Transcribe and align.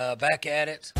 Uh, 0.00 0.16
back 0.16 0.46
at 0.46 0.66
it. 0.66 0.94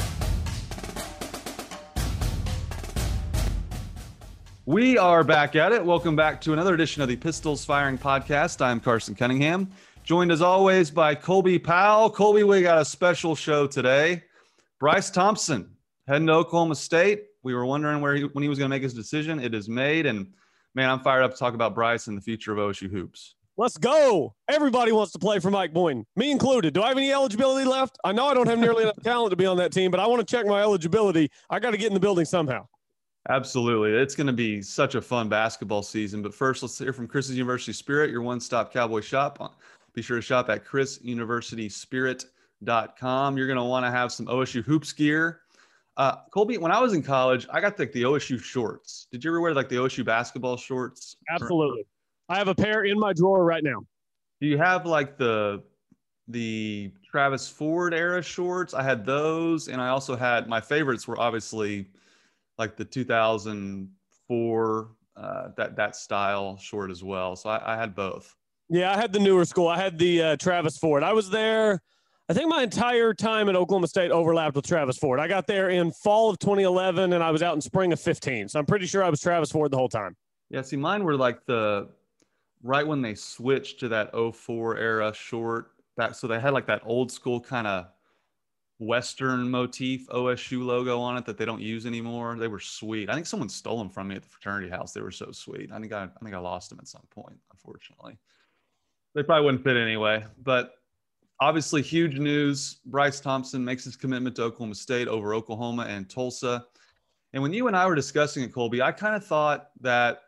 We 4.67 4.99
are 4.99 5.25
back 5.25 5.57
at 5.57 5.73
it. 5.73 5.83
Welcome 5.83 6.17
back 6.17 6.39
to 6.43 6.53
another 6.53 6.75
edition 6.75 7.01
of 7.01 7.09
the 7.09 7.17
Pistols 7.17 7.65
Firing 7.65 7.97
Podcast. 7.97 8.61
I'm 8.61 8.79
Carson 8.79 9.15
Cunningham, 9.15 9.71
joined 10.05 10.31
as 10.31 10.43
always 10.43 10.91
by 10.91 11.15
Colby 11.15 11.59
Powell. 11.59 12.11
Colby, 12.11 12.43
we 12.43 12.61
got 12.61 12.77
a 12.77 12.85
special 12.85 13.35
show 13.35 13.67
today. 13.67 14.23
Bryce 14.79 15.09
Thompson 15.09 15.71
heading 16.07 16.27
to 16.27 16.35
Oklahoma 16.35 16.75
State. 16.75 17.25
We 17.43 17.55
were 17.55 17.65
wondering 17.65 18.03
where 18.03 18.17
he, 18.17 18.25
when 18.25 18.43
he 18.43 18.51
was 18.51 18.59
going 18.59 18.69
to 18.69 18.77
make 18.77 18.83
his 18.83 18.93
decision. 18.93 19.41
It 19.41 19.55
is 19.55 19.67
made, 19.67 20.05
and 20.05 20.31
man, 20.75 20.91
I'm 20.91 21.01
fired 21.01 21.23
up 21.23 21.33
to 21.33 21.39
talk 21.39 21.55
about 21.55 21.75
Bryce 21.75 22.07
and 22.09 22.19
the 22.19 22.23
future 22.23 22.53
of 22.53 22.59
OSU 22.59 22.91
hoops. 22.91 23.35
Let's 23.61 23.77
go. 23.77 24.33
Everybody 24.49 24.91
wants 24.91 25.13
to 25.13 25.19
play 25.19 25.39
for 25.39 25.51
Mike 25.51 25.75
Boynton, 25.75 26.07
me 26.17 26.31
included. 26.31 26.73
Do 26.73 26.83
I 26.83 26.89
have 26.89 26.97
any 26.97 27.13
eligibility 27.13 27.69
left? 27.69 27.99
I 28.03 28.11
know 28.11 28.27
I 28.27 28.33
don't 28.33 28.47
have 28.47 28.59
nearly 28.59 28.85
enough 28.85 29.03
talent 29.03 29.33
to 29.33 29.37
be 29.37 29.45
on 29.45 29.59
that 29.59 29.71
team, 29.71 29.91
but 29.91 30.01
I 30.01 30.07
want 30.07 30.27
to 30.27 30.35
check 30.35 30.47
my 30.47 30.63
eligibility. 30.63 31.31
I 31.51 31.59
got 31.59 31.73
to 31.73 31.77
get 31.77 31.89
in 31.89 31.93
the 31.93 32.01
building 32.01 32.25
somehow. 32.25 32.67
Absolutely. 33.29 33.93
It's 33.93 34.15
going 34.15 34.29
to 34.29 34.33
be 34.33 34.63
such 34.63 34.95
a 34.95 35.03
fun 35.03 35.29
basketball 35.29 35.83
season. 35.83 36.23
But 36.23 36.33
first, 36.33 36.63
let's 36.63 36.79
hear 36.79 36.95
from 36.95 37.07
Chris's 37.07 37.37
University 37.37 37.75
Spirit, 37.75 38.11
your 38.11 38.23
one 38.23 38.41
stop 38.41 38.73
cowboy 38.73 39.03
shop. 39.03 39.53
Be 39.93 40.01
sure 40.01 40.17
to 40.17 40.23
shop 40.23 40.49
at 40.49 40.65
chrisuniversityspirit.com. 40.65 43.37
You're 43.37 43.47
going 43.47 43.59
to 43.59 43.65
want 43.65 43.85
to 43.85 43.91
have 43.91 44.11
some 44.11 44.25
OSU 44.25 44.65
hoops 44.65 44.95
gear. 44.95 45.43
Uh, 45.99 46.17
Colby, 46.31 46.57
when 46.57 46.73
I 46.73 46.81
was 46.81 46.95
in 46.95 47.03
college, 47.03 47.47
I 47.53 47.61
got 47.61 47.79
like 47.79 47.93
the 47.93 48.05
OSU 48.05 48.43
shorts. 48.43 49.07
Did 49.13 49.23
you 49.23 49.31
ever 49.31 49.43
wear 49.43 49.53
like 49.53 49.69
the 49.69 49.77
OSU 49.77 50.03
basketball 50.03 50.57
shorts? 50.57 51.17
Absolutely. 51.29 51.85
I 52.31 52.39
have 52.39 52.49
a 52.49 52.55
pair 52.55 52.85
in 52.85 52.99
my 52.99 53.13
drawer 53.13 53.45
right 53.45 53.65
now. 53.65 53.83
Do 54.41 54.47
you 54.47 54.57
have 54.57 54.87
like 54.87 55.19
the 55.19 55.63
the 56.29 56.93
Travis 57.11 57.49
Ford 57.49 57.93
era 57.93 58.23
shorts? 58.23 58.73
I 58.73 58.85
had 58.85 59.05
those, 59.05 59.67
and 59.67 59.83
I 59.83 59.89
also 59.89 60.15
had 60.15 60.47
my 60.49 60.61
favorites 60.61 61.09
were 61.09 61.21
obviously 61.21 61.89
like 62.57 62.77
the 62.77 62.85
2004 62.85 64.89
uh, 65.17 65.49
that 65.57 65.75
that 65.75 65.97
style 65.97 66.57
short 66.57 66.93
as 66.93 67.03
well. 67.03 67.35
So 67.35 67.51
I, 67.51 67.75
I, 67.75 67.77
had 67.77 67.97
both. 67.97 68.33
Yeah, 68.69 68.95
I 68.95 68.97
had 68.97 69.13
the 69.13 69.19
newer 69.19 69.45
school. 69.45 69.67
I 69.67 69.77
had 69.77 69.99
the 69.99 70.23
uh, 70.23 70.37
Travis 70.37 70.79
Ford. 70.79 71.03
I 71.03 71.13
was 71.13 71.31
there. 71.31 71.83
I 72.29 72.33
think 72.33 72.49
my 72.49 72.63
entire 72.63 73.13
time 73.13 73.49
at 73.49 73.57
Oklahoma 73.57 73.89
State 73.89 74.13
overlapped 74.13 74.55
with 74.55 74.65
Travis 74.65 74.99
Ford. 74.99 75.19
I 75.19 75.27
got 75.27 75.49
there 75.49 75.71
in 75.71 75.91
fall 75.91 76.31
of 76.31 76.39
2011, 76.39 77.13
and 77.13 77.25
I 77.25 77.33
was 77.33 77.43
out 77.43 77.57
in 77.57 77.61
spring 77.61 77.93
of 77.93 77.99
15. 78.01 78.49
So 78.49 78.61
I'm 78.61 78.67
pretty 78.67 78.87
sure 78.87 79.03
I 79.03 79.11
was 79.11 79.21
Travis 79.21 79.51
Ford 79.51 79.73
the 79.73 79.77
whole 79.77 79.89
time. 79.89 80.15
Yeah, 80.49 80.63
see, 80.63 80.77
mine 80.77 81.03
were 81.03 81.17
like 81.17 81.45
the 81.47 81.89
right 82.63 82.87
when 82.87 83.03
they 83.03 83.15
switched 83.15 83.81
to 83.81 83.89
that 83.89 84.11
04 84.15 84.77
era 84.77 85.13
short. 85.15 85.73
back 85.97 86.15
so 86.15 86.27
they 86.27 86.41
had 86.41 86.53
like 86.53 86.67
that 86.67 86.83
old 86.85 87.11
school 87.11 87.41
kind 87.41 87.67
of 87.67 87.87
Western 88.79 89.51
motif 89.51 90.09
OSU 90.09 90.65
logo 90.65 90.99
on 90.99 91.19
it 91.19 91.27
that 91.27 91.37
they 91.37 91.45
don't 91.45 91.61
use 91.61 91.85
anymore. 91.85 92.37
They 92.37 92.49
were 92.49 92.61
sweet. 92.61 93.11
I 93.11 93.15
think 93.15 93.27
someone 93.27 93.51
stole 93.51 93.77
them 93.77 93.91
from 93.91 94.09
me 94.09 94.17
at 94.17 94.23
the 94.23 94.29
fraternity 94.29 94.71
house. 94.71 94.93
They 94.93 95.03
were 95.03 95.11
so 95.11 95.33
sweet. 95.33 95.71
I 95.71 95.79
think 95.79 95.93
I, 95.93 96.05
I 96.05 96.25
think 96.25 96.35
I 96.35 96.39
lost 96.39 96.71
them 96.71 96.79
at 96.81 96.89
some 96.89 97.07
point, 97.11 97.39
unfortunately. 97.53 98.19
They 99.15 99.23
probably 99.23 99.45
wouldn't 99.45 99.65
fit 99.65 99.77
anyway. 99.77 100.25
But 100.43 100.73
obviously, 101.41 101.83
huge 101.83 102.19
news. 102.19 102.79
Bryce 102.87 103.21
Thompson 103.21 103.63
makes 103.63 103.85
his 103.85 103.97
commitment 103.97 104.37
to 104.37 104.45
Oklahoma 104.45 104.75
State 104.75 105.09
over 105.09 105.35
Oklahoma 105.35 105.85
and 105.87 106.09
Tulsa. 106.09 106.65
And 107.35 107.43
when 107.43 107.53
you 107.53 107.67
and 107.67 107.77
I 107.77 107.87
were 107.87 107.95
discussing 107.95 108.43
it, 108.43 108.53
Colby, 108.53 108.81
I 108.81 108.93
kind 108.93 109.15
of 109.15 109.27
thought 109.27 109.71
that 109.83 110.23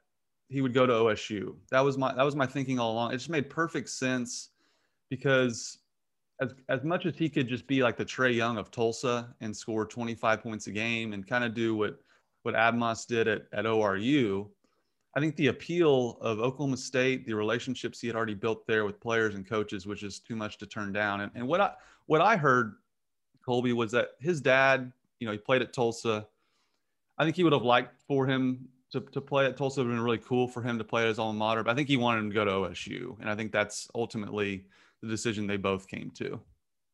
he 0.52 0.60
would 0.60 0.74
go 0.74 0.86
to 0.86 0.92
OSU. 0.92 1.54
That 1.70 1.80
was 1.80 1.96
my 1.96 2.14
that 2.14 2.22
was 2.22 2.36
my 2.36 2.46
thinking 2.46 2.78
all 2.78 2.92
along. 2.92 3.12
It 3.12 3.16
just 3.16 3.30
made 3.30 3.48
perfect 3.48 3.88
sense 3.88 4.50
because 5.08 5.78
as 6.40 6.54
as 6.68 6.84
much 6.84 7.06
as 7.06 7.16
he 7.16 7.30
could 7.30 7.48
just 7.48 7.66
be 7.66 7.82
like 7.82 7.96
the 7.96 8.04
Trae 8.04 8.34
Young 8.34 8.58
of 8.58 8.70
Tulsa 8.70 9.34
and 9.40 9.56
score 9.56 9.86
25 9.86 10.42
points 10.42 10.66
a 10.66 10.70
game 10.70 11.14
and 11.14 11.26
kind 11.26 11.42
of 11.42 11.54
do 11.54 11.74
what 11.74 11.98
what 12.42 12.54
Abmas 12.54 13.06
did 13.06 13.28
at, 13.28 13.46
at 13.52 13.64
ORU, 13.64 14.48
I 15.16 15.20
think 15.20 15.36
the 15.36 15.46
appeal 15.46 16.18
of 16.20 16.40
Oklahoma 16.40 16.76
State, 16.76 17.24
the 17.24 17.34
relationships 17.34 18.00
he 18.00 18.08
had 18.08 18.16
already 18.16 18.34
built 18.34 18.66
there 18.66 18.84
with 18.84 19.00
players 19.00 19.36
and 19.36 19.46
coaches, 19.46 19.86
which 19.86 20.02
is 20.02 20.18
too 20.18 20.36
much 20.36 20.58
to 20.58 20.66
turn 20.66 20.92
down. 20.92 21.22
And, 21.22 21.32
and 21.34 21.48
what 21.48 21.60
I 21.62 21.72
what 22.06 22.20
I 22.20 22.36
heard, 22.36 22.74
Colby, 23.44 23.72
was 23.72 23.90
that 23.92 24.10
his 24.20 24.42
dad, 24.42 24.92
you 25.18 25.26
know, 25.26 25.32
he 25.32 25.38
played 25.38 25.62
at 25.62 25.72
Tulsa. 25.72 26.26
I 27.16 27.24
think 27.24 27.36
he 27.36 27.44
would 27.44 27.52
have 27.54 27.62
liked 27.62 28.00
for 28.06 28.26
him 28.26 28.68
to, 28.92 29.00
to 29.00 29.20
play 29.20 29.46
at 29.46 29.56
Tulsa. 29.56 29.80
Would 29.80 29.88
have 29.88 29.96
been 29.96 30.04
really 30.04 30.18
cool 30.18 30.48
for 30.48 30.62
him 30.62 30.78
to 30.78 30.84
play 30.84 31.02
at 31.02 31.08
his 31.08 31.18
alma 31.18 31.38
mater. 31.38 31.62
But 31.62 31.72
I 31.72 31.74
think 31.74 31.88
he 31.88 31.96
wanted 31.96 32.20
him 32.20 32.30
to 32.30 32.34
go 32.34 32.44
to 32.44 32.50
OSU, 32.50 33.18
and 33.20 33.28
I 33.28 33.34
think 33.34 33.52
that's 33.52 33.88
ultimately 33.94 34.64
the 35.02 35.08
decision 35.08 35.46
they 35.46 35.56
both 35.56 35.88
came 35.88 36.10
to. 36.16 36.40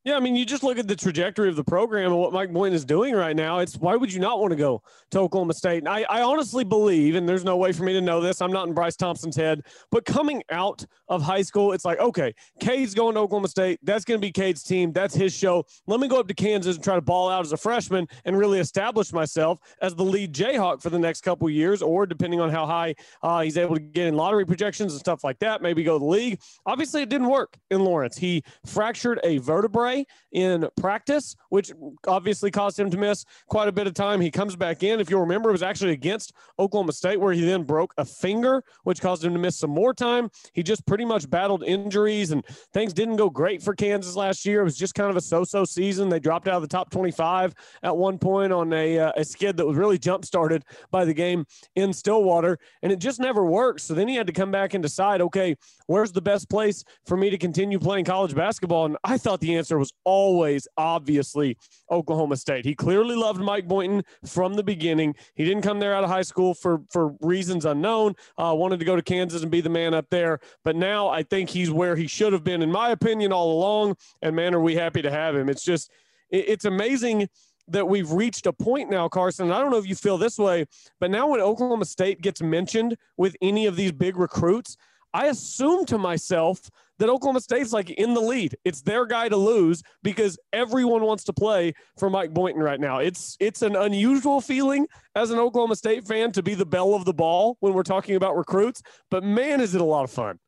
Yeah, 0.04 0.16
I 0.16 0.20
mean, 0.20 0.36
you 0.36 0.46
just 0.46 0.62
look 0.62 0.78
at 0.78 0.86
the 0.86 0.94
trajectory 0.94 1.48
of 1.48 1.56
the 1.56 1.64
program 1.64 2.12
and 2.12 2.20
what 2.20 2.32
Mike 2.32 2.52
Boynton 2.52 2.74
is 2.74 2.84
doing 2.84 3.14
right 3.14 3.34
now. 3.34 3.58
It's 3.58 3.76
why 3.76 3.96
would 3.96 4.12
you 4.12 4.20
not 4.20 4.38
want 4.40 4.52
to 4.52 4.56
go 4.56 4.80
to 5.10 5.18
Oklahoma 5.18 5.52
State? 5.52 5.78
And 5.78 5.88
I, 5.88 6.06
I 6.08 6.22
honestly 6.22 6.62
believe, 6.62 7.16
and 7.16 7.28
there's 7.28 7.44
no 7.44 7.56
way 7.56 7.72
for 7.72 7.82
me 7.82 7.92
to 7.94 8.00
know 8.00 8.20
this, 8.20 8.40
I'm 8.40 8.52
not 8.52 8.68
in 8.68 8.74
Bryce 8.74 8.94
Thompson's 8.94 9.34
head, 9.34 9.62
but 9.90 10.04
coming 10.04 10.42
out 10.50 10.86
of 11.08 11.20
high 11.20 11.42
school, 11.42 11.72
it's 11.72 11.84
like, 11.84 11.98
okay, 11.98 12.32
Cade's 12.60 12.94
going 12.94 13.14
to 13.16 13.20
Oklahoma 13.20 13.48
State. 13.48 13.80
That's 13.82 14.04
going 14.04 14.20
to 14.20 14.24
be 14.24 14.30
Cade's 14.30 14.62
team. 14.62 14.92
That's 14.92 15.14
his 15.16 15.34
show. 15.34 15.66
Let 15.88 15.98
me 15.98 16.06
go 16.06 16.20
up 16.20 16.28
to 16.28 16.34
Kansas 16.34 16.76
and 16.76 16.84
try 16.84 16.94
to 16.94 17.02
ball 17.02 17.28
out 17.28 17.44
as 17.44 17.52
a 17.52 17.56
freshman 17.56 18.06
and 18.24 18.38
really 18.38 18.60
establish 18.60 19.12
myself 19.12 19.58
as 19.82 19.96
the 19.96 20.04
lead 20.04 20.32
Jayhawk 20.32 20.80
for 20.80 20.90
the 20.90 20.98
next 20.98 21.22
couple 21.22 21.50
years, 21.50 21.82
or 21.82 22.06
depending 22.06 22.40
on 22.40 22.50
how 22.50 22.66
high 22.66 22.94
uh, 23.22 23.40
he's 23.40 23.58
able 23.58 23.74
to 23.74 23.80
get 23.80 24.06
in 24.06 24.14
lottery 24.14 24.46
projections 24.46 24.92
and 24.92 25.00
stuff 25.00 25.24
like 25.24 25.40
that, 25.40 25.60
maybe 25.60 25.82
go 25.82 25.96
to 25.96 25.98
the 25.98 26.10
league. 26.10 26.40
Obviously, 26.66 27.02
it 27.02 27.08
didn't 27.08 27.28
work 27.28 27.58
in 27.70 27.84
Lawrence. 27.84 28.16
He 28.16 28.44
fractured 28.64 29.20
a 29.24 29.38
vertebrae 29.38 29.97
in 30.32 30.68
practice, 30.76 31.36
which 31.48 31.72
obviously 32.06 32.50
caused 32.50 32.78
him 32.78 32.90
to 32.90 32.96
miss 32.96 33.24
quite 33.48 33.68
a 33.68 33.72
bit 33.72 33.86
of 33.86 33.94
time. 33.94 34.20
He 34.20 34.30
comes 34.30 34.56
back 34.56 34.82
in. 34.82 35.00
If 35.00 35.10
you'll 35.10 35.20
remember, 35.20 35.48
it 35.48 35.52
was 35.52 35.62
actually 35.62 35.92
against 35.92 36.32
Oklahoma 36.58 36.92
State 36.92 37.20
where 37.20 37.32
he 37.32 37.44
then 37.44 37.62
broke 37.62 37.94
a 37.98 38.04
finger, 38.04 38.62
which 38.84 39.00
caused 39.00 39.24
him 39.24 39.32
to 39.32 39.38
miss 39.38 39.56
some 39.56 39.70
more 39.70 39.94
time. 39.94 40.30
He 40.52 40.62
just 40.62 40.86
pretty 40.86 41.04
much 41.04 41.28
battled 41.30 41.64
injuries 41.64 42.30
and 42.30 42.44
things 42.72 42.92
didn't 42.92 43.16
go 43.16 43.30
great 43.30 43.62
for 43.62 43.74
Kansas 43.74 44.16
last 44.16 44.44
year. 44.44 44.60
It 44.60 44.64
was 44.64 44.76
just 44.76 44.94
kind 44.94 45.10
of 45.10 45.16
a 45.16 45.20
so-so 45.20 45.64
season. 45.64 46.08
They 46.08 46.20
dropped 46.20 46.48
out 46.48 46.56
of 46.56 46.62
the 46.62 46.68
top 46.68 46.90
25 46.90 47.54
at 47.82 47.96
one 47.96 48.18
point 48.18 48.52
on 48.52 48.72
a, 48.72 48.98
uh, 48.98 49.12
a 49.16 49.24
skid 49.24 49.56
that 49.56 49.66
was 49.66 49.76
really 49.76 49.98
jump 49.98 50.24
started 50.24 50.64
by 50.90 51.04
the 51.04 51.14
game 51.14 51.44
in 51.74 51.92
Stillwater, 51.92 52.58
and 52.82 52.92
it 52.92 52.98
just 52.98 53.20
never 53.20 53.44
worked. 53.44 53.80
So 53.80 53.94
then 53.94 54.08
he 54.08 54.14
had 54.14 54.26
to 54.26 54.32
come 54.32 54.50
back 54.50 54.74
and 54.74 54.82
decide, 54.82 55.20
okay, 55.20 55.56
where's 55.86 56.12
the 56.12 56.22
best 56.22 56.48
place 56.48 56.84
for 57.06 57.16
me 57.16 57.30
to 57.30 57.38
continue 57.38 57.78
playing 57.78 58.04
college 58.04 58.34
basketball? 58.34 58.86
And 58.86 58.96
I 59.04 59.18
thought 59.18 59.40
the 59.40 59.56
answer 59.56 59.77
was 59.78 59.92
always 60.04 60.66
obviously 60.76 61.56
Oklahoma 61.90 62.36
State. 62.36 62.64
He 62.64 62.74
clearly 62.74 63.16
loved 63.16 63.40
Mike 63.40 63.68
Boynton 63.68 64.02
from 64.26 64.54
the 64.54 64.62
beginning. 64.62 65.14
He 65.34 65.44
didn't 65.44 65.62
come 65.62 65.78
there 65.78 65.94
out 65.94 66.04
of 66.04 66.10
high 66.10 66.22
school 66.22 66.54
for 66.54 66.80
for 66.90 67.14
reasons 67.20 67.64
unknown. 67.64 68.14
Uh, 68.36 68.54
wanted 68.56 68.78
to 68.78 68.84
go 68.84 68.96
to 68.96 69.02
Kansas 69.02 69.42
and 69.42 69.50
be 69.50 69.60
the 69.60 69.70
man 69.70 69.94
up 69.94 70.06
there, 70.10 70.40
but 70.64 70.76
now 70.76 71.08
I 71.08 71.22
think 71.22 71.50
he's 71.50 71.70
where 71.70 71.96
he 71.96 72.06
should 72.06 72.32
have 72.32 72.44
been, 72.44 72.62
in 72.62 72.70
my 72.70 72.90
opinion, 72.90 73.32
all 73.32 73.52
along. 73.52 73.96
And 74.22 74.34
man, 74.36 74.54
are 74.54 74.60
we 74.60 74.74
happy 74.74 75.02
to 75.02 75.10
have 75.10 75.34
him? 75.36 75.48
It's 75.48 75.64
just 75.64 75.90
it, 76.30 76.48
it's 76.48 76.64
amazing 76.64 77.28
that 77.70 77.86
we've 77.86 78.10
reached 78.10 78.46
a 78.46 78.52
point 78.52 78.90
now, 78.90 79.08
Carson. 79.08 79.52
I 79.52 79.60
don't 79.60 79.70
know 79.70 79.78
if 79.78 79.86
you 79.86 79.94
feel 79.94 80.18
this 80.18 80.38
way, 80.38 80.66
but 81.00 81.10
now 81.10 81.28
when 81.28 81.40
Oklahoma 81.40 81.84
State 81.84 82.20
gets 82.22 82.40
mentioned 82.42 82.96
with 83.16 83.36
any 83.42 83.66
of 83.66 83.76
these 83.76 83.92
big 83.92 84.16
recruits, 84.16 84.76
I 85.12 85.26
assume 85.26 85.84
to 85.86 85.98
myself 85.98 86.70
that 86.98 87.08
Oklahoma 87.08 87.40
State's 87.40 87.72
like 87.72 87.90
in 87.90 88.14
the 88.14 88.20
lead. 88.20 88.56
It's 88.64 88.82
their 88.82 89.06
guy 89.06 89.28
to 89.28 89.36
lose 89.36 89.82
because 90.02 90.38
everyone 90.52 91.02
wants 91.02 91.24
to 91.24 91.32
play 91.32 91.74
for 91.98 92.10
Mike 92.10 92.32
Boynton 92.34 92.62
right 92.62 92.80
now. 92.80 92.98
It's 92.98 93.36
it's 93.40 93.62
an 93.62 93.76
unusual 93.76 94.40
feeling 94.40 94.86
as 95.14 95.30
an 95.30 95.38
Oklahoma 95.38 95.76
State 95.76 96.06
fan 96.06 96.32
to 96.32 96.42
be 96.42 96.54
the 96.54 96.66
belle 96.66 96.94
of 96.94 97.04
the 97.04 97.14
ball 97.14 97.56
when 97.60 97.72
we're 97.72 97.82
talking 97.82 98.16
about 98.16 98.36
recruits, 98.36 98.82
but 99.10 99.22
man, 99.24 99.60
is 99.60 99.74
it 99.74 99.80
a 99.80 99.84
lot 99.84 100.04
of 100.04 100.10
fun. 100.10 100.38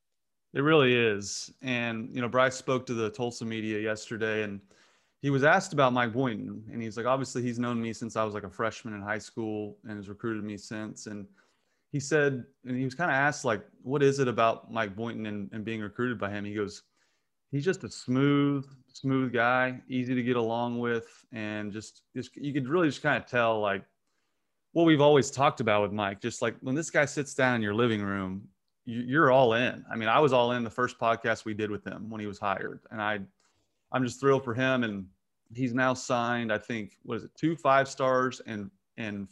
It 0.52 0.62
really 0.62 0.94
is. 0.94 1.52
And 1.62 2.08
you 2.12 2.20
know, 2.20 2.28
Bryce 2.28 2.56
spoke 2.56 2.86
to 2.86 2.94
the 2.94 3.10
Tulsa 3.10 3.44
media 3.44 3.78
yesterday 3.78 4.42
and 4.42 4.60
he 5.22 5.30
was 5.30 5.44
asked 5.44 5.72
about 5.72 5.92
Mike 5.92 6.12
Boynton 6.12 6.64
and 6.72 6.82
he's 6.82 6.96
like 6.96 7.06
obviously 7.06 7.42
he's 7.42 7.58
known 7.58 7.80
me 7.80 7.92
since 7.92 8.16
I 8.16 8.24
was 8.24 8.34
like 8.34 8.42
a 8.42 8.50
freshman 8.50 8.94
in 8.94 9.02
high 9.02 9.18
school 9.18 9.76
and 9.84 9.96
has 9.96 10.08
recruited 10.08 10.42
me 10.42 10.56
since 10.56 11.06
and 11.06 11.26
he 11.92 12.00
said, 12.00 12.44
and 12.64 12.76
he 12.76 12.84
was 12.84 12.94
kind 12.94 13.10
of 13.10 13.14
asked, 13.14 13.44
like, 13.44 13.64
what 13.82 14.02
is 14.02 14.18
it 14.18 14.28
about 14.28 14.72
Mike 14.72 14.94
Boynton 14.94 15.26
and, 15.26 15.50
and 15.52 15.64
being 15.64 15.80
recruited 15.80 16.18
by 16.18 16.30
him? 16.30 16.44
He 16.44 16.54
goes, 16.54 16.82
he's 17.50 17.64
just 17.64 17.84
a 17.84 17.90
smooth, 17.90 18.64
smooth 18.92 19.32
guy, 19.32 19.80
easy 19.88 20.14
to 20.14 20.22
get 20.22 20.36
along 20.36 20.78
with, 20.78 21.06
and 21.32 21.72
just, 21.72 22.02
just 22.14 22.36
you 22.36 22.52
could 22.52 22.68
really 22.68 22.88
just 22.88 23.02
kind 23.02 23.22
of 23.22 23.28
tell, 23.28 23.60
like, 23.60 23.84
what 24.72 24.84
we've 24.84 25.00
always 25.00 25.32
talked 25.32 25.60
about 25.60 25.82
with 25.82 25.90
Mike. 25.90 26.20
Just 26.20 26.42
like 26.42 26.54
when 26.60 26.76
this 26.76 26.90
guy 26.90 27.04
sits 27.04 27.34
down 27.34 27.56
in 27.56 27.62
your 27.62 27.74
living 27.74 28.02
room, 28.02 28.46
you, 28.84 29.00
you're 29.00 29.32
all 29.32 29.54
in. 29.54 29.84
I 29.90 29.96
mean, 29.96 30.08
I 30.08 30.20
was 30.20 30.32
all 30.32 30.52
in 30.52 30.62
the 30.62 30.70
first 30.70 30.96
podcast 30.96 31.44
we 31.44 31.54
did 31.54 31.72
with 31.72 31.84
him 31.84 32.08
when 32.08 32.20
he 32.20 32.28
was 32.28 32.38
hired, 32.38 32.80
and 32.92 33.02
I, 33.02 33.18
I'm 33.90 34.04
just 34.04 34.20
thrilled 34.20 34.44
for 34.44 34.54
him. 34.54 34.84
And 34.84 35.06
he's 35.52 35.74
now 35.74 35.92
signed, 35.92 36.52
I 36.52 36.58
think, 36.58 36.92
what 37.02 37.16
is 37.16 37.24
it, 37.24 37.32
two 37.34 37.56
five 37.56 37.88
stars 37.88 38.40
and 38.46 38.70
and 38.96 39.26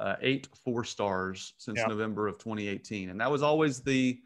uh, 0.00 0.16
eight 0.20 0.48
four 0.64 0.84
stars 0.84 1.54
since 1.58 1.78
yeah. 1.78 1.86
November 1.86 2.28
of 2.28 2.38
2018, 2.38 3.10
and 3.10 3.20
that 3.20 3.30
was 3.30 3.42
always 3.42 3.80
the 3.80 4.18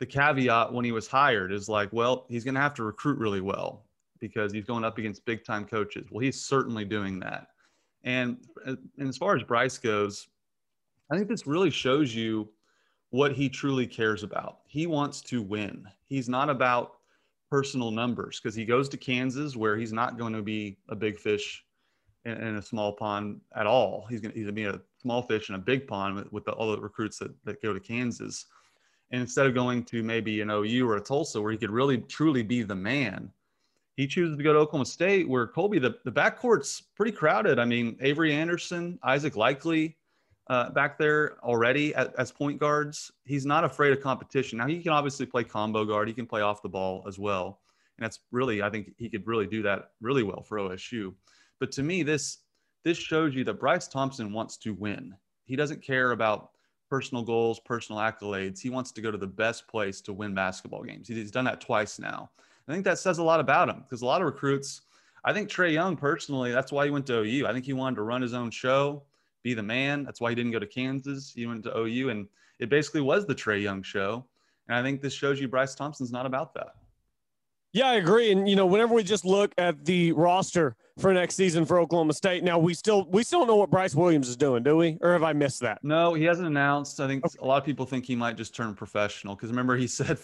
the 0.00 0.06
caveat 0.06 0.72
when 0.72 0.84
he 0.84 0.92
was 0.92 1.06
hired 1.06 1.52
is 1.52 1.68
like, 1.68 1.92
well, 1.92 2.26
he's 2.28 2.44
going 2.44 2.54
to 2.54 2.60
have 2.60 2.74
to 2.74 2.82
recruit 2.82 3.18
really 3.18 3.40
well 3.40 3.86
because 4.20 4.52
he's 4.52 4.64
going 4.64 4.84
up 4.84 4.98
against 4.98 5.24
big 5.24 5.44
time 5.44 5.64
coaches. 5.64 6.08
Well, 6.10 6.20
he's 6.20 6.40
certainly 6.40 6.84
doing 6.84 7.20
that. 7.20 7.48
And, 8.02 8.38
and 8.66 9.08
as 9.08 9.16
far 9.16 9.36
as 9.36 9.42
Bryce 9.42 9.78
goes, 9.78 10.28
I 11.10 11.16
think 11.16 11.28
this 11.28 11.46
really 11.46 11.70
shows 11.70 12.14
you 12.14 12.48
what 13.10 13.32
he 13.32 13.48
truly 13.48 13.86
cares 13.86 14.22
about. 14.22 14.58
He 14.66 14.86
wants 14.86 15.20
to 15.22 15.40
win. 15.40 15.84
He's 16.04 16.28
not 16.28 16.50
about 16.50 16.94
personal 17.50 17.90
numbers 17.90 18.40
because 18.40 18.54
he 18.54 18.64
goes 18.64 18.88
to 18.88 18.96
Kansas 18.96 19.56
where 19.56 19.76
he's 19.76 19.92
not 19.92 20.18
going 20.18 20.32
to 20.32 20.42
be 20.42 20.78
a 20.88 20.96
big 20.96 21.18
fish 21.18 21.64
in, 22.24 22.32
in 22.32 22.56
a 22.56 22.62
small 22.62 22.92
pond 22.92 23.40
at 23.54 23.66
all. 23.66 24.06
He's 24.08 24.20
going 24.20 24.32
to, 24.32 24.38
he's 24.38 24.46
to 24.46 24.52
be 24.52 24.64
a 24.64 24.80
small 25.00 25.22
fish 25.22 25.48
in 25.48 25.54
a 25.54 25.58
big 25.58 25.86
pond 25.86 26.16
with, 26.16 26.32
with 26.32 26.44
the, 26.44 26.52
all 26.52 26.72
the 26.72 26.80
recruits 26.80 27.18
that, 27.18 27.32
that 27.44 27.62
go 27.62 27.72
to 27.72 27.80
Kansas. 27.80 28.46
And 29.10 29.20
instead 29.20 29.46
of 29.46 29.54
going 29.54 29.84
to 29.84 30.02
maybe 30.02 30.40
an 30.40 30.50
OU 30.50 30.88
or 30.88 30.96
a 30.96 31.00
Tulsa 31.00 31.40
where 31.40 31.52
he 31.52 31.58
could 31.58 31.70
really 31.70 31.98
truly 31.98 32.42
be 32.42 32.62
the 32.62 32.74
man, 32.74 33.30
he 33.96 34.06
chooses 34.06 34.36
to 34.36 34.42
go 34.42 34.52
to 34.52 34.58
Oklahoma 34.58 34.86
State 34.86 35.28
where 35.28 35.46
Colby, 35.46 35.78
the, 35.78 35.96
the 36.04 36.10
backcourt's 36.10 36.80
pretty 36.80 37.12
crowded. 37.12 37.58
I 37.58 37.64
mean, 37.64 37.96
Avery 38.00 38.32
Anderson, 38.32 38.98
Isaac 39.04 39.36
Likely 39.36 39.96
uh, 40.48 40.70
back 40.70 40.98
there 40.98 41.36
already 41.42 41.94
as, 41.94 42.08
as 42.18 42.32
point 42.32 42.58
guards. 42.58 43.12
He's 43.24 43.46
not 43.46 43.64
afraid 43.64 43.92
of 43.92 44.00
competition. 44.00 44.58
Now, 44.58 44.66
he 44.66 44.82
can 44.82 44.92
obviously 44.92 45.26
play 45.26 45.44
combo 45.44 45.84
guard, 45.84 46.08
he 46.08 46.14
can 46.14 46.26
play 46.26 46.40
off 46.40 46.62
the 46.62 46.68
ball 46.68 47.04
as 47.06 47.18
well. 47.18 47.60
And 47.98 48.04
that's 48.04 48.20
really, 48.32 48.62
I 48.62 48.70
think 48.70 48.92
he 48.98 49.08
could 49.08 49.26
really 49.26 49.46
do 49.46 49.62
that 49.62 49.90
really 50.00 50.24
well 50.24 50.42
for 50.42 50.58
OSU. 50.58 51.14
But 51.60 51.72
to 51.72 51.82
me, 51.82 52.02
this 52.02 52.38
this 52.84 52.98
shows 52.98 53.34
you 53.34 53.44
that 53.44 53.60
Bryce 53.60 53.88
Thompson 53.88 54.32
wants 54.32 54.56
to 54.58 54.74
win. 54.74 55.14
He 55.46 55.56
doesn't 55.56 55.82
care 55.82 56.12
about 56.12 56.50
personal 56.90 57.24
goals, 57.24 57.58
personal 57.60 58.00
accolades. 58.00 58.60
He 58.60 58.70
wants 58.70 58.92
to 58.92 59.00
go 59.00 59.10
to 59.10 59.18
the 59.18 59.26
best 59.26 59.66
place 59.66 60.00
to 60.02 60.12
win 60.12 60.34
basketball 60.34 60.82
games. 60.82 61.08
He's 61.08 61.30
done 61.30 61.46
that 61.46 61.60
twice 61.60 61.98
now. 61.98 62.30
I 62.68 62.72
think 62.72 62.84
that 62.84 62.98
says 62.98 63.18
a 63.18 63.22
lot 63.22 63.40
about 63.40 63.68
him 63.68 63.80
because 63.80 64.02
a 64.02 64.06
lot 64.06 64.20
of 64.20 64.26
recruits, 64.26 64.82
I 65.24 65.32
think 65.32 65.48
Trae 65.48 65.72
Young 65.72 65.96
personally, 65.96 66.52
that's 66.52 66.72
why 66.72 66.84
he 66.84 66.90
went 66.90 67.06
to 67.06 67.20
OU. 67.20 67.46
I 67.46 67.52
think 67.52 67.64
he 67.64 67.72
wanted 67.72 67.96
to 67.96 68.02
run 68.02 68.22
his 68.22 68.34
own 68.34 68.50
show, 68.50 69.02
be 69.42 69.54
the 69.54 69.62
man. 69.62 70.04
That's 70.04 70.20
why 70.20 70.30
he 70.30 70.34
didn't 70.34 70.52
go 70.52 70.58
to 70.58 70.66
Kansas. 70.66 71.32
He 71.34 71.46
went 71.46 71.62
to 71.64 71.76
OU, 71.76 72.10
and 72.10 72.28
it 72.58 72.68
basically 72.68 73.00
was 73.00 73.26
the 73.26 73.34
Trae 73.34 73.62
Young 73.62 73.82
show. 73.82 74.24
And 74.68 74.76
I 74.76 74.82
think 74.82 75.02
this 75.02 75.12
shows 75.12 75.40
you 75.40 75.48
Bryce 75.48 75.74
Thompson's 75.74 76.12
not 76.12 76.26
about 76.26 76.54
that. 76.54 76.74
Yeah, 77.74 77.88
I 77.88 77.94
agree. 77.94 78.30
And 78.30 78.48
you 78.48 78.54
know, 78.54 78.66
whenever 78.66 78.94
we 78.94 79.02
just 79.02 79.24
look 79.24 79.52
at 79.58 79.84
the 79.84 80.12
roster 80.12 80.76
for 80.96 81.12
next 81.12 81.34
season 81.34 81.66
for 81.66 81.80
Oklahoma 81.80 82.12
State, 82.12 82.44
now 82.44 82.56
we 82.56 82.72
still 82.72 83.04
we 83.10 83.24
still 83.24 83.40
don't 83.40 83.48
know 83.48 83.56
what 83.56 83.68
Bryce 83.68 83.96
Williams 83.96 84.28
is 84.28 84.36
doing, 84.36 84.62
do 84.62 84.76
we? 84.76 84.96
Or 85.00 85.12
have 85.12 85.24
I 85.24 85.32
missed 85.32 85.58
that? 85.60 85.82
No, 85.82 86.14
he 86.14 86.22
hasn't 86.22 86.46
announced. 86.46 87.00
I 87.00 87.08
think 87.08 87.26
okay. 87.26 87.34
a 87.42 87.44
lot 87.44 87.58
of 87.58 87.64
people 87.64 87.84
think 87.84 88.06
he 88.06 88.14
might 88.14 88.36
just 88.36 88.54
turn 88.54 88.74
professional 88.74 89.34
because 89.34 89.50
remember 89.50 89.76
he 89.76 89.86
said 89.88 90.20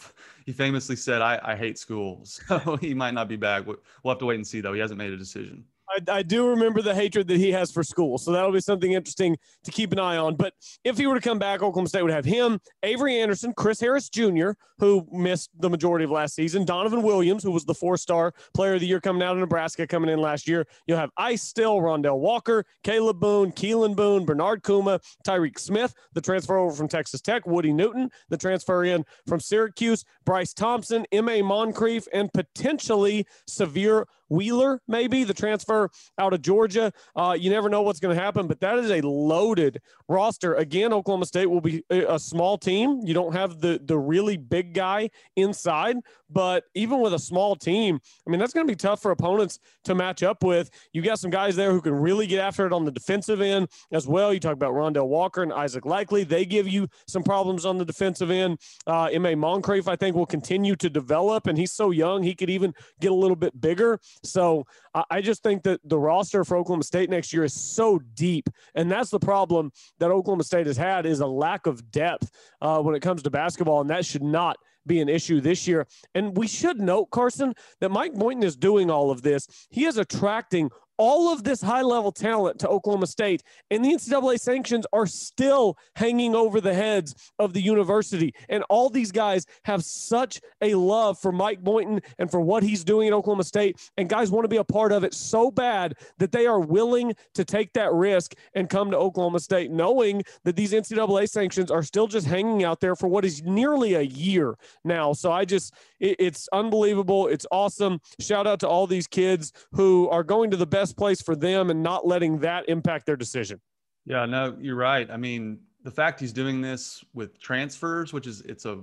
he 0.46 0.52
famously 0.52 0.94
said 0.94 1.22
I, 1.22 1.40
I 1.42 1.56
hate 1.56 1.76
school, 1.76 2.20
so 2.24 2.76
he 2.80 2.94
might 2.94 3.14
not 3.14 3.28
be 3.28 3.36
back. 3.36 3.66
We'll 3.66 3.78
have 4.06 4.18
to 4.18 4.26
wait 4.26 4.36
and 4.36 4.46
see 4.46 4.60
though. 4.60 4.72
He 4.72 4.80
hasn't 4.80 4.98
made 4.98 5.12
a 5.12 5.16
decision. 5.16 5.64
I, 5.90 6.18
I, 6.18 6.22
do 6.22 6.48
remember 6.48 6.82
the 6.82 6.94
hatred 6.94 7.28
that 7.28 7.38
he 7.38 7.50
has 7.52 7.70
for 7.70 7.82
school. 7.82 8.18
So 8.18 8.32
that'll 8.32 8.52
be 8.52 8.60
something 8.60 8.92
interesting 8.92 9.36
to 9.64 9.70
keep 9.70 9.92
an 9.92 9.98
eye 9.98 10.16
on. 10.16 10.36
But 10.36 10.54
if 10.84 10.98
he 10.98 11.06
were 11.06 11.14
to 11.14 11.20
come 11.20 11.38
back, 11.38 11.62
Oklahoma 11.62 11.88
State 11.88 12.02
would 12.02 12.12
have 12.12 12.24
him, 12.24 12.60
Avery 12.82 13.20
Anderson, 13.20 13.52
Chris 13.56 13.80
Harris 13.80 14.08
Jr., 14.08 14.50
who 14.78 15.06
missed 15.12 15.50
the 15.58 15.68
majority 15.68 16.04
of 16.04 16.10
last 16.10 16.34
season, 16.34 16.64
Donovan 16.64 17.02
Williams, 17.02 17.42
who 17.42 17.50
was 17.50 17.64
the 17.64 17.74
four 17.74 17.96
star 17.96 18.32
player 18.54 18.74
of 18.74 18.80
the 18.80 18.86
year 18.86 19.00
coming 19.00 19.22
out 19.22 19.32
of 19.32 19.38
Nebraska 19.38 19.86
coming 19.86 20.10
in 20.10 20.20
last 20.20 20.48
year. 20.48 20.66
You'll 20.86 20.98
have 20.98 21.10
Ice 21.16 21.42
Still, 21.42 21.80
Rondel 21.80 22.18
Walker, 22.18 22.64
Kalib 22.84 23.18
Boone, 23.20 23.52
Keylan 23.52 23.96
Boone, 23.96 24.24
Bernard 24.24 24.62
Kouma, 24.62 25.00
Tyreek 25.26 25.58
Smith, 25.58 25.94
the 26.14 26.20
transfer 26.20 26.56
over 26.56 26.74
from 26.74 26.88
Texas 26.88 27.20
Tech, 27.20 27.46
Woody 27.46 27.72
Newton, 27.72 28.10
the 28.28 28.36
transfer 28.36 28.84
in 28.84 29.04
from 29.26 29.40
Syracuse, 29.40 30.04
Bryce 30.24 30.54
Thompson, 30.54 31.06
M.A. 31.12 31.42
Moncrieffe, 31.42 32.06
and 32.12 32.32
potentially 32.32 33.26
Sahvir 33.48 34.04
Wheeler, 34.28 34.80
maybe 34.86 35.24
the 35.24 35.34
transfer 35.34 35.79
out 36.18 36.32
of 36.32 36.42
Georgia. 36.42 36.92
Uh, 37.16 37.36
you 37.38 37.50
never 37.50 37.68
know 37.68 37.82
what's 37.82 38.00
going 38.00 38.14
to 38.14 38.20
happen, 38.20 38.46
but 38.46 38.60
that 38.60 38.78
is 38.78 38.90
a 38.90 39.00
loaded 39.00 39.80
roster. 40.08 40.54
Again, 40.54 40.92
Oklahoma 40.92 41.26
State 41.26 41.46
will 41.46 41.60
be 41.60 41.82
a 41.90 42.18
small 42.18 42.58
team. 42.58 43.00
You 43.04 43.14
don't 43.14 43.32
have 43.32 43.60
the 43.60 43.80
the 43.84 43.98
really 43.98 44.36
big 44.36 44.74
guy 44.74 45.10
inside, 45.36 45.96
but 46.28 46.64
even 46.74 47.00
with 47.00 47.14
a 47.14 47.18
small 47.18 47.56
team, 47.56 48.00
I 48.26 48.30
mean 48.30 48.40
that's 48.40 48.52
going 48.52 48.66
to 48.66 48.70
be 48.70 48.76
tough 48.76 49.00
for 49.00 49.10
opponents 49.10 49.58
to 49.84 49.94
match 49.94 50.22
up 50.22 50.42
with. 50.42 50.70
You 50.92 51.02
got 51.02 51.18
some 51.18 51.30
guys 51.30 51.56
there 51.56 51.72
who 51.72 51.80
can 51.80 51.94
really 51.94 52.26
get 52.26 52.40
after 52.40 52.66
it 52.66 52.72
on 52.72 52.84
the 52.84 52.90
defensive 52.90 53.40
end 53.40 53.68
as 53.92 54.06
well. 54.06 54.34
You 54.34 54.40
talk 54.40 54.54
about 54.54 54.72
Rondel 54.72 55.08
Walker 55.08 55.42
and 55.42 55.52
Isaac 55.52 55.84
Likely; 55.84 56.24
they 56.24 56.44
give 56.44 56.68
you 56.68 56.88
some 57.06 57.22
problems 57.22 57.64
on 57.64 57.78
the 57.78 57.84
defensive 57.84 58.30
end. 58.30 58.58
Uh, 58.86 59.08
Ma 59.14 59.30
Moncrieffe, 59.30 59.88
I 59.88 59.96
think, 59.96 60.16
will 60.16 60.26
continue 60.26 60.76
to 60.76 60.90
develop, 60.90 61.46
and 61.46 61.56
he's 61.56 61.72
so 61.72 61.90
young 61.90 62.22
he 62.22 62.34
could 62.34 62.50
even 62.50 62.74
get 63.00 63.10
a 63.10 63.14
little 63.14 63.36
bit 63.36 63.58
bigger. 63.60 64.00
So 64.24 64.66
I 65.08 65.20
just 65.20 65.42
think 65.42 65.62
that 65.64 65.69
the 65.84 65.98
roster 65.98 66.44
for 66.44 66.56
Oklahoma 66.56 66.84
State 66.84 67.10
next 67.10 67.32
year 67.32 67.44
is 67.44 67.54
so 67.54 67.98
deep, 68.14 68.48
and 68.74 68.90
that's 68.90 69.10
the 69.10 69.18
problem 69.20 69.70
that 69.98 70.10
Oklahoma 70.10 70.44
State 70.44 70.66
has 70.66 70.76
had 70.76 71.06
is 71.06 71.20
a 71.20 71.26
lack 71.26 71.66
of 71.66 71.90
depth 71.90 72.30
uh, 72.60 72.80
when 72.80 72.94
it 72.94 73.00
comes 73.00 73.22
to 73.22 73.30
basketball, 73.30 73.80
and 73.80 73.90
that 73.90 74.04
should 74.04 74.22
not 74.22 74.56
be 74.86 75.00
an 75.00 75.08
issue 75.08 75.40
this 75.40 75.68
year. 75.68 75.86
And 76.14 76.36
we 76.36 76.46
should 76.46 76.80
note, 76.80 77.10
Carson, 77.10 77.54
that 77.80 77.90
Mike 77.90 78.14
Boynton 78.14 78.42
is 78.42 78.56
doing 78.56 78.90
all 78.90 79.10
of 79.10 79.22
this. 79.22 79.46
He 79.70 79.84
is 79.84 79.98
attracting 79.98 80.70
all 81.00 81.32
of 81.32 81.44
this 81.44 81.62
high 81.62 81.80
level 81.80 82.12
talent 82.12 82.58
to 82.58 82.68
Oklahoma 82.68 83.06
State, 83.06 83.42
and 83.70 83.82
the 83.82 83.88
NCAA 83.88 84.38
sanctions 84.38 84.84
are 84.92 85.06
still 85.06 85.78
hanging 85.96 86.34
over 86.34 86.60
the 86.60 86.74
heads 86.74 87.14
of 87.38 87.54
the 87.54 87.62
university. 87.62 88.34
And 88.50 88.62
all 88.68 88.90
these 88.90 89.10
guys 89.10 89.46
have 89.64 89.82
such 89.82 90.42
a 90.60 90.74
love 90.74 91.18
for 91.18 91.32
Mike 91.32 91.64
Boynton 91.64 92.02
and 92.18 92.30
for 92.30 92.42
what 92.42 92.62
he's 92.62 92.84
doing 92.84 93.08
at 93.08 93.14
Oklahoma 93.14 93.44
State. 93.44 93.78
And 93.96 94.10
guys 94.10 94.30
want 94.30 94.44
to 94.44 94.48
be 94.48 94.58
a 94.58 94.64
part 94.64 94.92
of 94.92 95.02
it 95.02 95.14
so 95.14 95.50
bad 95.50 95.94
that 96.18 96.32
they 96.32 96.46
are 96.46 96.60
willing 96.60 97.14
to 97.32 97.46
take 97.46 97.72
that 97.72 97.94
risk 97.94 98.34
and 98.52 98.68
come 98.68 98.90
to 98.90 98.98
Oklahoma 98.98 99.40
State, 99.40 99.70
knowing 99.70 100.22
that 100.44 100.54
these 100.54 100.74
NCAA 100.74 101.30
sanctions 101.30 101.70
are 101.70 101.82
still 101.82 102.08
just 102.08 102.26
hanging 102.26 102.62
out 102.62 102.80
there 102.80 102.94
for 102.94 103.08
what 103.08 103.24
is 103.24 103.42
nearly 103.42 103.94
a 103.94 104.02
year 104.02 104.54
now. 104.84 105.14
So 105.14 105.32
I 105.32 105.46
just, 105.46 105.72
it, 105.98 106.16
it's 106.18 106.46
unbelievable. 106.52 107.26
It's 107.26 107.46
awesome. 107.50 108.02
Shout 108.20 108.46
out 108.46 108.60
to 108.60 108.68
all 108.68 108.86
these 108.86 109.06
kids 109.06 109.54
who 109.72 110.06
are 110.10 110.22
going 110.22 110.50
to 110.50 110.58
the 110.58 110.66
best 110.66 110.89
best 110.90 110.98
place 110.98 111.22
for 111.22 111.36
them 111.36 111.70
and 111.70 111.82
not 111.82 112.06
letting 112.06 112.38
that 112.40 112.68
impact 112.68 113.06
their 113.06 113.16
decision. 113.16 113.60
Yeah, 114.06 114.26
no, 114.26 114.56
you're 114.60 114.76
right. 114.76 115.08
I 115.10 115.16
mean, 115.16 115.60
the 115.82 115.90
fact 115.90 116.20
he's 116.20 116.32
doing 116.32 116.60
this 116.60 117.04
with 117.14 117.40
transfers, 117.40 118.12
which 118.12 118.26
is 118.26 118.40
it's 118.42 118.64
a 118.64 118.80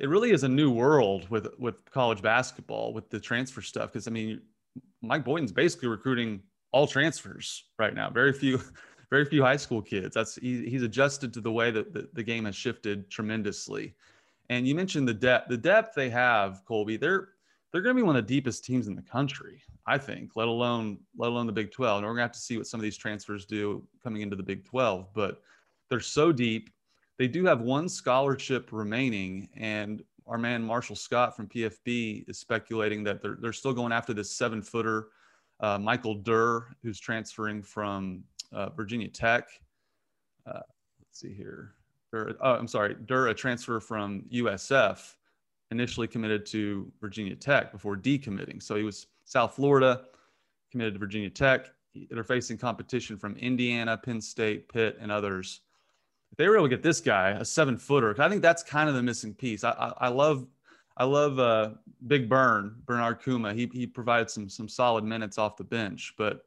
it 0.00 0.08
really 0.08 0.32
is 0.32 0.42
a 0.42 0.48
new 0.48 0.70
world 0.70 1.28
with 1.30 1.48
with 1.58 1.74
college 1.90 2.22
basketball 2.22 2.92
with 2.92 3.10
the 3.10 3.20
transfer 3.20 3.60
stuff 3.60 3.92
because 3.92 4.08
I 4.08 4.10
mean, 4.10 4.40
Mike 5.02 5.24
Boynton's 5.24 5.52
basically 5.52 5.88
recruiting 5.88 6.40
all 6.72 6.86
transfers 6.86 7.64
right 7.78 7.94
now. 7.94 8.10
Very 8.10 8.32
few 8.32 8.60
very 9.10 9.24
few 9.24 9.42
high 9.42 9.58
school 9.58 9.82
kids. 9.82 10.14
That's 10.14 10.36
he, 10.36 10.68
he's 10.68 10.82
adjusted 10.82 11.32
to 11.34 11.40
the 11.40 11.52
way 11.52 11.70
that 11.70 11.92
the, 11.92 12.08
the 12.14 12.22
game 12.22 12.46
has 12.46 12.56
shifted 12.56 13.10
tremendously. 13.10 13.94
And 14.50 14.66
you 14.66 14.74
mentioned 14.74 15.08
the 15.08 15.14
depth. 15.14 15.48
The 15.48 15.56
depth 15.56 15.94
they 15.94 16.10
have, 16.10 16.62
Colby, 16.66 16.96
they're 16.96 17.28
they're 17.74 17.82
going 17.82 17.96
to 17.96 18.00
be 18.00 18.06
one 18.06 18.14
of 18.14 18.24
the 18.24 18.34
deepest 18.34 18.64
teams 18.64 18.86
in 18.86 18.94
the 18.94 19.02
country, 19.02 19.60
I 19.84 19.98
think, 19.98 20.36
let 20.36 20.46
alone 20.46 20.96
let 21.18 21.26
alone 21.26 21.48
the 21.48 21.52
Big 21.52 21.72
12. 21.72 21.98
And 21.98 22.06
we're 22.06 22.12
going 22.12 22.18
to 22.18 22.22
have 22.22 22.32
to 22.32 22.38
see 22.38 22.56
what 22.56 22.68
some 22.68 22.78
of 22.78 22.82
these 22.82 22.96
transfers 22.96 23.46
do 23.46 23.84
coming 24.00 24.22
into 24.22 24.36
the 24.36 24.44
Big 24.44 24.64
12, 24.64 25.08
but 25.12 25.42
they're 25.90 25.98
so 25.98 26.30
deep. 26.30 26.70
They 27.18 27.26
do 27.26 27.44
have 27.46 27.62
one 27.62 27.88
scholarship 27.88 28.68
remaining 28.70 29.48
and 29.56 30.04
our 30.28 30.38
man 30.38 30.62
Marshall 30.62 30.94
Scott 30.94 31.34
from 31.34 31.48
PFB 31.48 32.28
is 32.28 32.38
speculating 32.38 33.02
that 33.04 33.20
they're, 33.20 33.38
they're 33.40 33.52
still 33.52 33.74
going 33.74 33.92
after 33.92 34.14
this 34.14 34.30
seven 34.30 34.62
footer, 34.62 35.08
uh, 35.58 35.76
Michael 35.76 36.14
Durr, 36.14 36.68
who's 36.80 37.00
transferring 37.00 37.60
from 37.60 38.22
uh, 38.52 38.70
Virginia 38.70 39.08
Tech. 39.08 39.48
Uh, 40.46 40.60
let's 41.00 41.20
see 41.20 41.34
here. 41.34 41.72
Oh, 42.14 42.54
I'm 42.54 42.68
sorry, 42.68 42.94
Durr, 43.06 43.28
a 43.28 43.34
transfer 43.34 43.80
from 43.80 44.22
USF 44.32 45.14
initially 45.74 46.06
committed 46.06 46.46
to 46.46 46.90
Virginia 47.00 47.34
Tech 47.34 47.72
before 47.72 47.96
decommitting. 47.96 48.62
So 48.62 48.76
he 48.76 48.84
was 48.84 49.08
South 49.24 49.54
Florida, 49.56 50.02
committed 50.70 50.94
to 50.94 51.00
Virginia 51.00 51.30
Tech. 51.30 51.66
They're 52.10 52.24
facing 52.24 52.58
competition 52.58 53.18
from 53.18 53.36
Indiana, 53.36 53.96
Penn 53.96 54.20
State, 54.20 54.68
Pitt, 54.72 54.96
and 55.00 55.10
others. 55.12 55.60
If 56.32 56.38
they 56.38 56.48
were 56.48 56.56
able 56.56 56.66
to 56.66 56.76
get 56.76 56.82
this 56.82 57.00
guy, 57.00 57.30
a 57.30 57.44
seven 57.44 57.76
footer, 57.76 58.14
I 58.20 58.28
think 58.28 58.42
that's 58.42 58.62
kind 58.62 58.88
of 58.88 58.94
the 58.94 59.02
missing 59.02 59.34
piece. 59.34 59.62
I, 59.64 59.70
I, 59.70 60.06
I 60.06 60.08
love, 60.08 60.46
I 60.96 61.04
love 61.04 61.38
uh, 61.38 61.70
Big 62.06 62.28
Burn, 62.28 62.76
Bernard 62.86 63.20
Kouma. 63.22 63.54
He, 63.54 63.70
he 63.72 63.86
provided 63.86 64.30
some 64.30 64.48
some 64.48 64.68
solid 64.68 65.04
minutes 65.04 65.38
off 65.38 65.56
the 65.56 65.64
bench, 65.64 66.14
but 66.18 66.44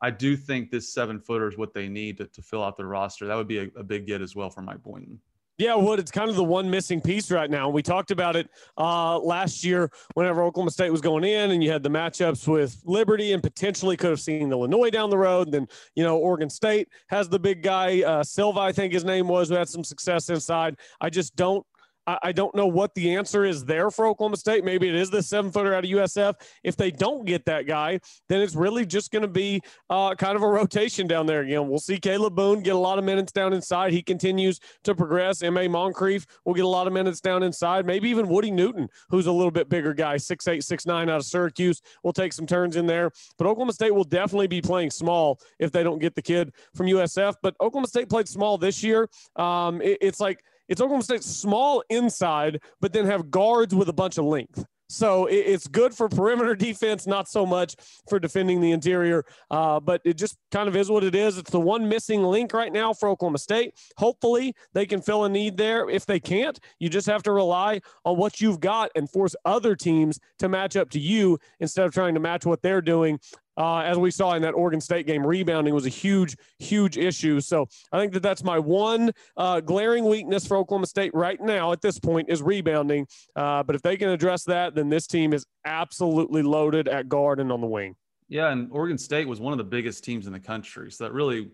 I 0.00 0.10
do 0.10 0.36
think 0.36 0.70
this 0.70 0.92
seven 0.92 1.20
footer 1.20 1.48
is 1.48 1.56
what 1.56 1.74
they 1.74 1.88
need 1.88 2.18
to, 2.18 2.26
to 2.26 2.42
fill 2.42 2.64
out 2.64 2.76
their 2.76 2.86
roster. 2.86 3.26
That 3.26 3.36
would 3.36 3.48
be 3.48 3.58
a, 3.58 3.68
a 3.76 3.84
big 3.84 4.06
get 4.06 4.20
as 4.22 4.34
well 4.34 4.50
for 4.50 4.62
Mike 4.62 4.82
Boynton. 4.82 5.20
Yeah, 5.58 5.74
Wood, 5.74 5.98
it's 5.98 6.12
kind 6.12 6.30
of 6.30 6.36
the 6.36 6.44
one 6.44 6.70
missing 6.70 7.00
piece 7.00 7.32
right 7.32 7.50
now. 7.50 7.68
We 7.68 7.82
talked 7.82 8.12
about 8.12 8.36
it 8.36 8.48
uh, 8.76 9.18
last 9.18 9.64
year 9.64 9.90
whenever 10.14 10.44
Oklahoma 10.44 10.70
State 10.70 10.90
was 10.90 11.00
going 11.00 11.24
in, 11.24 11.50
and 11.50 11.64
you 11.64 11.72
had 11.72 11.82
the 11.82 11.88
matchups 11.88 12.46
with 12.46 12.80
Liberty 12.84 13.32
and 13.32 13.42
potentially 13.42 13.96
could 13.96 14.10
have 14.10 14.20
seen 14.20 14.52
Illinois 14.52 14.90
down 14.90 15.10
the 15.10 15.18
road. 15.18 15.50
Then, 15.50 15.66
you 15.96 16.04
know, 16.04 16.16
Oregon 16.16 16.48
State 16.48 16.88
has 17.08 17.28
the 17.28 17.40
big 17.40 17.64
guy, 17.64 18.02
uh, 18.02 18.22
Silva, 18.22 18.60
I 18.60 18.70
think 18.70 18.92
his 18.92 19.04
name 19.04 19.26
was, 19.26 19.48
who 19.48 19.56
had 19.56 19.68
some 19.68 19.82
success 19.82 20.30
inside. 20.30 20.76
I 21.00 21.10
just 21.10 21.34
don't 21.34 21.66
I, 22.08 22.18
I 22.22 22.32
don't 22.32 22.54
know 22.54 22.66
what 22.66 22.94
the 22.94 23.14
answer 23.14 23.44
is 23.44 23.64
there 23.64 23.90
for 23.90 24.06
Oklahoma 24.06 24.38
State. 24.38 24.64
Maybe 24.64 24.88
it 24.88 24.94
is 24.94 25.10
the 25.10 25.22
seven 25.22 25.52
footer 25.52 25.74
out 25.74 25.84
of 25.84 25.90
USF. 25.90 26.34
If 26.64 26.76
they 26.76 26.90
don't 26.90 27.26
get 27.26 27.44
that 27.44 27.66
guy, 27.66 28.00
then 28.28 28.40
it's 28.40 28.54
really 28.54 28.86
just 28.86 29.10
going 29.12 29.22
to 29.22 29.28
be 29.28 29.60
uh, 29.90 30.14
kind 30.14 30.34
of 30.34 30.42
a 30.42 30.48
rotation 30.48 31.06
down 31.06 31.26
there. 31.26 31.44
Know, 31.44 31.62
we'll 31.62 31.78
see 31.78 31.98
Kalib 31.98 32.34
Boone 32.34 32.62
get 32.62 32.74
a 32.74 32.78
lot 32.78 32.98
of 32.98 33.04
minutes 33.04 33.30
down 33.30 33.52
inside. 33.52 33.92
He 33.92 34.02
continues 34.02 34.58
to 34.84 34.94
progress. 34.94 35.42
M.A. 35.42 35.68
Moncrieffe 35.68 36.24
will 36.44 36.54
get 36.54 36.64
a 36.64 36.68
lot 36.68 36.86
of 36.86 36.92
minutes 36.94 37.20
down 37.20 37.42
inside. 37.42 37.84
Maybe 37.84 38.08
even 38.08 38.26
Woody 38.26 38.50
Newton, 38.50 38.88
who's 39.10 39.26
a 39.26 39.32
little 39.32 39.50
bit 39.50 39.68
bigger 39.68 39.92
guy, 39.92 40.16
six 40.16 40.48
eight, 40.48 40.64
six 40.64 40.86
nine 40.86 41.10
out 41.10 41.18
of 41.18 41.26
Syracuse, 41.26 41.82
will 42.02 42.14
take 42.14 42.32
some 42.32 42.46
turns 42.46 42.76
in 42.76 42.86
there. 42.86 43.10
But 43.36 43.46
Oklahoma 43.46 43.74
State 43.74 43.94
will 43.94 44.04
definitely 44.04 44.46
be 44.46 44.62
playing 44.62 44.90
small 44.90 45.38
if 45.58 45.72
they 45.72 45.82
don't 45.82 45.98
get 45.98 46.14
the 46.14 46.22
kid 46.22 46.52
from 46.74 46.86
USF. 46.86 47.34
But 47.42 47.54
Oklahoma 47.60 47.88
State 47.88 48.08
played 48.08 48.28
small 48.28 48.56
this 48.56 48.82
year. 48.82 49.08
Um, 49.36 49.82
it, 49.82 49.98
it's 50.00 50.20
like 50.20 50.42
it's 50.68 50.80
Oklahoma 50.80 51.02
State 51.02 51.24
small 51.24 51.82
inside, 51.88 52.60
but 52.80 52.92
then 52.92 53.06
have 53.06 53.30
guards 53.30 53.74
with 53.74 53.88
a 53.88 53.92
bunch 53.92 54.18
of 54.18 54.24
length. 54.24 54.64
So 54.90 55.26
it's 55.26 55.68
good 55.68 55.94
for 55.94 56.08
perimeter 56.08 56.54
defense, 56.56 57.06
not 57.06 57.28
so 57.28 57.44
much 57.44 57.76
for 58.08 58.18
defending 58.18 58.60
the 58.60 58.72
interior. 58.72 59.24
Uh, 59.50 59.80
but 59.80 60.00
it 60.04 60.14
just 60.14 60.36
kind 60.50 60.68
of 60.68 60.76
is 60.76 60.90
what 60.90 61.04
it 61.04 61.14
is. 61.14 61.36
It's 61.36 61.50
the 61.50 61.60
one 61.60 61.88
missing 61.88 62.22
link 62.22 62.54
right 62.54 62.72
now 62.72 62.94
for 62.94 63.08
Oklahoma 63.10 63.38
State. 63.38 63.74
Hopefully, 63.98 64.54
they 64.72 64.86
can 64.86 65.02
fill 65.02 65.24
a 65.24 65.28
need 65.28 65.56
there. 65.56 65.88
If 65.90 66.06
they 66.06 66.20
can't, 66.20 66.58
you 66.78 66.88
just 66.88 67.06
have 67.06 67.22
to 67.24 67.32
rely 67.32 67.80
on 68.04 68.16
what 68.16 68.40
you've 68.40 68.60
got 68.60 68.90
and 68.94 69.10
force 69.10 69.36
other 69.44 69.76
teams 69.76 70.18
to 70.38 70.48
match 70.48 70.76
up 70.76 70.88
to 70.90 70.98
you 70.98 71.38
instead 71.60 71.84
of 71.84 71.92
trying 71.92 72.14
to 72.14 72.20
match 72.20 72.46
what 72.46 72.62
they're 72.62 72.82
doing 72.82 73.20
uh, 73.58 73.80
as 73.80 73.98
we 73.98 74.10
saw 74.10 74.34
in 74.34 74.42
that 74.42 74.54
Oregon 74.54 74.80
State 74.80 75.06
game, 75.06 75.26
rebounding 75.26 75.74
was 75.74 75.84
a 75.84 75.90
huge, 75.90 76.36
huge 76.58 76.96
issue. 76.96 77.40
So 77.40 77.66
I 77.92 77.98
think 77.98 78.12
that 78.12 78.22
that's 78.22 78.44
my 78.44 78.58
one 78.58 79.10
uh, 79.36 79.60
glaring 79.60 80.04
weakness 80.04 80.46
for 80.46 80.56
Oklahoma 80.56 80.86
State 80.86 81.12
right 81.12 81.40
now 81.40 81.72
at 81.72 81.82
this 81.82 81.98
point 81.98 82.30
is 82.30 82.40
rebounding. 82.40 83.06
Uh, 83.34 83.64
but 83.64 83.74
if 83.74 83.82
they 83.82 83.96
can 83.96 84.10
address 84.10 84.44
that, 84.44 84.76
then 84.76 84.88
this 84.88 85.08
team 85.08 85.32
is 85.32 85.44
absolutely 85.64 86.42
loaded 86.42 86.86
at 86.86 87.08
guard 87.08 87.40
and 87.40 87.50
on 87.50 87.60
the 87.60 87.66
wing. 87.66 87.96
Yeah, 88.28 88.50
and 88.50 88.70
Oregon 88.70 88.96
State 88.96 89.26
was 89.26 89.40
one 89.40 89.52
of 89.52 89.58
the 89.58 89.64
biggest 89.64 90.04
teams 90.04 90.26
in 90.26 90.32
the 90.32 90.40
country. 90.40 90.92
So 90.92 91.04
that 91.04 91.12
really, 91.12 91.50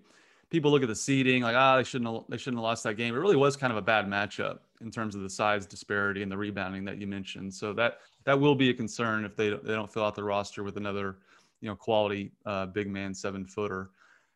people 0.51 0.71
look 0.71 0.83
at 0.83 0.89
the 0.89 0.95
seeding 0.95 1.43
like, 1.43 1.57
ah, 1.57 1.77
they 1.77 1.85
shouldn't 1.85 2.13
have, 2.13 2.25
they 2.29 2.37
shouldn't 2.37 2.59
have 2.59 2.65
lost 2.65 2.85
that 2.85 2.95
game. 2.95 3.15
It 3.15 3.19
really 3.19 3.37
was 3.37 3.57
kind 3.57 3.73
of 3.73 3.77
a 3.79 3.83
bad 3.83 4.07
matchup 4.07 4.59
in 4.83 4.91
terms 4.91 5.15
of 5.15 5.23
the 5.23 5.31
size 5.31 5.65
disparity 5.67 6.23
and 6.23 6.31
the 6.31 6.37
rebounding 6.37 6.85
that 6.85 6.99
you 6.99 7.07
mentioned. 7.07 7.55
So 7.55 7.73
that 7.75 7.99
that 8.25 8.39
will 8.39 8.55
be 8.55 8.71
a 8.71 8.75
concern 8.75 9.25
if 9.25 9.37
they 9.37 9.51
they 9.51 9.73
don't 9.73 9.91
fill 9.91 10.05
out 10.05 10.15
the 10.15 10.25
roster 10.25 10.63
with 10.63 10.77
another 10.77 11.17
you 11.65 11.71
know, 11.71 11.75
quality 11.75 12.31
uh, 12.45 12.67
big 12.67 12.89
man 12.91 13.15
seven 13.15 13.47
footer. 13.47 13.89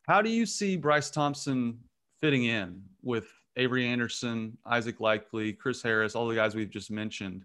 How 0.07 0.23
do 0.23 0.31
you 0.31 0.47
see 0.47 0.79
Bryce 0.79 1.11
Thompson 1.11 1.79
fitting 2.23 2.45
in 2.45 2.83
with 3.03 3.27
Avery 3.57 3.87
Anderson, 3.87 4.57
Isaac 4.65 4.99
Likely, 4.99 5.53
Chris 5.53 5.83
Harris, 5.83 6.15
all 6.15 6.27
the 6.27 6.35
guys 6.35 6.55
we've 6.55 6.71
just 6.71 6.91
mentioned? 6.91 7.45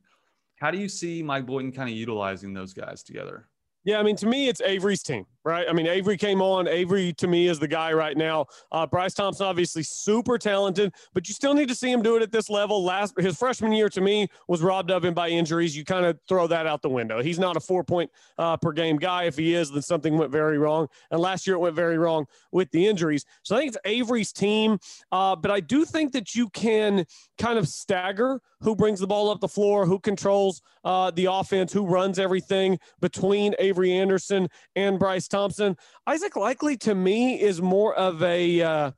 How 0.56 0.72
do 0.72 0.78
you 0.78 0.88
see 0.88 1.22
Mike 1.22 1.46
Boynton 1.46 1.74
kind 1.74 1.90
of 1.90 1.96
utilizing 1.98 2.54
those 2.54 2.74
guys 2.74 3.04
together? 3.04 3.50
Yeah, 3.84 4.00
I 4.00 4.04
mean, 4.04 4.16
to 4.16 4.26
me, 4.26 4.48
it's 4.48 4.62
Avery's 4.62 5.04
team, 5.04 5.26
right? 5.46 5.66
I 5.70 5.74
mean, 5.74 5.88
Avery 5.88 6.18
came 6.18 6.42
on. 6.42 6.68
Avery, 6.68 7.14
to 7.14 7.28
me, 7.28 7.48
is 7.48 7.60
the 7.60 7.68
guy 7.68 7.92
right 7.94 8.18
now. 8.18 8.46
Uh, 8.72 8.86
Bryce 8.86 9.14
Thompson, 9.14 9.46
obviously, 9.46 9.84
super 9.84 10.38
talented, 10.38 10.94
but 11.14 11.28
you 11.28 11.34
still 11.34 11.54
need 11.54 11.68
to 11.68 11.76
see 11.76 11.92
him 11.92 12.02
do 12.02 12.16
it 12.16 12.22
at 12.22 12.32
this 12.32 12.50
level. 12.50 12.84
Last 12.84 13.14
his 13.20 13.38
freshman 13.38 13.72
year, 13.72 13.90
to 13.90 14.02
me, 14.02 14.28
was 14.48 14.62
robbed 14.62 14.92
of 14.92 15.04
him 15.04 15.14
by 15.14 15.30
injuries. 15.30 15.76
You 15.76 15.86
kind 15.86 16.06
of 16.06 16.20
throw 16.28 16.48
that 16.48 16.66
out 16.68 16.82
the 16.82 16.90
window. 16.90 17.22
He's 17.22 17.40
not 17.40 17.58
a 17.58 17.60
four 17.60 17.84
point 17.84 18.10
uh, 18.38 18.58
per 18.58 18.72
game 18.72 18.98
guy. 18.98 19.24
If 19.24 19.38
he 19.38 19.54
is, 19.54 19.72
then 19.72 19.82
something 19.82 20.18
went 20.18 20.32
very 20.32 20.58
wrong. 20.58 20.88
And 21.12 21.20
last 21.20 21.46
year, 21.46 21.56
it 21.56 21.60
went 21.60 21.76
very 21.76 21.98
wrong 21.98 22.26
with 22.52 22.72
the 22.72 22.88
injuries. 22.88 23.26
So 23.44 23.56
I 23.56 23.60
think 23.60 23.70
it's 23.70 23.78
Avery's 23.86 24.32
team, 24.32 24.80
uh, 25.12 25.36
but 25.36 25.52
I 25.52 25.60
do 25.60 25.86
think 25.86 26.14
that 26.14 26.36
you 26.36 26.50
can 26.50 27.06
kind 27.38 27.58
of 27.58 27.68
stagger 27.68 28.42
who 28.62 28.76
brings 28.76 29.00
the 29.00 29.08
ball 29.08 29.30
up 29.30 29.42
the 29.42 29.48
floor, 29.48 29.86
who 29.86 30.00
controls 30.00 30.62
uh, 30.86 31.12
the 31.12 31.26
offense, 31.26 31.74
who 31.74 31.86
runs 31.86 32.18
everything 32.18 32.80
between 33.02 33.54
Avery 33.60 33.92
Anderson 33.92 34.48
and 34.76 34.98
Bryce 34.98 35.28
Thompson. 35.34 35.76
Isaac 36.06 36.36
Likely 36.36 36.78
to 36.78 36.94
me 36.94 37.42
is 37.42 37.60
more 37.60 37.96
of 37.96 38.22
a 38.22 38.62
uh, 38.62 38.92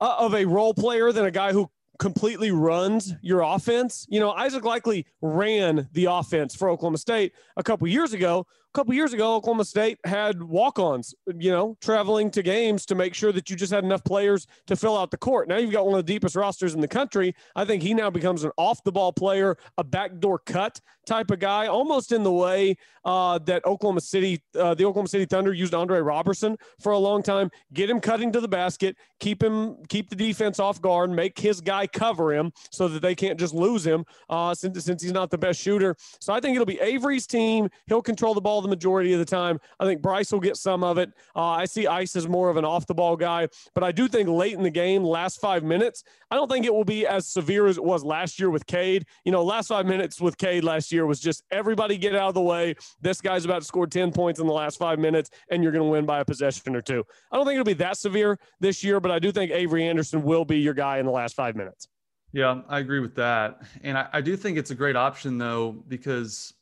uh, 0.00 0.16
of 0.18 0.34
a 0.34 0.44
role 0.44 0.72
player 0.72 1.10
than 1.10 1.24
a 1.24 1.32
guy 1.32 1.52
who 1.52 1.68
completely 1.98 2.52
runs 2.52 3.12
your 3.22 3.40
offense. 3.40 4.06
You 4.08 4.20
know, 4.20 4.30
Isaac 4.30 4.64
Likely 4.64 5.04
ran 5.20 5.88
the 5.92 6.04
offense 6.04 6.54
for 6.54 6.70
Oklahoma 6.70 6.98
State 6.98 7.32
a 7.56 7.62
couple 7.64 7.88
years 7.88 8.12
ago, 8.12 8.46
a 8.72 8.78
couple 8.78 8.94
years 8.94 9.12
ago, 9.12 9.34
Oklahoma 9.34 9.66
State 9.66 9.98
had 10.04 10.42
walk-ons, 10.42 11.14
you 11.36 11.50
know, 11.50 11.76
traveling 11.82 12.30
to 12.30 12.42
games 12.42 12.86
to 12.86 12.94
make 12.94 13.12
sure 13.12 13.30
that 13.30 13.50
you 13.50 13.56
just 13.56 13.70
had 13.70 13.84
enough 13.84 14.02
players 14.02 14.46
to 14.66 14.76
fill 14.76 14.96
out 14.96 15.10
the 15.10 15.18
court. 15.18 15.46
Now 15.46 15.58
you've 15.58 15.72
got 15.72 15.84
one 15.84 15.98
of 15.98 16.06
the 16.06 16.10
deepest 16.10 16.36
rosters 16.36 16.72
in 16.72 16.80
the 16.80 16.88
country. 16.88 17.34
I 17.54 17.66
think 17.66 17.82
he 17.82 17.92
now 17.92 18.08
becomes 18.08 18.44
an 18.44 18.50
off-the-ball 18.56 19.12
player, 19.12 19.58
a 19.76 19.84
backdoor 19.84 20.38
cut 20.38 20.80
type 21.04 21.30
of 21.30 21.38
guy, 21.38 21.66
almost 21.66 22.12
in 22.12 22.22
the 22.22 22.32
way 22.32 22.76
uh, 23.04 23.38
that 23.40 23.62
Oklahoma 23.66 24.00
City, 24.00 24.42
uh, 24.58 24.72
the 24.72 24.86
Oklahoma 24.86 25.08
City 25.08 25.26
Thunder 25.26 25.52
used 25.52 25.74
Andre 25.74 25.98
Roberson 25.98 26.56
for 26.80 26.92
a 26.92 26.98
long 26.98 27.22
time. 27.22 27.50
Get 27.74 27.90
him 27.90 28.00
cutting 28.00 28.32
to 28.32 28.40
the 28.40 28.48
basket, 28.48 28.96
keep 29.20 29.42
him, 29.42 29.76
keep 29.88 30.08
the 30.08 30.16
defense 30.16 30.58
off 30.58 30.80
guard, 30.80 31.10
make 31.10 31.38
his 31.38 31.60
guy 31.60 31.86
cover 31.86 32.32
him 32.32 32.52
so 32.70 32.88
that 32.88 33.02
they 33.02 33.14
can't 33.14 33.38
just 33.38 33.52
lose 33.52 33.84
him 33.84 34.06
uh, 34.30 34.54
since 34.54 34.82
since 34.82 35.02
he's 35.02 35.12
not 35.12 35.30
the 35.30 35.36
best 35.36 35.60
shooter. 35.60 35.94
So 36.20 36.32
I 36.32 36.40
think 36.40 36.54
it'll 36.54 36.64
be 36.64 36.80
Avery's 36.80 37.26
team. 37.26 37.68
He'll 37.86 38.00
control 38.00 38.32
the 38.32 38.40
ball 38.40 38.61
the 38.62 38.68
majority 38.68 39.12
of 39.12 39.18
the 39.18 39.24
time. 39.24 39.58
I 39.78 39.84
think 39.84 40.02
Bryce 40.02 40.32
will 40.32 40.40
get 40.40 40.56
some 40.56 40.82
of 40.84 40.98
it. 40.98 41.10
Uh, 41.34 41.42
I 41.42 41.64
see 41.64 41.86
Ice 41.86 42.16
as 42.16 42.28
more 42.28 42.50
of 42.50 42.56
an 42.56 42.64
off 42.64 42.86
the 42.86 42.94
ball 42.94 43.16
guy, 43.16 43.48
but 43.74 43.84
I 43.84 43.92
do 43.92 44.08
think 44.08 44.28
late 44.28 44.54
in 44.54 44.62
the 44.62 44.70
game, 44.70 45.02
last 45.04 45.40
five 45.40 45.62
minutes, 45.62 46.04
I 46.30 46.36
don't 46.36 46.50
think 46.50 46.64
it 46.64 46.72
will 46.72 46.84
be 46.84 47.06
as 47.06 47.26
severe 47.26 47.66
as 47.66 47.76
it 47.76 47.84
was 47.84 48.04
last 48.04 48.38
year 48.38 48.50
with 48.50 48.66
Cade. 48.66 49.04
You 49.24 49.32
know, 49.32 49.44
last 49.44 49.68
five 49.68 49.86
minutes 49.86 50.20
with 50.20 50.38
Cade 50.38 50.64
last 50.64 50.92
year 50.92 51.06
was 51.06 51.20
just 51.20 51.42
everybody 51.50 51.98
get 51.98 52.14
out 52.14 52.28
of 52.28 52.34
the 52.34 52.40
way. 52.40 52.74
This 53.00 53.20
guy's 53.20 53.44
about 53.44 53.60
to 53.60 53.66
score 53.66 53.86
10 53.86 54.12
points 54.12 54.40
in 54.40 54.46
the 54.46 54.52
last 54.52 54.78
five 54.78 54.98
minutes, 54.98 55.30
and 55.50 55.62
you're 55.62 55.72
going 55.72 55.84
to 55.84 55.90
win 55.90 56.06
by 56.06 56.20
a 56.20 56.24
possession 56.24 56.74
or 56.74 56.80
two. 56.80 57.04
I 57.30 57.36
don't 57.36 57.44
think 57.44 57.54
it'll 57.54 57.64
be 57.64 57.74
that 57.74 57.98
severe 57.98 58.38
this 58.60 58.82
year, 58.82 59.00
but 59.00 59.10
I 59.10 59.18
do 59.18 59.32
think 59.32 59.50
Avery 59.50 59.86
Anderson 59.86 60.22
will 60.22 60.44
be 60.44 60.58
your 60.58 60.74
guy 60.74 60.98
in 60.98 61.06
the 61.06 61.12
last 61.12 61.34
five 61.34 61.56
minutes. 61.56 61.88
Yeah, 62.32 62.62
I 62.68 62.78
agree 62.78 63.00
with 63.00 63.14
that. 63.16 63.62
And 63.82 63.98
I, 63.98 64.08
I 64.14 64.20
do 64.22 64.36
think 64.36 64.56
it's 64.56 64.70
a 64.70 64.74
great 64.74 64.96
option, 64.96 65.36
though, 65.36 65.84
because 65.88 66.54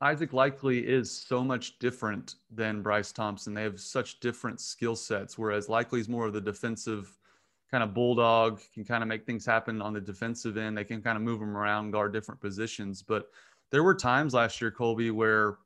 Isaac 0.00 0.32
Likely 0.32 0.86
is 0.86 1.10
so 1.10 1.42
much 1.42 1.78
different 1.80 2.36
than 2.50 2.82
Bryce 2.82 3.10
Thompson. 3.10 3.52
They 3.52 3.64
have 3.64 3.80
such 3.80 4.20
different 4.20 4.60
skill 4.60 4.94
sets, 4.94 5.36
whereas 5.36 5.68
Likely 5.68 6.00
is 6.00 6.08
more 6.08 6.26
of 6.26 6.32
the 6.32 6.40
defensive 6.40 7.18
kind 7.70 7.82
of 7.82 7.94
bulldog, 7.94 8.60
can 8.72 8.84
kind 8.84 9.02
of 9.02 9.08
make 9.08 9.26
things 9.26 9.44
happen 9.44 9.82
on 9.82 9.92
the 9.92 10.00
defensive 10.00 10.56
end. 10.56 10.78
They 10.78 10.84
can 10.84 11.02
kind 11.02 11.16
of 11.16 11.22
move 11.22 11.40
them 11.40 11.56
around, 11.56 11.90
guard 11.90 12.12
different 12.12 12.40
positions. 12.40 13.02
But 13.02 13.26
there 13.70 13.82
were 13.82 13.94
times 13.94 14.34
last 14.34 14.60
year, 14.60 14.70
Colby, 14.70 15.10
where 15.10 15.58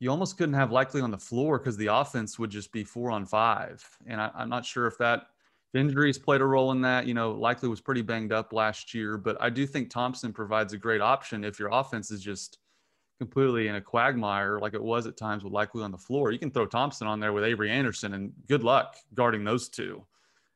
you 0.00 0.10
almost 0.10 0.36
couldn't 0.36 0.54
have 0.54 0.72
Likely 0.72 1.00
on 1.00 1.12
the 1.12 1.18
floor 1.18 1.58
because 1.58 1.76
the 1.76 1.86
offense 1.86 2.38
would 2.38 2.50
just 2.50 2.72
be 2.72 2.82
four 2.82 3.10
on 3.10 3.24
five. 3.24 3.86
And 4.06 4.20
I, 4.20 4.30
am 4.36 4.48
not 4.48 4.66
sure 4.66 4.86
if 4.86 4.98
that 4.98 5.28
if 5.72 5.80
injuries 5.80 6.18
played 6.18 6.40
a 6.40 6.44
role 6.44 6.72
in 6.72 6.80
that. 6.82 7.06
You 7.06 7.14
know, 7.14 7.30
Likely 7.30 7.68
was 7.68 7.80
pretty 7.80 8.02
banged 8.02 8.32
up 8.32 8.52
last 8.52 8.92
year, 8.92 9.16
but 9.16 9.40
I 9.40 9.48
do 9.48 9.64
think 9.64 9.90
Thompson 9.90 10.32
provides 10.32 10.72
a 10.72 10.78
great 10.78 11.00
option 11.00 11.44
if 11.44 11.58
your 11.58 11.70
offense 11.72 12.10
is 12.10 12.20
just 12.20 12.58
completely 13.18 13.68
in 13.68 13.76
a 13.76 13.80
quagmire 13.80 14.58
like 14.58 14.74
it 14.74 14.82
was 14.82 15.06
at 15.06 15.16
times 15.16 15.44
with 15.44 15.52
Likely 15.52 15.82
on 15.82 15.92
the 15.92 15.98
floor. 15.98 16.32
You 16.32 16.38
can 16.38 16.50
throw 16.50 16.66
Thompson 16.66 17.06
on 17.06 17.20
there 17.20 17.32
with 17.32 17.44
Avery 17.44 17.70
Anderson 17.70 18.14
and 18.14 18.32
good 18.48 18.62
luck 18.62 18.96
guarding 19.14 19.44
those 19.44 19.68
two. 19.68 20.04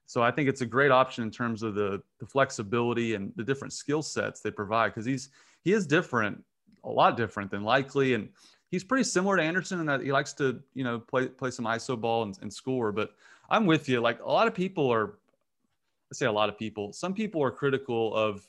So 0.07 0.23
I 0.23 0.31
think 0.31 0.49
it's 0.49 0.63
a 0.63 0.67
great 0.67 0.91
option 0.91 1.23
in 1.23 1.31
terms 1.31 1.63
of 1.63 1.75
the, 1.75 2.03
the 2.19 2.27
flexibility 2.27 3.15
and 3.15 3.33
the 3.37 3.45
different 3.45 3.73
skill 3.73 4.03
sets 4.03 4.41
they 4.41 4.51
provide 4.51 4.89
because 4.89 5.05
he's 5.05 5.29
he 5.63 5.73
is 5.73 5.87
different, 5.87 6.43
a 6.85 6.91
lot 6.91 7.17
different 7.17 7.51
than 7.51 7.63
Likely. 7.63 8.15
And 8.15 8.31
he's 8.71 8.85
pretty 8.85 9.05
similar 9.05 9.37
to 9.37 9.43
Anderson 9.43 9.81
in 9.81 9.87
that 9.87 10.01
he 10.01 10.11
likes 10.11 10.33
to, 10.35 10.61
you 10.75 10.83
know, 10.83 10.99
play 10.99 11.29
play 11.29 11.51
some 11.51 11.67
ISO 11.67 12.01
ball 12.01 12.23
and, 12.23 12.39
and 12.41 12.53
score. 12.53 12.91
But 12.91 13.11
I'm 13.51 13.67
with 13.67 13.89
you. 13.89 14.01
Like 14.01 14.21
a 14.21 14.31
lot 14.31 14.47
of 14.47 14.55
people 14.55 14.91
are 14.91 15.19
I 16.11 16.15
say 16.15 16.27
a 16.27 16.33
lot 16.33 16.49
of 16.49 16.59
people, 16.59 16.93
some 16.93 17.13
people 17.13 17.43
are 17.43 17.51
critical 17.51 18.15
of 18.15 18.47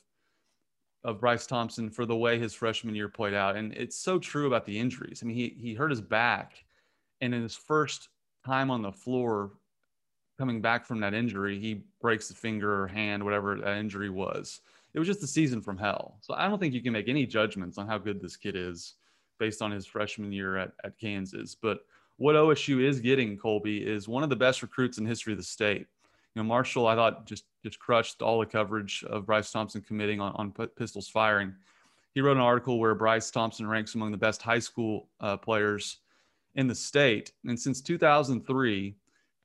of 1.03 1.19
Bryce 1.19 1.47
Thompson 1.47 1.89
for 1.89 2.05
the 2.05 2.15
way 2.15 2.37
his 2.37 2.53
freshman 2.53 2.95
year 2.95 3.09
played 3.09 3.33
out. 3.33 3.55
And 3.55 3.73
it's 3.73 3.95
so 3.95 4.19
true 4.19 4.47
about 4.47 4.65
the 4.65 4.77
injuries. 4.77 5.21
I 5.23 5.25
mean, 5.25 5.35
he, 5.35 5.55
he 5.57 5.73
hurt 5.73 5.91
his 5.91 6.01
back, 6.01 6.63
and 7.21 7.33
in 7.33 7.41
his 7.41 7.55
first 7.55 8.09
time 8.45 8.69
on 8.69 8.81
the 8.81 8.91
floor, 8.91 9.51
coming 10.37 10.61
back 10.61 10.85
from 10.85 10.99
that 11.01 11.13
injury, 11.13 11.59
he 11.59 11.83
breaks 12.01 12.27
the 12.27 12.35
finger 12.35 12.83
or 12.83 12.87
hand, 12.87 13.23
whatever 13.23 13.57
that 13.57 13.77
injury 13.77 14.09
was. 14.09 14.61
It 14.93 14.99
was 14.99 15.07
just 15.07 15.23
a 15.23 15.27
season 15.27 15.61
from 15.61 15.77
hell. 15.77 16.17
So 16.21 16.33
I 16.33 16.47
don't 16.47 16.59
think 16.59 16.73
you 16.73 16.81
can 16.81 16.93
make 16.93 17.09
any 17.09 17.25
judgments 17.25 17.77
on 17.77 17.87
how 17.87 17.97
good 17.97 18.21
this 18.21 18.37
kid 18.37 18.55
is 18.55 18.95
based 19.37 19.61
on 19.61 19.71
his 19.71 19.85
freshman 19.85 20.31
year 20.31 20.57
at, 20.57 20.71
at 20.83 20.97
Kansas. 20.97 21.55
But 21.55 21.79
what 22.17 22.35
OSU 22.35 22.81
is 22.81 22.99
getting, 22.99 23.37
Colby, 23.37 23.85
is 23.85 24.07
one 24.07 24.23
of 24.23 24.29
the 24.29 24.35
best 24.35 24.61
recruits 24.61 24.97
in 24.97 25.05
history 25.05 25.33
of 25.33 25.37
the 25.37 25.43
state 25.43 25.87
you 26.35 26.41
know, 26.41 26.47
Marshall, 26.47 26.87
I 26.87 26.95
thought 26.95 27.25
just 27.25 27.45
just 27.63 27.79
crushed 27.79 28.21
all 28.21 28.39
the 28.39 28.45
coverage 28.45 29.03
of 29.03 29.25
Bryce 29.25 29.51
Thompson 29.51 29.81
committing 29.81 30.21
on, 30.21 30.33
on 30.35 30.69
pistols 30.77 31.09
firing. 31.09 31.53
He 32.13 32.21
wrote 32.21 32.37
an 32.37 32.43
article 32.43 32.79
where 32.79 32.95
Bryce 32.95 33.29
Thompson 33.31 33.67
ranks 33.67 33.95
among 33.95 34.11
the 34.11 34.17
best 34.17 34.41
high 34.41 34.59
school 34.59 35.09
uh, 35.19 35.37
players 35.37 35.97
in 36.55 36.67
the 36.67 36.75
state. 36.75 37.31
And 37.45 37.59
since 37.59 37.81
2003, 37.81 38.95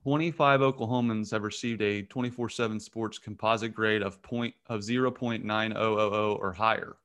25 0.02 0.60
Oklahomans 0.60 1.30
have 1.30 1.42
received 1.42 1.80
a 1.82 2.02
24/7 2.04 2.80
Sports 2.80 3.18
composite 3.18 3.74
grade 3.74 4.02
of 4.02 4.20
point 4.22 4.54
of 4.66 4.80
0.9000 4.80 6.38
or 6.38 6.52
higher. 6.52 6.96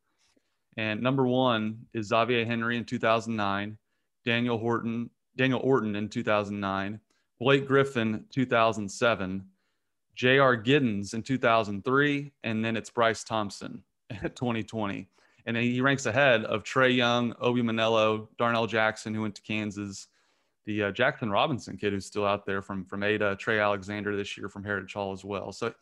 And 0.77 1.01
number 1.01 1.25
one 1.25 1.85
is 1.93 2.07
Xavier 2.07 2.45
Henry 2.45 2.77
in 2.77 2.85
2009, 2.85 3.77
Daniel 4.25 4.57
Horton, 4.57 5.09
Daniel 5.35 5.59
Orton 5.61 5.95
in 5.95 6.09
2009, 6.09 6.99
Blake 7.39 7.65
Griffin 7.65 8.25
2007, 8.29 9.45
J.R. 10.19 10.57
Giddens 10.57 11.13
in 11.13 11.23
2003, 11.23 12.33
and 12.43 12.65
then 12.65 12.75
it's 12.75 12.89
Bryce 12.89 13.23
Thompson 13.23 13.81
at 14.09 14.35
2020. 14.35 15.07
And 15.45 15.55
he 15.55 15.79
ranks 15.79 16.07
ahead 16.07 16.43
of 16.43 16.65
Trae 16.65 16.93
Young, 16.93 17.33
Obi 17.39 17.61
Manello, 17.61 18.27
Darnell 18.37 18.67
Jackson, 18.67 19.13
who 19.13 19.21
went 19.21 19.35
to 19.35 19.41
Kansas, 19.41 20.07
the 20.65 20.83
uh, 20.83 20.91
Jaxon 20.91 21.31
Robinson 21.31 21.77
kid 21.77 21.93
who's 21.93 22.05
still 22.05 22.25
out 22.25 22.45
there 22.45 22.61
from 22.61 22.83
from 22.83 23.01
Ada, 23.01 23.37
Trey 23.37 23.61
Alexander 23.61 24.17
this 24.17 24.37
year 24.37 24.49
from 24.49 24.61
Heritage 24.61 24.93
Hall 24.93 25.13
as 25.13 25.23
well. 25.23 25.53
So 25.53 25.73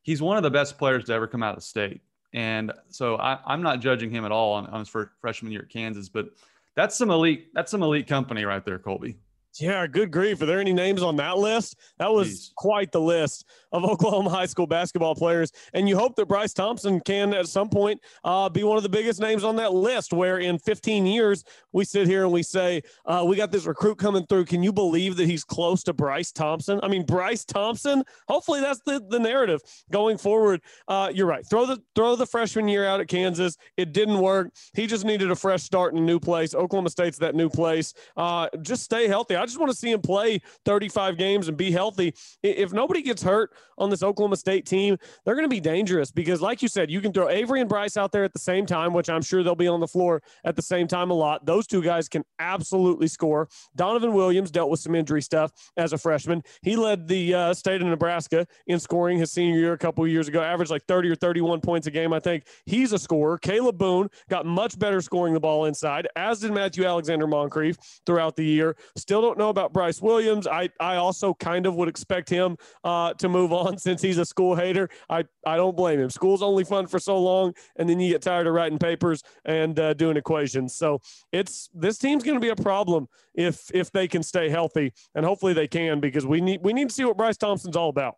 he's 0.00 0.22
one 0.22 0.38
of 0.38 0.42
the 0.42 0.50
best 0.50 0.78
players 0.78 1.04
to 1.04 1.12
ever 1.12 1.26
come 1.26 1.42
out 1.42 1.50
of 1.50 1.56
the 1.56 1.60
state. 1.60 2.00
And 2.32 2.72
so 2.88 3.16
I, 3.16 3.40
am 3.52 3.60
not 3.60 3.80
judging 3.80 4.10
him 4.10 4.24
at 4.24 4.32
all 4.32 4.54
on, 4.54 4.66
on 4.68 4.80
his 4.80 4.88
freshman 5.20 5.52
year 5.52 5.62
at 5.62 5.68
Kansas, 5.68 6.08
but 6.08 6.30
that's 6.76 6.96
some 6.96 7.10
elite 7.10 7.48
that's 7.52 7.70
some 7.70 7.82
elite 7.82 8.06
company 8.06 8.46
right 8.46 8.64
there, 8.64 8.78
Colby. 8.78 9.18
Yeah, 9.60 9.86
good 9.86 10.10
grief. 10.10 10.40
Are 10.40 10.46
there 10.46 10.60
any 10.60 10.72
names 10.72 11.02
on 11.02 11.16
that 11.16 11.36
list? 11.36 11.76
That 11.98 12.10
was 12.10 12.30
Jeez. 12.30 12.54
quite 12.54 12.90
the 12.90 13.02
list 13.02 13.44
of 13.72 13.84
Oklahoma 13.84 14.30
high 14.30 14.46
school 14.46 14.66
basketball 14.66 15.14
players. 15.14 15.52
And 15.74 15.88
you 15.88 15.96
hope 15.96 16.16
that 16.16 16.26
Bryce 16.26 16.52
Thompson 16.52 17.00
can, 17.00 17.34
at 17.34 17.48
some 17.48 17.68
point, 17.68 18.00
uh, 18.24 18.48
be 18.48 18.64
one 18.64 18.76
of 18.76 18.82
the 18.82 18.88
biggest 18.88 19.20
names 19.20 19.44
on 19.44 19.56
that 19.56 19.72
list. 19.72 20.12
Where 20.12 20.38
in 20.38 20.58
15 20.58 21.06
years, 21.06 21.44
we 21.72 21.84
sit 21.84 22.06
here 22.06 22.24
and 22.24 22.32
we 22.32 22.42
say, 22.42 22.82
uh, 23.06 23.24
we 23.26 23.36
got 23.36 23.50
this 23.50 23.64
recruit 23.64 23.98
coming 23.98 24.26
through. 24.26 24.44
Can 24.44 24.62
you 24.62 24.72
believe 24.72 25.16
that 25.16 25.26
he's 25.26 25.44
close 25.44 25.82
to 25.84 25.92
Bryce 25.92 26.32
Thompson? 26.32 26.80
I 26.82 26.88
mean, 26.88 27.04
Bryce 27.04 27.44
Thompson. 27.44 28.02
Hopefully, 28.28 28.60
that's 28.60 28.80
the, 28.84 29.02
the 29.08 29.18
narrative 29.18 29.60
going 29.90 30.18
forward. 30.18 30.60
Uh, 30.88 31.10
you're 31.12 31.26
right. 31.26 31.46
Throw 31.46 31.66
the 31.66 31.82
throw 31.94 32.16
the 32.16 32.26
freshman 32.26 32.68
year 32.68 32.86
out 32.86 33.00
at 33.00 33.08
Kansas. 33.08 33.56
It 33.76 33.92
didn't 33.92 34.18
work. 34.18 34.52
He 34.74 34.86
just 34.86 35.04
needed 35.04 35.30
a 35.30 35.36
fresh 35.36 35.62
start 35.62 35.92
in 35.92 35.98
a 35.98 36.02
new 36.02 36.20
place. 36.20 36.54
Oklahoma 36.54 36.90
State's 36.90 37.18
that 37.18 37.34
new 37.34 37.48
place. 37.48 37.94
Uh, 38.16 38.48
just 38.62 38.82
stay 38.82 39.08
healthy. 39.08 39.36
I 39.36 39.44
just 39.44 39.58
want 39.58 39.70
to 39.70 39.76
see 39.76 39.90
him 39.90 40.00
play 40.00 40.40
35 40.64 41.16
games 41.16 41.48
and 41.48 41.56
be 41.56 41.70
healthy. 41.70 42.14
If 42.42 42.72
nobody 42.72 43.02
gets 43.02 43.22
hurt 43.22 43.50
on 43.78 43.90
this 43.90 44.02
Oklahoma 44.02 44.36
State 44.36 44.66
team, 44.66 44.96
they're 45.24 45.34
going 45.34 45.44
to 45.44 45.48
be 45.48 45.60
dangerous 45.60 46.10
because, 46.10 46.40
like 46.40 46.62
you 46.62 46.68
said, 46.68 46.90
you 46.90 47.00
can 47.00 47.12
throw 47.12 47.28
Avery 47.28 47.60
and 47.60 47.68
Bryce 47.68 47.96
out 47.96 48.12
there 48.12 48.24
at 48.24 48.32
the 48.32 48.38
same 48.38 48.66
time, 48.66 48.92
which 48.92 49.08
I'm 49.08 49.22
sure 49.22 49.42
they'll 49.42 49.54
be 49.54 49.68
on 49.68 49.80
the 49.80 49.88
floor 49.88 50.22
at 50.44 50.56
the 50.56 50.62
same 50.62 50.86
time 50.86 51.10
a 51.10 51.14
lot. 51.14 51.44
Those 51.46 51.66
two 51.66 51.82
guys 51.82 52.08
can 52.08 52.24
absolutely 52.38 53.08
score. 53.08 53.48
Donovan 53.76 54.12
Williams 54.12 54.50
dealt 54.50 54.70
with 54.70 54.80
some 54.80 54.94
injury 54.94 55.22
stuff 55.22 55.52
as 55.76 55.92
a 55.92 55.98
freshman. 55.98 56.42
He 56.62 56.76
led 56.76 57.08
the 57.08 57.34
uh, 57.34 57.54
state 57.54 57.80
of 57.80 57.88
Nebraska 57.88 58.46
in 58.66 58.78
scoring 58.78 59.18
his 59.18 59.32
senior 59.32 59.58
year 59.58 59.72
a 59.72 59.78
couple 59.78 60.06
years 60.06 60.28
ago, 60.28 60.42
averaged 60.42 60.70
like 60.70 60.84
30 60.86 61.10
or 61.10 61.14
31 61.14 61.60
points 61.60 61.86
a 61.86 61.90
game, 61.90 62.12
I 62.12 62.20
think. 62.20 62.44
He's 62.66 62.92
a 62.92 62.98
scorer. 62.98 63.38
Kalib 63.38 63.78
Boone 63.78 64.08
got 64.28 64.46
much 64.46 64.78
better 64.78 65.00
scoring 65.00 65.34
the 65.34 65.40
ball 65.40 65.66
inside, 65.66 66.08
as 66.16 66.40
did 66.40 66.52
Matthew 66.52 66.84
Alexander 66.84 67.26
Moncrieffe 67.26 67.76
throughout 68.06 68.36
the 68.36 68.44
year. 68.44 68.76
Still 68.96 69.20
don't 69.20 69.38
know 69.38 69.48
about 69.48 69.72
Bryce 69.72 70.00
Williams. 70.00 70.46
I, 70.46 70.68
I 70.80 70.96
also 70.96 71.34
kind 71.34 71.66
of 71.66 71.74
would 71.76 71.88
expect 71.88 72.28
him 72.28 72.56
uh, 72.84 73.14
to 73.14 73.28
move 73.28 73.51
on 73.52 73.78
since 73.78 74.02
he's 74.02 74.18
a 74.18 74.24
school 74.24 74.54
hater. 74.54 74.88
I, 75.08 75.24
I 75.46 75.56
don't 75.56 75.76
blame 75.76 76.00
him. 76.00 76.10
School's 76.10 76.42
only 76.42 76.64
fun 76.64 76.86
for 76.86 76.98
so 76.98 77.18
long, 77.18 77.54
and 77.76 77.88
then 77.88 78.00
you 78.00 78.10
get 78.10 78.22
tired 78.22 78.46
of 78.46 78.54
writing 78.54 78.78
papers 78.78 79.22
and 79.44 79.78
uh, 79.78 79.94
doing 79.94 80.16
equations. 80.16 80.74
So 80.74 81.00
it's 81.32 81.68
this 81.74 81.98
team's 81.98 82.24
going 82.24 82.36
to 82.36 82.40
be 82.40 82.50
a 82.50 82.56
problem 82.56 83.08
if 83.34 83.70
if 83.74 83.90
they 83.92 84.08
can 84.08 84.22
stay 84.22 84.48
healthy, 84.48 84.92
and 85.14 85.24
hopefully 85.24 85.52
they 85.52 85.68
can 85.68 86.00
because 86.00 86.26
we 86.26 86.40
need 86.40 86.60
we 86.62 86.72
need 86.72 86.88
to 86.88 86.94
see 86.94 87.04
what 87.04 87.16
Bryce 87.16 87.36
Thompson's 87.36 87.76
all 87.76 87.88
about. 87.88 88.16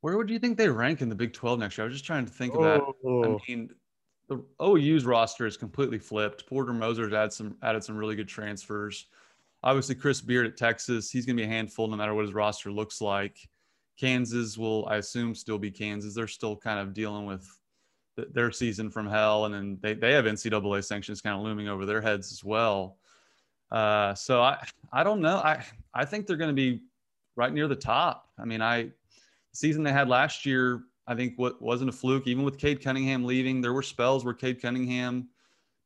Where 0.00 0.16
would 0.16 0.30
you 0.30 0.38
think 0.38 0.56
they 0.56 0.68
rank 0.68 1.02
in 1.02 1.08
the 1.08 1.14
Big 1.14 1.32
12 1.32 1.58
next 1.58 1.76
year? 1.76 1.84
I 1.84 1.86
was 1.86 1.94
just 1.94 2.06
trying 2.06 2.24
to 2.24 2.32
think 2.32 2.54
of 2.54 2.62
that. 2.62 2.80
I 2.80 3.06
oh. 3.06 3.38
mean, 3.46 3.70
the 4.28 4.42
OU's 4.62 5.04
roster 5.04 5.46
is 5.46 5.56
completely 5.56 5.98
flipped. 5.98 6.46
Porter 6.46 6.72
Moser's 6.72 7.12
added 7.12 7.32
some 7.32 7.56
added 7.62 7.84
some 7.84 7.96
really 7.96 8.16
good 8.16 8.28
transfers. 8.28 9.06
Obviously, 9.62 9.94
Chris 9.94 10.22
Beard 10.22 10.46
at 10.46 10.56
Texas, 10.56 11.10
he's 11.10 11.26
going 11.26 11.36
to 11.36 11.42
be 11.42 11.46
a 11.46 11.50
handful 11.50 11.86
no 11.86 11.96
matter 11.96 12.14
what 12.14 12.24
his 12.24 12.32
roster 12.32 12.72
looks 12.72 13.00
like. 13.02 13.36
Kansas 14.00 14.56
will, 14.56 14.86
I 14.88 14.96
assume, 14.96 15.34
still 15.34 15.58
be 15.58 15.70
Kansas. 15.70 16.14
They're 16.14 16.26
still 16.26 16.56
kind 16.56 16.80
of 16.80 16.94
dealing 16.94 17.26
with 17.26 17.46
their 18.16 18.50
season 18.50 18.90
from 18.90 19.06
hell, 19.06 19.44
and 19.44 19.54
then 19.54 19.78
they, 19.82 19.94
they 19.94 20.12
have 20.12 20.24
NCAA 20.24 20.84
sanctions 20.84 21.20
kind 21.20 21.36
of 21.36 21.42
looming 21.42 21.68
over 21.68 21.84
their 21.84 22.00
heads 22.00 22.32
as 22.32 22.42
well. 22.42 22.96
Uh, 23.70 24.14
so 24.14 24.42
I 24.42 24.64
I 24.92 25.04
don't 25.04 25.20
know. 25.20 25.36
I 25.36 25.64
I 25.94 26.04
think 26.04 26.26
they're 26.26 26.36
going 26.36 26.48
to 26.48 26.54
be 26.54 26.82
right 27.36 27.52
near 27.52 27.68
the 27.68 27.76
top. 27.76 28.28
I 28.38 28.44
mean, 28.44 28.62
I 28.62 28.84
the 28.84 28.92
season 29.52 29.82
they 29.82 29.92
had 29.92 30.08
last 30.08 30.44
year, 30.46 30.82
I 31.06 31.14
think 31.14 31.34
what 31.36 31.60
wasn't 31.60 31.90
a 31.90 31.92
fluke. 31.92 32.26
Even 32.26 32.44
with 32.44 32.58
Cade 32.58 32.82
Cunningham 32.82 33.24
leaving, 33.24 33.60
there 33.60 33.72
were 33.72 33.82
spells 33.82 34.24
where 34.24 34.34
Cade 34.34 34.60
Cunningham 34.60 35.28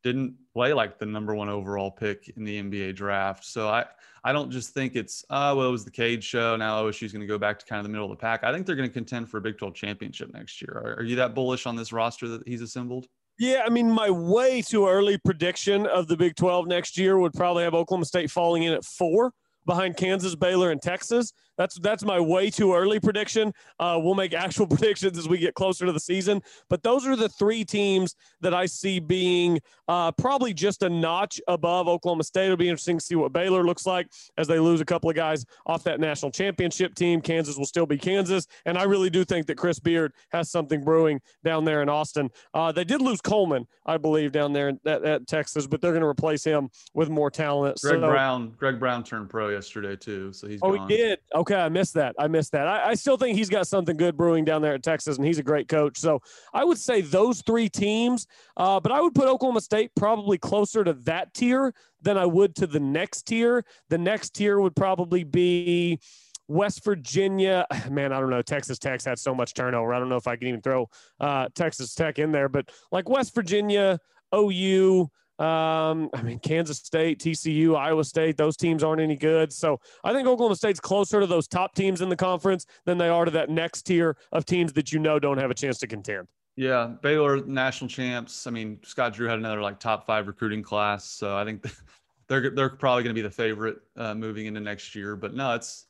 didn't 0.05 0.37
play 0.53 0.73
like 0.73 0.99
the 0.99 1.07
number 1.07 1.35
one 1.35 1.49
overall 1.49 1.91
pick 1.91 2.33
in 2.37 2.45
the 2.45 2.63
NBA 2.63 2.95
draft. 2.95 3.45
So 3.45 3.69
I, 3.69 3.87
I 4.23 4.33
don't 4.33 4.51
just 4.51 4.75
think 4.75 4.95
it's, 4.95 5.25
oh, 5.31 5.57
well, 5.57 5.69
it 5.69 5.73
was 5.73 5.85
the 5.85 5.91
Cade 5.91 6.23
show. 6.23 6.55
Now 6.55 6.85
OSU's 6.85 7.13
going 7.13 7.23
to 7.23 7.27
go 7.27 7.39
back 7.39 7.59
to 7.59 7.67
kind 7.67 7.79
of 7.81 7.85
the 7.85 7.89
middle 7.89 8.05
of 8.05 8.11
the 8.11 8.21
pack. 8.21 8.45
I 8.45 8.53
think 8.53 8.67
they're 8.67 8.77
going 8.77 8.89
to 8.89 8.93
contend 8.93 9.29
for 9.29 9.39
a 9.39 9.41
Big 9.41 9.59
12 9.59 9.75
championship 9.75 10.33
next 10.33 10.63
year. 10.63 10.81
Are, 10.85 11.01
are 11.01 11.03
you 11.03 11.17
that 11.17 11.35
bullish 11.35 11.67
on 11.67 11.75
this 11.75 11.93
roster 11.93 12.29
that 12.29 12.47
he's 12.47 12.61
assembled? 12.61 13.07
Yeah, 13.39 13.65
I 13.67 13.71
mean, 13.71 13.91
my 13.91 14.11
way 14.11 14.63
too 14.63 14.87
early 14.87 15.19
prediction 15.19 15.87
of 15.87 16.07
the 16.07 16.17
Big 16.17 16.37
12 16.37 16.69
next 16.69 16.97
year 16.97 17.19
would 17.19 17.33
probably 17.33 17.65
have 17.65 17.75
Oklahoma 17.75 18.05
State 18.05 18.31
falling 18.31 18.63
in 18.63 18.75
at 18.75 18.85
four 18.85 19.33
behind 19.67 19.97
Kansas, 19.97 20.35
Baylor, 20.35 20.71
and 20.71 20.81
Texas. 20.81 21.33
That's 21.57 21.77
that's 21.77 22.05
my 22.05 22.19
way 22.21 22.51
too 22.51 22.75
early 22.75 23.01
prediction. 23.01 23.53
Uh, 23.79 23.99
we'll 24.03 24.15
make 24.15 24.35
actual 24.35 24.67
predictions 24.75 25.19
as 25.19 25.29
we 25.29 25.39
get 25.39 25.55
closer 25.55 25.87
to 25.87 25.93
the 25.93 26.01
season. 26.01 26.43
But 26.69 26.83
those 26.83 27.07
are 27.07 27.17
the 27.17 27.29
three 27.29 27.65
teams 27.65 28.17
that 28.41 28.55
I 28.55 28.67
see 28.67 29.01
being 29.01 29.61
uh, 29.89 30.13
probably 30.13 30.55
just 30.55 30.83
a 30.83 30.89
notch 30.89 31.41
above 31.49 31.89
Oklahoma 31.89 32.25
State. 32.25 32.47
It'll 32.47 32.57
be 32.57 32.69
interesting 32.69 32.99
to 32.99 33.05
see 33.05 33.15
what 33.15 33.33
Baylor 33.33 33.65
looks 33.65 33.87
like 33.87 34.09
as 34.37 34.49
they 34.49 34.59
lose 34.59 34.81
a 34.81 34.85
couple 34.85 35.11
of 35.11 35.17
guys 35.17 35.45
off 35.67 35.85
that 35.85 36.01
national 36.01 36.33
championship 36.33 36.95
team. 36.95 37.21
Kansas 37.21 37.57
will 37.57 37.67
still 37.67 37.87
be 37.87 37.99
Kansas, 37.99 38.47
and 38.67 38.79
I 38.79 38.85
really 38.85 39.11
do 39.11 39.25
think 39.25 39.47
that 39.47 39.57
Chris 39.57 39.79
Beard 39.79 40.13
has 40.31 40.51
something 40.51 40.83
brewing 40.83 41.21
down 41.45 41.65
there 41.65 41.83
in 41.83 41.89
Austin. 41.89 42.31
Uh, 42.53 42.73
they 42.73 42.85
did 42.85 43.01
lose 43.01 43.21
Coleman, 43.21 43.67
I 43.87 43.97
believe, 43.97 44.33
down 44.33 44.53
there 44.53 44.73
at, 44.87 45.05
at 45.05 45.27
Texas, 45.27 45.67
but 45.67 45.81
they're 45.81 45.93
going 45.93 46.03
to 46.03 46.09
replace 46.09 46.45
him 46.45 46.71
with 46.95 47.09
more 47.09 47.31
talent. 47.31 47.79
Greg 47.81 48.01
so, 48.01 48.09
Brown, 48.09 48.55
Greg 48.57 48.79
Brown 48.81 49.05
turned 49.05 49.31
pro 49.31 49.49
yesterday 49.49 49.97
too, 49.97 50.33
so 50.33 50.49
he's. 50.49 50.61
Oh, 50.63 50.77
gone. 50.77 50.89
he 50.89 50.97
did. 50.97 51.19
Okay, 51.45 51.61
I 51.61 51.69
missed 51.69 51.93
that. 51.93 52.17
I 52.19 52.27
missed 52.27 52.53
that. 52.53 52.67
I, 52.67 52.89
I, 52.89 52.95
still 52.95 53.19
think 53.19 53.37
he's 53.37 53.51
got 53.51 53.67
something 53.67 53.99
good 53.99 54.17
brewing 54.17 54.47
down 54.47 54.63
there 54.63 54.73
at 54.73 54.83
Texas, 54.83 55.19
and 55.19 55.27
he's 55.27 55.39
a 55.39 55.43
great 55.43 55.69
coach. 55.69 55.99
So 55.99 56.23
I 56.55 56.65
would 56.65 56.79
say 56.79 57.03
those 57.03 57.43
three 57.43 57.69
teams, 57.69 58.27
uh, 58.57 58.81
but 58.81 58.91
I 58.91 59.03
would 59.03 59.15
put 59.15 59.29
Oklahoma 59.29 59.61
State 59.61 59.91
probably 59.95 60.39
closer 60.39 60.83
to 60.85 60.95
that 61.05 61.35
tier 61.35 61.75
than 62.01 62.17
I 62.17 62.25
would 62.25 62.57
to 62.57 62.67
the 62.67 62.81
next 62.81 63.25
tier. 63.25 63.63
The 63.91 63.99
next 63.99 64.31
tier 64.31 64.59
would 64.59 64.75
probably 64.75 65.23
be. 65.23 66.01
West 66.49 66.83
Virginia, 66.83 67.67
man, 67.91 68.11
I 68.11 68.21
don't 68.21 68.31
know. 68.31 68.41
Texas 68.41 68.79
Tech's 68.79 69.05
had 69.05 69.19
so 69.19 69.35
much 69.35 69.53
turnover. 69.53 69.93
I 69.93 69.99
don't 69.99 70.09
know 70.09 70.17
if 70.17 70.27
I 70.27 70.37
can 70.37 70.49
even 70.49 70.63
throw 70.63 70.89
uh, 71.21 71.49
Texas 71.55 71.95
Tech 71.95 72.19
in 72.19 72.33
there, 72.33 72.49
but 72.49 72.71
like 72.91 73.07
West 73.07 73.35
Virginia, 73.35 73.99
OU, 74.35 75.11
um, 75.39 76.11
I 76.15 76.23
mean, 76.23 76.39
Kansas 76.39 76.79
State, 76.79 77.19
TCU, 77.19 77.77
Iowa 77.77 78.05
State, 78.05 78.37
those 78.37 78.57
teams 78.57 78.85
aren't 78.85 79.01
any 79.01 79.17
good. 79.17 79.53
So 79.53 79.81
I 80.05 80.13
think 80.13 80.29
Oklahoma 80.29 80.55
State's 80.55 80.79
closer 80.81 81.21
to 81.21 81.27
those 81.27 81.49
top 81.49 81.75
teams 81.75 82.01
in 82.01 82.09
the 82.09 82.17
conference 82.17 82.67
than 82.85 82.99
they 82.99 83.09
are 83.09 83.25
to 83.25 83.31
that 83.33 83.51
next 83.51 83.83
tier 83.83 84.17
of 84.31 84.45
teams 84.45 84.73
that 84.75 84.93
you 84.93 85.01
know 85.01 85.19
don't 85.19 85.39
have 85.39 85.51
a 85.51 85.55
chance 85.55 85.79
to 85.79 85.87
contend. 85.89 86.29
Yeah, 86.57 86.93
Baylor 87.03 87.45
national 87.45 87.89
champs. 87.89 88.47
I 88.47 88.53
mean, 88.53 88.79
Scott 88.85 89.15
Drew 89.15 89.29
had 89.29 89.39
another 89.39 89.61
like 89.61 89.81
top 89.81 90.07
five 90.07 90.29
recruiting 90.29 90.63
class, 90.63 91.05
so 91.05 91.37
I 91.37 91.45
think 91.45 91.67
they're 92.29 92.51
they're 92.51 92.71
probably 92.71 93.03
going 93.03 93.15
to 93.15 93.21
be 93.21 93.27
the 93.27 93.31
favorite 93.31 93.79
uh, 93.97 94.15
moving 94.15 94.47
into 94.47 94.61
next 94.61 94.95
year. 94.95 95.17
But 95.17 95.35
no, 95.35 95.55
it's 95.55 95.87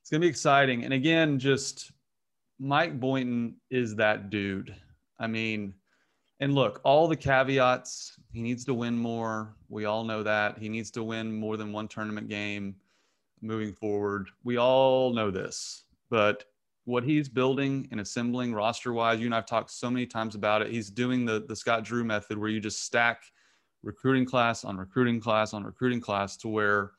it's 0.00 0.10
going 0.10 0.20
to 0.20 0.24
be 0.24 0.30
exciting. 0.30 0.84
And 0.84 0.94
again, 0.94 1.40
just 1.40 1.90
Mike 2.60 3.00
Boynton 3.00 3.56
is 3.70 3.96
that 3.96 4.30
dude. 4.30 4.72
I 5.18 5.26
mean, 5.26 5.74
and 6.40 6.54
look, 6.54 6.80
all 6.84 7.06
the 7.06 7.16
caveats, 7.16 8.18
he 8.32 8.42
needs 8.42 8.64
to 8.64 8.74
win 8.74 8.96
more. 8.96 9.54
We 9.68 9.84
all 9.84 10.04
know 10.04 10.22
that. 10.22 10.58
He 10.58 10.68
needs 10.68 10.90
to 10.92 11.04
win 11.04 11.32
more 11.32 11.56
than 11.56 11.72
one 11.72 11.88
tournament 11.88 12.28
game 12.28 12.76
moving 13.40 13.72
forward. 13.72 14.28
We 14.42 14.58
all 14.58 15.12
know 15.12 15.30
this. 15.30 15.84
But 16.10 16.44
what 16.84 17.04
he's 17.04 17.28
building 17.28 17.88
and 17.90 18.00
assembling 18.00 18.52
roster 18.52 18.92
wise, 18.92 19.20
you 19.20 19.26
and 19.26 19.34
I've 19.34 19.46
talked 19.46 19.70
so 19.70 19.90
many 19.90 20.06
times 20.06 20.34
about 20.34 20.62
it. 20.62 20.70
He's 20.70 20.90
doing 20.90 21.24
the, 21.24 21.44
the 21.46 21.56
Scott 21.56 21.84
Drew 21.84 22.04
method 22.04 22.36
where 22.36 22.50
you 22.50 22.60
just 22.60 22.84
stack 22.84 23.22
recruiting 23.84 24.24
class 24.24 24.64
on 24.64 24.76
recruiting 24.76 25.20
class 25.20 25.52
on 25.52 25.62
recruiting 25.62 26.00
class 26.00 26.36
to 26.38 26.48
where 26.48 26.92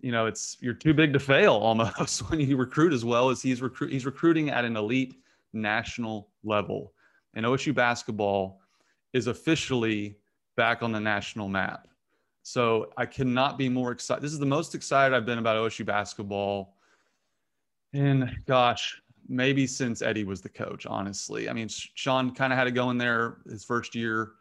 you 0.00 0.10
know 0.10 0.26
it's 0.26 0.56
you're 0.60 0.74
too 0.74 0.92
big 0.92 1.12
to 1.12 1.20
fail 1.20 1.54
almost 1.54 2.18
when 2.30 2.40
you 2.40 2.56
recruit 2.56 2.92
as 2.92 3.04
well 3.04 3.30
as 3.30 3.40
he's 3.40 3.62
recruit 3.62 3.92
he's 3.92 4.04
recruiting 4.04 4.50
at 4.50 4.64
an 4.64 4.76
elite 4.76 5.14
national 5.52 6.30
level 6.42 6.92
and 7.34 7.46
OSU 7.46 7.74
basketball 7.74 8.60
is 9.12 9.26
officially 9.26 10.16
back 10.56 10.82
on 10.82 10.92
the 10.92 11.00
national 11.00 11.48
map. 11.48 11.88
So 12.42 12.90
I 12.96 13.06
cannot 13.06 13.58
be 13.58 13.68
more 13.68 13.92
excited. 13.92 14.22
This 14.22 14.32
is 14.32 14.38
the 14.38 14.46
most 14.46 14.74
excited 14.74 15.14
I've 15.14 15.26
been 15.26 15.38
about 15.38 15.56
OSU 15.56 15.86
basketball 15.86 16.74
And 17.94 18.36
gosh, 18.46 19.00
maybe 19.28 19.66
since 19.66 20.02
Eddie 20.02 20.24
was 20.24 20.40
the 20.40 20.48
coach, 20.48 20.84
honestly. 20.84 21.48
I 21.48 21.52
mean, 21.52 21.68
Sean 21.68 22.34
kind 22.34 22.52
of 22.52 22.58
had 22.58 22.64
to 22.64 22.72
go 22.72 22.90
in 22.90 22.98
there 22.98 23.38
his 23.48 23.64
first 23.64 23.94
year, 23.94 24.32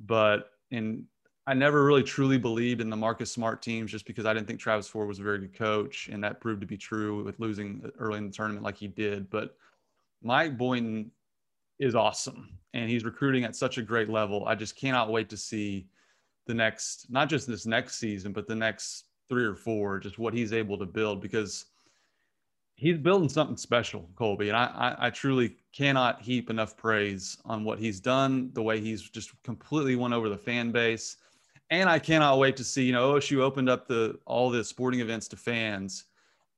but 0.00 0.50
in 0.70 1.06
I 1.46 1.54
never 1.54 1.84
really 1.84 2.04
truly 2.04 2.38
believed 2.38 2.80
in 2.80 2.88
the 2.88 2.96
Marcus 2.96 3.32
Smart 3.32 3.62
teams 3.62 3.90
just 3.90 4.06
because 4.06 4.26
I 4.26 4.32
didn't 4.32 4.46
think 4.46 4.60
Travis 4.60 4.86
Ford 4.86 5.08
was 5.08 5.18
a 5.18 5.24
very 5.24 5.40
good 5.40 5.54
coach, 5.54 6.08
and 6.12 6.22
that 6.22 6.40
proved 6.40 6.60
to 6.60 6.66
be 6.68 6.76
true 6.76 7.24
with 7.24 7.40
losing 7.40 7.90
early 7.98 8.18
in 8.18 8.26
the 8.26 8.32
tournament 8.32 8.62
like 8.62 8.76
he 8.76 8.86
did. 8.86 9.28
But 9.28 9.56
Mike 10.22 10.56
Boynton 10.56 11.10
is 11.82 11.94
awesome, 11.94 12.48
and 12.74 12.88
he's 12.88 13.04
recruiting 13.04 13.44
at 13.44 13.56
such 13.56 13.76
a 13.76 13.82
great 13.82 14.08
level. 14.08 14.46
I 14.46 14.54
just 14.54 14.76
cannot 14.76 15.10
wait 15.10 15.28
to 15.30 15.36
see 15.36 15.86
the 16.46 16.54
next, 16.54 17.10
not 17.10 17.28
just 17.28 17.46
this 17.46 17.66
next 17.66 17.98
season, 17.98 18.32
but 18.32 18.46
the 18.46 18.54
next 18.54 19.06
three 19.28 19.44
or 19.44 19.54
four, 19.54 19.98
just 19.98 20.18
what 20.18 20.34
he's 20.34 20.52
able 20.52 20.78
to 20.78 20.86
build 20.86 21.20
because 21.20 21.66
he's 22.76 22.98
building 22.98 23.28
something 23.28 23.56
special, 23.56 24.08
Colby. 24.16 24.48
And 24.48 24.56
I, 24.56 24.64
I, 24.64 25.06
I, 25.06 25.10
truly 25.10 25.56
cannot 25.72 26.20
heap 26.20 26.50
enough 26.50 26.76
praise 26.76 27.36
on 27.44 27.64
what 27.64 27.78
he's 27.78 28.00
done, 28.00 28.50
the 28.54 28.62
way 28.62 28.80
he's 28.80 29.02
just 29.02 29.30
completely 29.42 29.96
won 29.96 30.12
over 30.12 30.28
the 30.28 30.36
fan 30.36 30.72
base. 30.72 31.16
And 31.70 31.88
I 31.88 31.98
cannot 31.98 32.38
wait 32.38 32.56
to 32.56 32.64
see, 32.64 32.84
you 32.84 32.92
know, 32.92 33.14
OSU 33.14 33.40
opened 33.40 33.70
up 33.70 33.88
the 33.88 34.18
all 34.26 34.50
the 34.50 34.62
sporting 34.62 35.00
events 35.00 35.28
to 35.28 35.36
fans. 35.36 36.04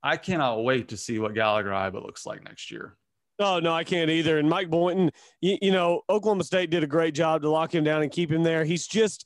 I 0.03 0.17
cannot 0.17 0.63
wait 0.63 0.87
to 0.89 0.97
see 0.97 1.19
what 1.19 1.33
Gallagher 1.33 1.69
Iba 1.69 2.03
looks 2.03 2.25
like 2.25 2.43
next 2.43 2.69
year. 2.69 2.97
Oh 3.39 3.59
no, 3.59 3.73
I 3.73 3.83
can't 3.83 4.09
either. 4.09 4.37
And 4.37 4.49
Mike 4.49 4.69
Boynton, 4.69 5.11
you, 5.41 5.57
you 5.61 5.71
know, 5.71 6.01
Oklahoma 6.09 6.43
State 6.43 6.69
did 6.69 6.83
a 6.83 6.87
great 6.87 7.13
job 7.13 7.41
to 7.41 7.49
lock 7.49 7.73
him 7.73 7.83
down 7.83 8.01
and 8.01 8.11
keep 8.11 8.31
him 8.31 8.43
there. 8.43 8.63
He's 8.63 8.87
just 8.87 9.25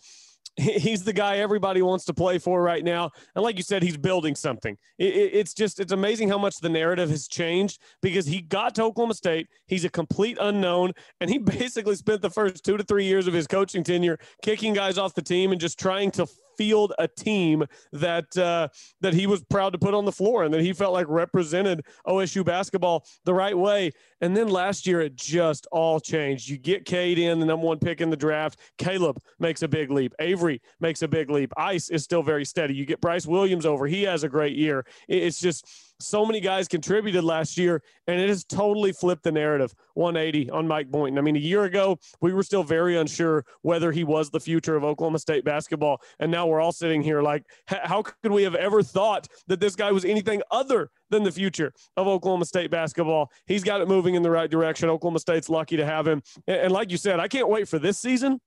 he's 0.59 1.03
the 1.03 1.13
guy 1.13 1.37
everybody 1.37 1.81
wants 1.81 2.05
to 2.05 2.13
play 2.13 2.37
for 2.37 2.61
right 2.61 2.83
now. 2.83 3.11
And 3.35 3.43
like 3.43 3.57
you 3.57 3.63
said, 3.63 3.81
he's 3.81 3.97
building 3.97 4.35
something. 4.35 4.77
It, 4.97 5.15
it, 5.15 5.33
it's 5.33 5.53
just, 5.53 5.79
it's 5.79 5.91
amazing 5.91 6.29
how 6.29 6.37
much 6.37 6.57
the 6.57 6.69
narrative 6.69 7.09
has 7.09 7.27
changed 7.27 7.81
because 8.01 8.25
he 8.25 8.41
got 8.41 8.75
to 8.75 8.83
Oklahoma 8.83 9.13
State. 9.13 9.47
He's 9.67 9.85
a 9.85 9.89
complete 9.89 10.37
unknown. 10.39 10.93
And 11.21 11.29
he 11.29 11.37
basically 11.37 11.95
spent 11.95 12.21
the 12.21 12.29
first 12.29 12.63
two 12.63 12.77
to 12.77 12.83
three 12.83 13.05
years 13.05 13.27
of 13.27 13.33
his 13.33 13.47
coaching 13.47 13.83
tenure 13.83 14.19
kicking 14.43 14.73
guys 14.73 14.97
off 14.97 15.13
the 15.13 15.21
team 15.21 15.51
and 15.51 15.61
just 15.61 15.79
trying 15.79 16.11
to 16.11 16.27
field 16.59 16.91
a 16.99 17.07
team 17.07 17.63
that 17.93 18.37
uh, 18.37 18.67
that 18.99 19.13
he 19.13 19.25
was 19.25 19.41
proud 19.45 19.71
to 19.71 19.79
put 19.79 19.93
on 19.93 20.03
the 20.03 20.11
floor 20.11 20.43
and 20.43 20.53
that 20.53 20.61
he 20.61 20.73
felt 20.73 20.91
like 20.91 21.07
represented 21.07 21.85
OSU 22.05 22.43
basketball 22.43 23.05
the 23.23 23.33
right 23.33 23.57
way. 23.57 23.91
And 24.21 24.35
then 24.35 24.49
last 24.49 24.85
year 24.85 25.01
it 25.01 25.15
just 25.15 25.67
all 25.71 25.99
changed. 25.99 26.49
You 26.49 26.57
get 26.57 26.85
Cade 26.85 27.19
in 27.19 27.39
the 27.39 27.45
number 27.45 27.65
one 27.65 27.79
pick 27.79 28.01
in 28.01 28.09
the 28.09 28.17
draft. 28.17 28.59
Kalib 28.77 29.17
makes 29.39 29.61
a 29.61 29.67
big 29.67 29.91
leap. 29.91 30.13
Avery 30.19 30.61
makes 30.79 31.01
a 31.01 31.07
big 31.07 31.29
leap. 31.29 31.53
Ice 31.57 31.89
is 31.89 32.03
still 32.03 32.23
very 32.23 32.45
steady. 32.45 32.73
You 32.75 32.85
get 32.85 33.01
Bryce 33.01 33.25
Williams 33.25 33.65
over. 33.65 33.87
He 33.87 34.03
has 34.03 34.23
a 34.23 34.29
great 34.29 34.55
year. 34.55 34.85
It's 35.07 35.39
just 35.39 35.65
so 35.99 36.25
many 36.25 36.39
guys 36.39 36.67
contributed 36.67 37.23
last 37.23 37.57
year, 37.57 37.81
and 38.07 38.19
it 38.19 38.29
has 38.29 38.45
totally 38.45 38.93
flipped 38.93 39.23
the 39.23 39.31
narrative 39.31 39.73
180 39.95 40.49
on 40.49 40.67
Mike 40.67 40.89
Boynton. 40.89 41.17
I 41.17 41.21
mean, 41.21 41.35
a 41.35 41.39
year 41.39 41.65
ago, 41.65 41.99
we 42.21 42.33
were 42.33 42.43
still 42.43 42.63
very 42.63 42.97
unsure 42.97 43.45
whether 43.63 43.91
he 43.91 44.03
was 44.03 44.29
the 44.29 44.39
future 44.39 44.75
of 44.75 44.83
Oklahoma 44.83 45.19
State 45.19 45.43
basketball. 45.43 46.01
And 46.19 46.31
now 46.31 46.47
we're 46.47 46.61
all 46.61 46.71
sitting 46.71 47.01
here 47.01 47.21
like, 47.21 47.43
how 47.65 48.01
could 48.01 48.31
we 48.31 48.43
have 48.43 48.55
ever 48.55 48.81
thought 48.81 49.27
that 49.47 49.59
this 49.59 49.75
guy 49.75 49.91
was 49.91 50.05
anything 50.05 50.41
other 50.51 50.89
than 51.09 51.23
the 51.23 51.31
future 51.31 51.73
of 51.97 52.07
Oklahoma 52.07 52.45
State 52.45 52.71
basketball? 52.71 53.31
He's 53.45 53.63
got 53.63 53.81
it 53.81 53.87
moving 53.87 54.15
in 54.15 54.23
the 54.23 54.31
right 54.31 54.49
direction. 54.49 54.89
Oklahoma 54.89 55.19
State's 55.19 55.49
lucky 55.49 55.77
to 55.77 55.85
have 55.85 56.07
him. 56.07 56.21
And 56.47 56.71
like 56.71 56.91
you 56.91 56.97
said, 56.97 57.19
I 57.19 57.27
can't 57.27 57.49
wait 57.49 57.67
for 57.67 57.79
this 57.79 57.99
season 57.99 58.39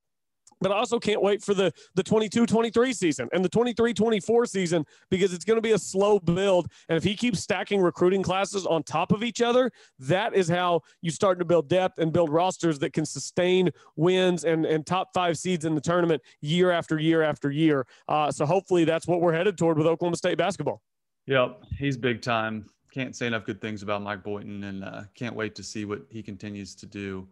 but 0.63 0.71
I 0.71 0.77
also 0.77 0.99
can't 0.99 1.21
wait 1.21 1.43
for 1.43 1.55
the 1.55 1.73
the 1.95 2.03
22-23 2.03 2.95
season 2.95 3.29
and 3.33 3.45
the 3.45 3.49
23-24 3.49 4.49
season 4.49 4.87
because 5.11 5.35
it's 5.35 5.45
going 5.45 5.57
to 5.57 5.63
be 5.63 5.73
a 5.73 5.79
slow 5.79 6.19
build 6.19 6.69
and 6.89 6.97
if 6.97 7.05
he 7.05 7.15
keeps 7.15 7.41
stacking 7.41 7.81
recruiting 7.81 8.23
classes 8.23 8.65
on 8.65 8.83
top 8.83 9.13
of 9.13 9.23
each 9.23 9.43
other 9.43 9.71
that 9.99 10.35
is 10.35 10.49
how 10.49 10.81
you 11.03 11.11
start 11.11 11.39
to 11.39 11.45
build 11.45 11.69
depth 11.69 11.99
and 11.99 12.13
build 12.13 12.31
rosters 12.31 12.79
that 12.79 12.93
can 12.93 13.05
sustain 13.05 13.71
wins 13.97 14.45
and 14.45 14.65
and 14.65 14.87
top 14.87 15.09
5 15.13 15.37
seeds 15.37 15.65
in 15.65 15.75
the 15.75 15.81
tournament 15.81 16.23
year 16.41 16.71
after 16.71 16.99
year 16.99 17.23
after 17.23 17.51
year 17.51 17.87
uh, 18.09 18.31
so 18.31 18.47
hopefully 18.47 18.85
that's 18.85 19.07
what 19.07 19.21
we're 19.21 19.33
headed 19.33 19.59
toward 19.59 19.77
with 19.77 19.87
Oklahoma 19.87 20.17
State 20.17 20.39
basketball 20.39 20.81
yep 21.27 21.63
he's 21.79 21.97
big 21.97 22.21
time 22.23 22.67
can't 22.93 23.17
say 23.17 23.27
enough 23.27 23.47
good 23.47 23.61
things 23.61 23.83
about 23.83 24.03
Mike 24.03 24.23
Boynton 24.23 24.65
and 24.65 24.85
uh, 24.85 25.03
can't 25.15 25.35
wait 25.35 25.55
to 25.55 25.63
see 25.63 25.85
what 25.85 26.03
he 26.11 26.23
continues 26.23 26.75
to 26.75 26.87
do 26.87 27.27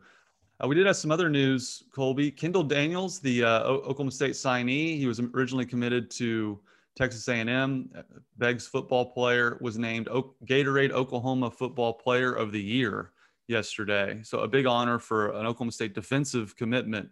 uh, 0.63 0.69
we 0.69 0.75
did 0.75 0.87
have 0.87 0.97
some 0.97 1.11
other 1.11 1.31
news, 1.31 1.85
Colby. 1.95 2.31
Kendall 2.31 2.63
Daniels, 2.63 3.19
the 3.19 3.45
uh, 3.45 3.63
Oklahoma 3.63 4.11
State 4.11 4.33
signee, 4.33 4.99
he 4.99 5.07
was 5.07 5.19
originally 5.19 5.65
committed 5.65 6.11
to 6.13 6.61
Texas 6.97 7.27
A&M. 7.29 7.89
Uh, 7.97 8.03
Beggs 8.37 8.67
football 8.67 9.07
player 9.07 9.59
was 9.63 9.79
named 9.79 10.09
o- 10.09 10.35
Gatorade 10.45 10.91
Oklahoma 10.91 11.51
Football 11.51 11.95
Player 11.95 12.35
of 12.35 12.53
the 12.53 12.61
Year 12.61 13.13
yesterday. 13.49 14.21
So 14.23 14.41
a 14.41 14.49
big 14.49 14.67
honor 14.67 14.99
for 14.99 15.31
an 15.31 15.47
Oklahoma 15.47 15.73
State 15.73 15.95
defensive 15.95 16.55
commitment. 16.57 17.09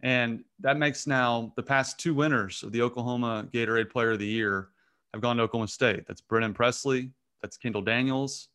And 0.00 0.44
that 0.60 0.78
makes 0.78 1.06
now 1.06 1.52
the 1.56 1.62
past 1.62 1.98
two 1.98 2.14
winners 2.14 2.62
of 2.62 2.72
the 2.72 2.80
Oklahoma 2.80 3.48
Gatorade 3.52 3.90
Player 3.90 4.12
of 4.12 4.18
the 4.18 4.26
Year 4.26 4.68
have 5.12 5.22
gone 5.22 5.36
to 5.36 5.42
Oklahoma 5.44 5.68
State. 5.68 6.06
That's 6.06 6.20
Brennan 6.20 6.54
Presley, 6.54 7.10
that's 7.42 7.56
Kendall 7.56 7.82
Daniels, 7.82 8.48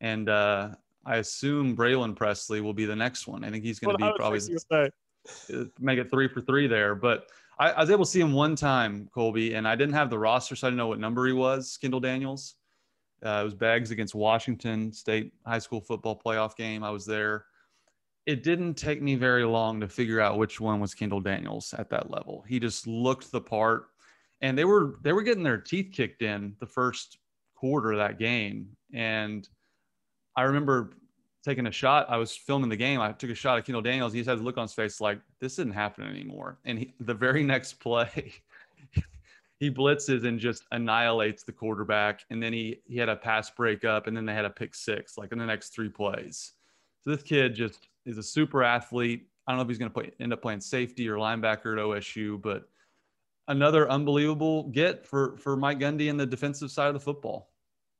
and 0.00 0.28
uh, 0.28 0.70
I 1.04 1.16
assume 1.16 1.76
Braylon 1.76 2.16
Presley 2.16 2.60
will 2.60 2.74
be 2.74 2.84
the 2.84 2.96
next 2.96 3.26
one. 3.26 3.44
I 3.44 3.50
think 3.50 3.64
he's 3.64 3.78
going 3.78 3.96
to 3.96 4.04
be 4.04 4.12
probably 4.16 4.40
make 5.78 5.98
it 5.98 6.10
three 6.10 6.28
for 6.28 6.40
three 6.40 6.66
there. 6.66 6.94
But 6.94 7.28
I, 7.58 7.70
I, 7.70 7.80
was 7.80 7.90
able 7.90 8.04
to 8.04 8.10
see 8.10 8.20
him 8.20 8.32
one 8.32 8.56
time, 8.56 9.08
Colby, 9.14 9.54
and 9.54 9.66
I 9.66 9.74
didn't 9.76 9.94
have 9.94 10.10
the 10.10 10.18
roster, 10.18 10.56
so 10.56 10.66
I 10.66 10.70
didn't 10.70 10.78
know 10.78 10.88
what 10.88 11.00
number 11.00 11.26
he 11.26 11.32
was. 11.32 11.78
Kendall 11.80 12.00
Daniels. 12.00 12.56
Uh, 13.24 13.40
it 13.40 13.44
was 13.44 13.54
Beggs 13.54 13.90
against 13.90 14.14
Washington 14.14 14.92
State 14.92 15.32
high 15.46 15.58
school 15.58 15.80
football 15.80 16.20
playoff 16.22 16.54
game. 16.54 16.84
I 16.84 16.90
was 16.90 17.06
there. 17.06 17.46
It 18.26 18.42
didn't 18.42 18.74
take 18.74 19.00
me 19.00 19.14
very 19.14 19.44
long 19.44 19.80
to 19.80 19.88
figure 19.88 20.20
out 20.20 20.36
which 20.36 20.60
one 20.60 20.80
was 20.80 20.94
Kendall 20.94 21.20
Daniels 21.20 21.72
at 21.78 21.88
that 21.90 22.10
level. 22.10 22.44
He 22.46 22.58
just 22.58 22.86
looked 22.86 23.30
the 23.30 23.40
part, 23.40 23.86
and 24.46 24.56
they 24.56 24.64
were 24.64 24.94
they 25.02 25.12
were 25.12 25.22
getting 25.22 25.42
their 25.42 25.58
teeth 25.58 25.90
kicked 25.92 26.22
in 26.22 26.54
the 26.60 26.66
first 26.66 27.18
quarter 27.56 27.90
of 27.92 27.98
that 27.98 28.18
game, 28.18 28.68
and 28.94 29.48
I 30.36 30.42
remember 30.42 30.92
taking 31.44 31.66
a 31.66 31.72
shot. 31.72 32.06
I 32.08 32.16
was 32.16 32.36
filming 32.36 32.70
the 32.70 32.76
game. 32.76 33.00
I 33.00 33.10
took 33.12 33.30
a 33.30 33.34
shot 33.34 33.58
at 33.58 33.64
Kendall 33.64 33.82
Daniels. 33.82 34.12
He 34.12 34.20
just 34.20 34.28
had 34.28 34.38
a 34.38 34.42
look 34.42 34.56
on 34.56 34.64
his 34.64 34.72
face 34.72 35.00
like 35.00 35.18
this 35.40 35.54
isn't 35.54 35.74
happening 35.74 36.10
anymore. 36.10 36.58
And 36.64 36.78
he, 36.78 36.94
the 37.00 37.14
very 37.14 37.42
next 37.54 37.74
play, 37.74 38.34
he 39.58 39.68
blitzes 39.68 40.24
and 40.24 40.38
just 40.38 40.62
annihilates 40.70 41.42
the 41.42 41.52
quarterback. 41.52 42.22
And 42.30 42.40
then 42.40 42.52
he 42.52 42.82
he 42.84 42.98
had 42.98 43.08
a 43.08 43.16
pass 43.16 43.50
break 43.50 43.84
up, 43.84 44.06
and 44.06 44.16
then 44.16 44.26
they 44.26 44.34
had 44.34 44.44
a 44.44 44.50
pick 44.50 44.76
six 44.76 45.18
like 45.18 45.32
in 45.32 45.38
the 45.38 45.46
next 45.46 45.70
three 45.70 45.88
plays. 45.88 46.52
So 47.02 47.10
this 47.10 47.24
kid 47.24 47.56
just 47.56 47.88
is 48.04 48.18
a 48.18 48.22
super 48.22 48.62
athlete. 48.62 49.26
I 49.48 49.52
don't 49.52 49.58
know 49.58 49.62
if 49.62 49.68
he's 49.68 49.78
going 49.78 49.90
to 49.90 50.22
end 50.22 50.32
up 50.32 50.42
playing 50.42 50.60
safety 50.60 51.08
or 51.08 51.16
linebacker 51.16 51.72
at 51.72 51.84
OSU, 51.84 52.40
but 52.40 52.68
another 53.48 53.90
unbelievable 53.90 54.64
get 54.64 55.06
for 55.06 55.36
for 55.38 55.56
Mike 55.56 55.78
Gundy 55.78 56.10
and 56.10 56.18
the 56.18 56.26
defensive 56.26 56.70
side 56.70 56.88
of 56.88 56.94
the 56.94 57.00
football. 57.00 57.50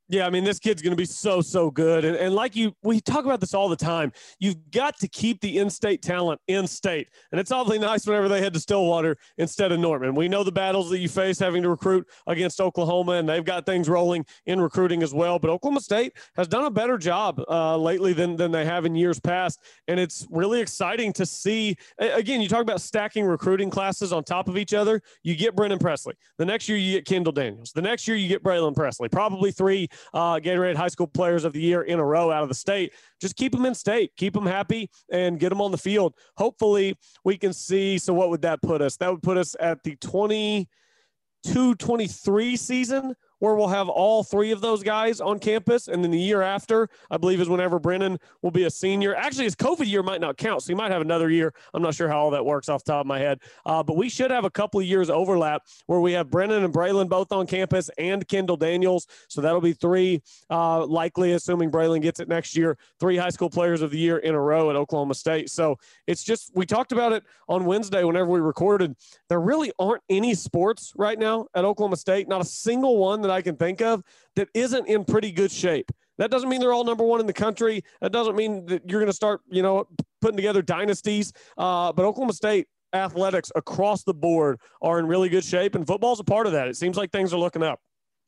Yeah, 0.09 0.25
I 0.27 0.31
mean, 0.31 0.45
this 0.45 0.61
kid's 0.61 0.83
going 0.83 0.93
to 0.93 0.97
be 0.97 1.05
so, 1.05 1.41
so 1.41 1.69
good. 1.69 2.05
And, 2.05 2.17
and 2.17 2.33
like 2.33 2.55
you, 2.55 2.73
we 2.85 3.01
talk 3.01 3.25
about 3.25 3.41
this 3.41 3.55
all 3.55 3.69
the 3.69 3.75
time. 3.77 4.13
You've 4.39 4.71
got 4.71 4.97
to 4.99 5.09
keep 5.09 5.41
the 5.41 5.59
in 5.59 5.69
state 5.69 6.01
talent 6.01 6.41
in 6.47 6.69
state. 6.69 7.09
And 7.33 7.41
it's 7.41 7.51
awfully 7.51 7.81
nice 7.81 8.07
whenever 8.07 8.29
they 8.29 8.41
head 8.41 8.55
to 8.55 8.61
Stillwater 8.61 9.17
instead 9.37 9.73
of 9.73 9.81
Norman. 9.81 10.15
We 10.15 10.29
know 10.29 10.45
the 10.45 10.53
battles 10.53 10.91
that 10.91 10.99
you 10.99 11.09
face 11.09 11.41
having 11.41 11.63
to 11.65 11.69
recruit 11.69 12.07
against 12.29 12.61
Oklahoma, 12.61 13.13
and 13.13 13.29
they've 13.29 13.45
got 13.45 13.67
things 13.67 13.89
rolling 13.89 14.25
in 14.47 14.61
recruiting 14.61 15.03
as 15.03 15.13
well. 15.13 15.41
But 15.41 15.51
Oklahoma 15.51 15.81
State 15.81 16.13
has 16.37 16.47
done 16.47 16.65
a 16.65 16.71
better 16.71 16.99
job 16.99 17.43
uh, 17.49 17.77
lately 17.77 18.13
than, 18.13 18.37
than 18.37 18.53
they 18.53 18.65
have 18.65 18.85
in 18.85 18.95
years 18.95 19.19
past. 19.19 19.61
And 19.89 19.99
it's 19.99 20.25
really 20.31 20.61
exciting 20.61 21.13
to 21.15 21.27
see. 21.27 21.77
Again, 21.99 22.41
you 22.41 22.49
talk 22.49 22.63
about 22.63 22.81
stacking 22.81 23.25
recruiting 23.25 23.71
classes 23.71 24.13
on 24.13 24.23
top 24.23 24.47
of 24.47 24.57
each 24.57 24.73
other. 24.73 25.03
You 25.25 25.35
get 25.35 25.57
Brennan 25.57 25.81
Presley. 25.81 26.15
The 26.39 26.47
next 26.47 26.69
year, 26.69 26.79
you 26.79 26.93
get 26.93 27.07
Kendall 27.07 27.33
Daniels. 27.33 27.73
The 27.73 27.83
next 27.83 28.07
year, 28.07 28.17
you 28.17 28.29
get 28.29 28.45
Braylon 28.45 28.77
Presley. 28.77 29.09
Probably 29.09 29.51
three 29.51 29.89
uh, 30.15 30.37
Gatorade 30.37 30.77
High 30.77 30.89
School 30.89 31.07
Players 31.07 31.45
of 31.45 31.53
the 31.53 31.61
Year 31.61 31.83
in 31.83 31.99
a 31.99 32.05
row 32.05 32.31
out 32.31 32.43
of 32.43 32.49
the 32.49 32.55
state. 32.55 32.93
Just 33.21 33.37
keep 33.37 33.53
them 33.53 33.65
in 33.67 33.75
state, 33.75 34.13
keep 34.17 34.35
them 34.35 34.47
happy, 34.47 34.91
and 35.11 35.39
get 35.39 35.51
them 35.51 35.61
on 35.61 35.71
the 35.71 35.79
field. 35.79 36.15
Hopefully, 36.37 36.97
we 37.25 37.37
can 37.37 37.53
see. 37.53 37.99
So, 37.99 38.15
what 38.15 38.31
would 38.31 38.43
that 38.43 38.63
put 38.63 38.81
us? 38.83 38.97
That 38.97 39.11
would 39.11 39.23
put 39.23 39.37
us 39.37 39.57
at 39.61 39.83
the 39.83 39.97
22 39.97 41.75
23 41.75 42.57
season 42.57 43.15
where 43.39 43.55
we'll 43.55 43.69
have 43.69 43.89
all 43.89 44.23
three 44.23 44.51
of 44.51 44.61
those 44.61 44.83
guys 44.83 45.21
on 45.21 45.39
campus. 45.39 45.89
And 45.89 46.03
then 46.03 46.11
the 46.11 46.19
year 46.19 46.43
after, 46.43 46.89
I 47.11 47.17
believe, 47.17 47.41
is 47.41 47.49
whenever 47.49 47.79
Brennan 47.79 48.19
will 48.43 48.51
be 48.51 48.65
a 48.65 48.71
senior. 48.71 49.15
Actually, 49.15 49.45
his 49.45 49.57
COVID 49.57 49.87
year 49.87 50.03
might 50.03 50.21
not 50.21 50.37
count. 50.37 50.63
So 50.63 50.69
he 50.69 50.75
might 50.75 50.91
have 50.91 51.03
another 51.03 51.31
year. 51.31 51.53
I'm 51.75 51.83
not 51.83 51.95
sure 51.95 52.09
how 52.09 52.19
all 52.19 52.31
that 52.31 52.45
works 52.45 52.69
off 52.69 52.85
the 52.85 52.93
top 52.93 53.01
of 53.01 53.07
my 53.07 53.19
head. 53.19 53.41
Uh, 53.65 53.83
but 53.83 53.97
we 53.97 54.09
should 54.09 54.31
have 54.31 54.45
a 54.45 54.51
couple 54.51 54.81
of 54.81 54.87
years 54.87 55.11
overlap 55.11 55.63
where 55.87 56.01
we 56.01 56.13
have 56.13 56.31
Brennan 56.31 56.65
and 56.65 56.73
Braylon 56.73 57.09
both 57.09 57.33
on 57.33 57.47
campus 57.47 57.91
and 57.99 58.27
Kendall 58.27 58.57
Daniels. 58.57 59.07
So 59.29 59.41
that'll 59.41 59.61
be 59.61 59.73
three, 59.73 60.23
uh, 60.51 60.87
likely, 60.87 61.33
assuming 61.33 61.71
Braylon 61.71 62.01
gets 62.01 62.21
it 62.21 62.29
next 62.29 62.57
year, 62.57 62.79
three 62.99 63.17
high 63.17 63.29
school 63.31 63.51
players 63.51 63.83
of 63.83 63.91
the 63.91 63.99
year 63.99 64.19
in 64.19 64.35
a 64.35 64.41
row 64.41 64.71
at 64.71 64.77
Oklahoma 64.77 65.15
State. 65.15 65.51
So 65.51 65.79
it's 66.07 66.25
just, 66.25 66.53
we 66.55 66.65
talked 66.65 66.93
about 66.93 67.13
it 67.13 67.25
on 67.49 67.65
Wednesday 67.65 68.05
whenever 68.05 68.31
we 68.31 68.41
recorded. 68.41 68.97
There 69.29 69.41
really 69.41 69.73
aren't 69.79 70.03
any 70.09 70.35
sports 70.35 70.93
right 70.97 71.19
now 71.19 71.47
at 71.55 71.65
Oklahoma 71.65 71.97
State, 71.97 72.29
not 72.29 72.41
a 72.41 72.45
single 72.45 72.97
one 72.97 73.26
that 73.27 73.33
I 73.33 73.43
can 73.43 73.57
think 73.57 73.81
of 73.81 74.03
that 74.37 74.49
isn't 74.55 74.87
in 74.89 75.05
pretty 75.05 75.33
good 75.33 75.51
shape. 75.51 75.91
That 76.19 76.31
doesn't 76.31 76.49
mean 76.49 76.61
they're 76.61 76.73
all 76.73 76.85
number 76.85 77.05
one 77.05 77.21
in 77.21 77.27
the 77.27 77.33
country. 77.33 77.83
That 78.01 78.13
doesn't 78.13 78.37
mean 78.37 78.67
that 78.67 78.89
you're 78.89 79.01
going 79.01 79.11
to 79.11 79.17
start, 79.17 79.43
you 79.51 79.63
know, 79.63 79.87
putting 80.21 80.37
together 80.37 80.63
dynasties. 80.63 81.33
Uh, 81.59 81.93
but 81.93 82.05
Oklahoma 82.05 82.33
State 82.33 82.69
athletics 82.95 83.53
across 83.55 84.03
the 84.03 84.15
board 84.15 84.59
are 84.81 84.99
in 84.99 85.07
really 85.07 85.29
good 85.29 85.45
shape, 85.45 85.75
and 85.75 85.87
football's 85.87 86.21
a 86.21 86.25
part 86.25 86.47
of 86.47 86.53
that. 86.53 86.69
It 86.69 86.77
seems 86.77 86.97
like 86.97 87.11
things 87.11 87.33
are 87.35 87.39
looking 87.39 87.63
up. 87.63 87.81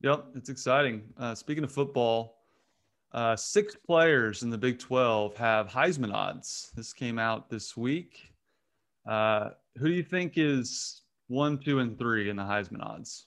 Yep, 0.02 0.26
it's 0.34 0.48
exciting. 0.48 1.02
Uh, 1.16 1.34
speaking 1.34 1.64
of 1.64 1.72
football, 1.72 2.36
uh, 3.12 3.34
six 3.34 3.74
players 3.74 4.42
in 4.42 4.50
the 4.50 4.58
Big 4.58 4.78
12 4.78 5.36
have 5.36 5.68
Heisman 5.68 6.12
odds. 6.12 6.70
This 6.76 6.92
came 6.92 7.18
out 7.18 7.48
this 7.48 7.76
week. 7.76 8.32
Uh, 9.08 9.50
who 9.78 9.88
do 9.88 9.94
you 9.94 10.02
think 10.02 10.34
is 10.36 11.02
one, 11.28 11.58
two, 11.58 11.78
and 11.78 11.98
three 11.98 12.28
in 12.28 12.36
the 12.36 12.42
Heisman 12.42 12.82
odds 12.82 13.26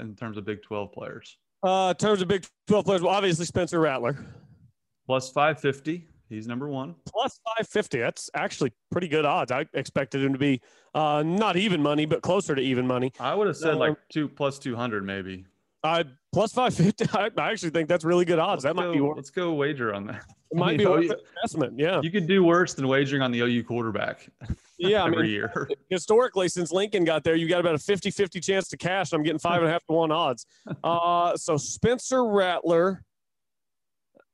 in 0.00 0.14
terms 0.14 0.36
of 0.36 0.44
Big 0.44 0.62
12 0.62 0.92
players? 0.92 1.38
Uh, 1.62 1.94
in 1.96 1.96
terms 1.96 2.22
of 2.22 2.28
Big 2.28 2.46
12 2.68 2.84
players, 2.84 3.02
well, 3.02 3.14
obviously 3.14 3.46
Spencer 3.46 3.80
Rattler. 3.80 4.24
Plus 5.06 5.30
550. 5.30 6.06
He's 6.28 6.46
number 6.46 6.68
one. 6.68 6.94
Plus 7.06 7.38
550. 7.44 7.98
That's 7.98 8.30
actually 8.34 8.72
pretty 8.90 9.08
good 9.08 9.24
odds. 9.24 9.52
I 9.52 9.66
expected 9.74 10.24
him 10.24 10.32
to 10.32 10.38
be 10.38 10.60
uh, 10.94 11.22
not 11.24 11.56
even 11.56 11.82
money, 11.82 12.06
but 12.06 12.22
closer 12.22 12.54
to 12.54 12.62
even 12.62 12.86
money. 12.86 13.12
I 13.20 13.34
would 13.34 13.46
have 13.46 13.56
said 13.56 13.76
like 13.76 13.96
two 14.10 14.28
plus 14.28 14.58
200 14.58 15.04
maybe. 15.04 15.46
Uh, 15.82 16.04
plus 16.32 16.52
550. 16.52 17.18
I, 17.18 17.30
I 17.40 17.50
actually 17.52 17.70
think 17.70 17.88
that's 17.88 18.04
really 18.04 18.24
good 18.24 18.38
odds. 18.38 18.64
Let's 18.64 18.74
that 18.74 18.80
go, 18.80 18.88
might 18.88 18.94
be 18.94 19.00
worth 19.00 19.16
Let's 19.16 19.30
go 19.30 19.52
wager 19.52 19.92
on 19.94 20.06
that. 20.06 20.24
It 20.50 20.56
might 20.56 20.78
be 20.78 20.86
worth 20.86 21.12
investment. 21.36 21.78
Yeah. 21.78 22.00
You 22.02 22.10
could 22.10 22.26
do 22.26 22.42
worse 22.42 22.74
than 22.74 22.88
wagering 22.88 23.22
on 23.22 23.30
the 23.30 23.40
OU 23.40 23.64
quarterback. 23.64 24.28
Yeah. 24.90 25.04
every 25.04 25.18
I 25.18 25.22
mean, 25.22 25.30
year. 25.30 25.68
historically, 25.90 26.48
since 26.48 26.72
Lincoln 26.72 27.04
got 27.04 27.24
there, 27.24 27.36
you 27.36 27.48
got 27.48 27.60
about 27.60 27.74
a 27.74 27.78
50 27.78 28.10
50 28.10 28.40
chance 28.40 28.68
to 28.68 28.76
cash. 28.76 29.12
I'm 29.12 29.22
getting 29.22 29.38
five 29.38 29.60
and 29.60 29.68
a 29.68 29.72
half 29.72 29.84
to 29.86 29.92
one 29.92 30.12
odds. 30.12 30.46
Uh, 30.84 31.36
so 31.36 31.56
Spencer 31.56 32.24
Rattler. 32.26 33.02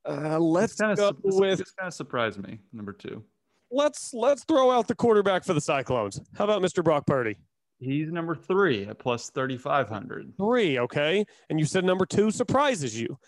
Uh, 0.09 0.39
let's 0.39 0.75
kind 0.77 0.97
go 0.97 1.09
of 1.09 1.17
with 1.23 1.59
this 1.59 1.73
kind 1.73 1.89
of 1.89 1.95
surprised 1.95 2.43
me. 2.43 2.59
Number 2.73 2.93
two. 2.93 3.23
let's 3.71 4.13
let's 4.15 4.45
throw 4.45 4.71
out 4.71 4.89
the 4.89 4.95
quarterback 4.95 5.45
for 5.45 5.55
the 5.55 5.61
Cyclones. 5.61 6.21
How 6.35 6.45
about 6.45 6.63
Mr. 6.63 6.83
Brock 6.83 7.07
Purdy? 7.07 7.37
He's 7.81 8.11
number 8.13 8.35
three 8.35 8.87
at 8.87 8.99
plus 8.99 9.31
3,500. 9.31 10.35
Three, 10.37 10.79
okay. 10.79 11.25
And 11.49 11.59
you 11.59 11.65
said 11.65 11.85
number 11.85 12.05
two 12.05 12.31
surprises 12.31 12.99
you. 13.01 13.19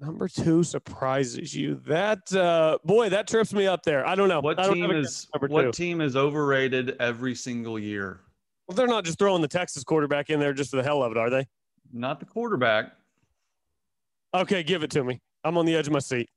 Number 0.00 0.28
two 0.28 0.62
surprises 0.62 1.54
you. 1.54 1.80
That 1.86 2.32
uh, 2.32 2.78
boy, 2.84 3.08
that 3.08 3.26
trips 3.26 3.52
me 3.52 3.66
up 3.66 3.82
there. 3.82 4.06
I 4.06 4.14
don't 4.14 4.28
know. 4.28 4.40
What 4.40 4.60
I 4.60 4.64
don't 4.64 4.74
team 4.74 4.90
is 4.92 5.26
what 5.48 5.74
team 5.74 6.00
is 6.00 6.14
overrated 6.14 6.96
every 7.00 7.34
single 7.34 7.78
year? 7.78 8.20
Well, 8.68 8.76
they're 8.76 8.86
not 8.86 9.04
just 9.04 9.18
throwing 9.18 9.42
the 9.42 9.48
Texas 9.48 9.82
quarterback 9.82 10.30
in 10.30 10.38
there 10.38 10.52
just 10.52 10.70
for 10.70 10.76
the 10.76 10.84
hell 10.84 11.02
of 11.02 11.10
it, 11.10 11.18
are 11.18 11.30
they? 11.30 11.46
Not 11.92 12.20
the 12.20 12.26
quarterback. 12.26 12.92
Okay, 14.34 14.62
give 14.62 14.82
it 14.82 14.90
to 14.92 15.02
me. 15.02 15.20
I'm 15.42 15.56
on 15.56 15.66
the 15.66 15.74
edge 15.74 15.86
of 15.86 15.92
my 15.92 15.98
seat. 15.98 16.28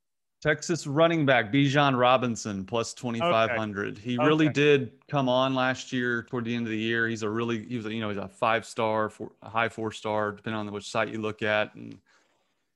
Texas 0.42 0.88
running 0.88 1.24
back 1.24 1.52
Bijan 1.52 2.00
Robinson 2.00 2.66
plus 2.66 2.94
2,500. 2.94 3.98
He 3.98 4.18
really 4.18 4.50
did 4.50 4.92
come 5.08 5.30
on 5.30 5.54
last 5.54 5.94
year 5.94 6.24
toward 6.24 6.46
the 6.46 6.56
end 6.56 6.66
of 6.66 6.72
the 6.72 6.78
year. 6.78 7.08
He's 7.08 7.22
a 7.22 7.30
really, 7.30 7.64
he 7.64 7.78
was, 7.78 7.86
a, 7.86 7.94
you 7.94 8.02
know, 8.02 8.10
he's 8.10 8.18
a 8.18 8.28
five 8.28 8.66
star, 8.66 9.10
four, 9.10 9.34
a 9.44 9.50
high 9.50 9.70
four 9.70 9.92
star, 9.92 10.32
depending 10.32 10.60
on 10.60 10.72
which 10.72 10.90
site 10.90 11.10
you 11.10 11.22
look 11.22 11.44
at. 11.44 11.76
And 11.76 12.00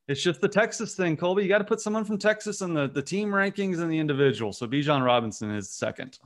it's 0.07 0.21
just 0.21 0.41
the 0.41 0.47
Texas 0.47 0.95
thing, 0.95 1.17
Colby. 1.17 1.43
You 1.43 1.49
got 1.49 1.57
to 1.59 1.63
put 1.63 1.81
someone 1.81 2.05
from 2.05 2.17
Texas 2.17 2.61
in 2.61 2.73
the, 2.73 2.87
the 2.87 3.01
team 3.01 3.29
rankings 3.29 3.79
and 3.79 3.91
the 3.91 3.97
individual. 3.97 4.53
So 4.53 4.67
Bijan 4.67 5.03
Robinson 5.05 5.49
is 5.51 5.69
second. 5.69 6.19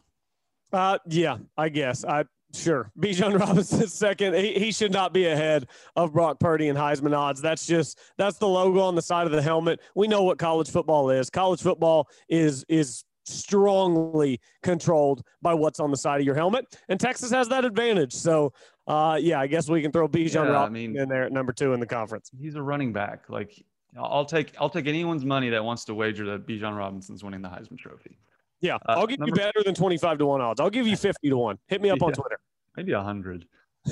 Uh, 0.74 0.98
yeah, 1.08 1.38
I 1.58 1.70
guess. 1.70 2.04
I 2.06 2.26
sure. 2.54 2.92
Bijan 3.00 3.40
Robinson's 3.40 3.94
second. 3.94 4.36
He, 4.36 4.54
he 4.60 4.72
should 4.72 4.92
not 4.92 5.14
be 5.14 5.26
ahead 5.28 5.68
of 5.96 6.14
Brock 6.14 6.40
Purdy 6.40 6.68
and 6.70 6.78
Heisman 6.78 7.18
odds. 7.18 7.42
That's 7.42 7.66
just 7.66 8.00
that's 8.18 8.38
the 8.38 8.48
logo 8.48 8.82
on 8.82 8.96
the 8.96 9.02
side 9.02 9.26
of 9.26 9.32
the 9.32 9.42
helmet. 9.42 9.80
We 9.96 10.08
know 10.08 10.24
what 10.24 10.38
college 10.38 10.70
football 10.70 11.10
is. 11.10 11.30
College 11.30 11.62
football 11.62 12.08
is 12.28 12.66
is 12.70 13.04
strongly 13.26 14.40
controlled 14.64 15.24
by 15.42 15.54
what's 15.54 15.80
on 15.80 15.92
the 15.92 15.98
side 15.98 16.20
of 16.20 16.26
your 16.26 16.36
helmet, 16.36 16.66
and 16.90 17.00
Texas 17.00 17.32
has 17.32 17.48
that 17.50 17.66
advantage. 17.66 18.14
So, 18.14 18.54
uh, 18.88 19.18
yeah, 19.22 19.40
I 19.40 19.48
guess 19.48 19.70
we 19.70 19.82
can 19.82 19.92
throw 19.92 20.08
Bijan 20.08 20.34
Yeah, 20.34 20.42
I 20.42 20.50
Robinson 20.50 20.74
mean- 20.94 20.98
in 21.00 21.10
there 21.10 21.24
at 21.24 21.32
number 21.32 21.54
two 21.54 21.74
in 21.74 21.80
the 21.80 21.86
conference. 21.86 22.32
He's 22.40 22.56
a 22.56 22.62
running 22.62 22.92
back. 22.94 23.30
Like 23.30 23.64
I'll 23.98 24.26
take, 24.26 24.54
I'll 24.60 24.70
take 24.70 24.88
anyone's 24.88 25.26
money 25.26 25.50
that 25.50 25.64
wants 25.64 25.86
to 25.86 25.94
wager 25.96 26.26
that 26.28 26.46
Bijan 26.46 26.78
Robinson's 26.78 27.24
winning 27.24 27.42
the 27.42 27.50
Heisman 27.50 27.78
Trophy. 27.78 28.18
Yeah, 28.62 28.76
Uh, 28.76 28.96
I'll 28.98 29.08
give 29.08 29.20
you 29.26 29.32
better 29.34 29.64
than 29.66 29.74
twenty-five 29.74 30.18
to 30.18 30.26
one 30.26 30.42
odds. 30.42 30.60
I'll 30.60 30.70
give 30.70 30.86
you 30.86 30.98
fifty 30.98 31.30
to 31.30 31.38
one. 31.38 31.58
Hit 31.68 31.82
me 31.82 31.90
up 31.90 32.02
on 32.02 32.12
Twitter. 32.12 32.40
Maybe 32.76 32.92
a 32.92 33.02
hundred. 33.02 33.46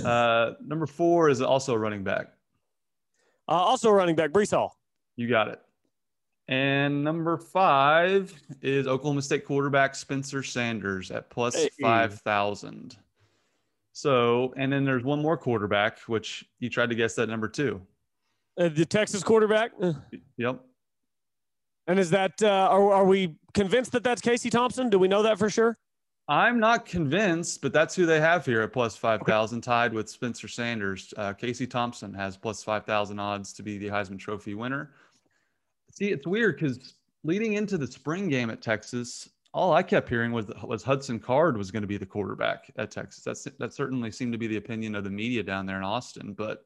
Uh, 0.04 0.52
number 0.66 0.86
four 0.86 1.30
is 1.30 1.42
also 1.42 1.74
a 1.74 1.78
running 1.78 2.04
back. 2.04 2.28
Uh, 3.48 3.54
also, 3.54 3.90
a 3.90 3.94
running 3.94 4.16
back 4.16 4.32
Breece 4.32 4.52
Hall. 4.52 4.78
You 5.16 5.30
got 5.30 5.48
it. 5.48 5.62
And 6.50 7.04
number 7.04 7.38
five 7.38 8.34
is 8.62 8.88
Oklahoma 8.88 9.22
State 9.22 9.46
quarterback 9.46 9.96
Spencer 9.96 10.44
Sanders 10.44 11.12
at 11.12 11.30
plus 11.30 11.56
Hey. 11.56 11.70
5,000. 11.82 12.98
So, 13.94 14.54
and 14.58 14.72
then 14.72 14.86
there's 14.86 15.04
one 15.04 15.22
more 15.22 15.38
quarterback, 15.38 16.00
which 16.02 16.46
you 16.60 16.70
tried 16.70 16.90
to 16.90 16.96
guess 16.96 17.16
that 17.16 17.28
number 17.30 17.48
two. 17.48 17.82
Uh, 18.58 18.70
the 18.70 18.86
Texas 18.86 19.24
quarterback. 19.24 19.72
Yep. 20.38 20.62
And 21.88 22.00
is 22.00 22.10
that 22.10 22.34
uh, 22.42 22.68
are, 22.70 22.92
are 22.92 23.06
we 23.06 23.36
convinced 23.54 23.92
that 23.94 24.04
that's 24.04 24.22
Casey 24.22 24.50
Thompson? 24.50 24.90
Do 24.90 25.00
we 25.00 25.08
know 25.08 25.24
that 25.24 25.38
for 25.38 25.50
sure? 25.50 25.78
I'm 26.30 26.60
not 26.60 26.86
convinced, 26.86 27.62
but 27.62 27.72
that's 27.72 27.96
who 27.96 28.06
they 28.06 28.20
have 28.20 28.46
here 28.46 28.62
at 28.62 28.74
plus 28.74 28.98
5,000, 28.98 29.62
tied 29.62 29.94
with 29.94 30.10
Spencer 30.10 30.50
Sanders. 30.50 31.14
Uh, 31.16 31.32
Casey 31.32 31.66
Thompson 31.66 32.14
has 32.14 32.36
plus 32.36 32.64
5,000 32.64 33.18
odds 33.18 33.54
to 33.54 33.64
be 33.64 33.78
the 33.78 33.88
Heisman 33.88 34.20
Trophy 34.20 34.54
winner. 34.54 34.92
See, 35.92 36.12
it's 36.12 36.28
weird 36.28 36.60
because 36.60 36.96
leading 37.24 37.54
into 37.54 37.78
the 37.78 37.88
spring 37.88 38.28
game 38.28 38.50
at 38.50 38.62
Texas, 38.62 39.30
all 39.54 39.72
I 39.72 39.82
kept 39.82 40.10
hearing 40.10 40.34
was, 40.34 40.48
was 40.64 40.84
Hudson 40.84 41.18
Card 41.18 41.58
was 41.58 41.72
going 41.72 41.84
to 41.84 41.88
be 41.88 41.98
the 41.98 42.06
quarterback 42.06 42.70
at 42.78 42.92
Texas. 42.92 43.24
That's, 43.24 43.48
that 43.58 43.74
certainly 43.74 44.12
seemed 44.12 44.34
to 44.34 44.38
be 44.38 44.48
the 44.48 44.58
opinion 44.58 44.96
of 44.96 45.06
the 45.06 45.10
media 45.10 45.44
down 45.44 45.66
there 45.66 45.78
in 45.78 45.84
Austin. 45.84 46.34
But 46.34 46.66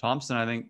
Thompson, 0.00 0.36
I 0.36 0.46
think, 0.46 0.66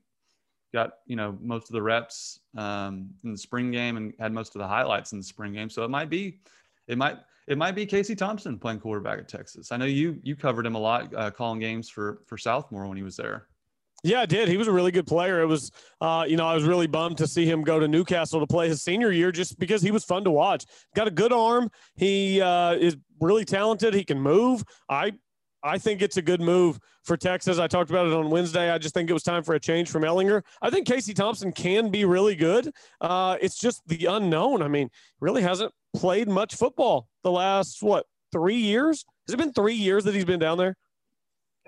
got 0.73 0.95
you 1.07 1.17
know 1.17 1.37
most 1.41 1.69
of 1.69 1.75
the 1.75 1.83
reps 1.83 2.41
um, 2.57 3.11
in 3.25 3.33
the 3.33 3.39
spring 3.39 3.71
game 3.71 3.97
and 3.97 4.13
had 4.19 4.33
most 4.33 4.55
of 4.55 4.61
the 4.61 4.69
highlights 4.69 5.13
in 5.13 5.19
the 5.19 5.25
spring 5.25 5.53
game. 5.53 5.71
So 5.71 5.85
it 5.85 5.91
might 5.91 6.11
be, 6.11 6.41
it 6.89 6.99
might 6.99 7.19
it 7.47 7.59
might 7.59 7.73
be 7.73 7.87
Casey 7.87 8.15
Thompson 8.15 8.59
playing 8.59 8.81
quarterback 8.81 9.19
at 9.19 9.29
Texas. 9.29 9.73
I 9.73 9.77
know 9.77 9.87
you 9.87 10.19
you 10.23 10.37
covered 10.37 10.67
him 10.67 10.75
a 10.75 10.79
lot, 10.79 11.13
uh, 11.15 11.31
calling 11.31 11.61
games 11.61 11.89
for 11.89 12.23
for 12.27 12.37
Southmoore 12.37 12.89
when 12.89 12.97
he 12.97 13.03
was 13.03 13.17
there. 13.17 13.47
Yeah, 14.03 14.21
I 14.21 14.27
did. 14.27 14.49
He 14.49 14.57
was 14.57 14.67
a 14.67 14.73
really 14.73 14.93
good 14.93 15.07
player. 15.07 15.43
It 15.43 15.47
was, 15.47 15.71
uh, 16.01 16.25
you 16.27 16.39
know, 16.39 16.47
I 16.47 16.55
was 16.55 16.65
really 16.65 16.87
bummed 16.87 17.19
to 17.19 17.27
see 17.27 17.45
him 17.45 17.63
go 17.63 17.79
to 17.79 17.87
Newcastle 17.87 18.41
to 18.41 18.47
play 18.47 18.67
his 18.67 18.83
senior 18.83 19.13
year 19.13 19.31
just 19.31 19.59
because 19.59 19.83
he 19.83 19.91
was 19.91 20.05
fun 20.05 20.25
to 20.25 20.31
watch. 20.31 20.65
Got 20.97 21.09
a 21.09 21.11
good 21.11 21.35
arm. 21.35 21.71
He 21.97 22.41
uh, 22.41 22.73
is 22.75 22.97
really 23.21 23.45
talented. 23.45 23.93
He 23.93 24.05
can 24.05 24.19
move. 24.19 24.65
I 24.89 25.13
I 25.63 25.79
think 25.79 26.03
it's 26.03 26.17
a 26.17 26.23
good 26.23 26.41
move 26.41 26.79
for 27.05 27.17
Texas. 27.17 27.59
I 27.59 27.67
talked 27.67 27.91
about 27.91 28.07
it 28.07 28.13
on 28.13 28.31
Wednesday. 28.31 28.71
I 28.71 28.79
just 28.79 28.95
think 28.95 29.11
it 29.11 29.13
was 29.13 29.23
time 29.23 29.43
for 29.43 29.55
a 29.55 29.61
change 29.61 29.91
from 29.91 30.03
Ehlinger. 30.03 30.43
I 30.63 30.71
think 30.71 30.87
Casey 30.87 31.13
Thompson 31.13 31.53
can 31.53 31.91
be 31.91 32.05
really 32.05 32.35
good. 32.35 32.71
Uh, 33.01 33.37
it's 33.41 33.59
just 33.59 33.83
the 33.87 34.07
unknown. 34.07 34.63
I 34.63 34.69
mean, 34.69 34.91
really 35.21 35.43
hasn't 35.43 35.73
played 35.95 36.29
much 36.29 36.55
football 36.55 37.09
the 37.23 37.31
last 37.31 37.83
what 37.83 38.07
three 38.33 38.57
years? 38.57 39.05
Has 39.27 39.35
it 39.35 39.37
been 39.37 39.53
three 39.53 39.75
years 39.75 40.05
that 40.05 40.15
he's 40.15 40.25
been 40.25 40.41
down 40.41 40.59
there? 40.59 40.77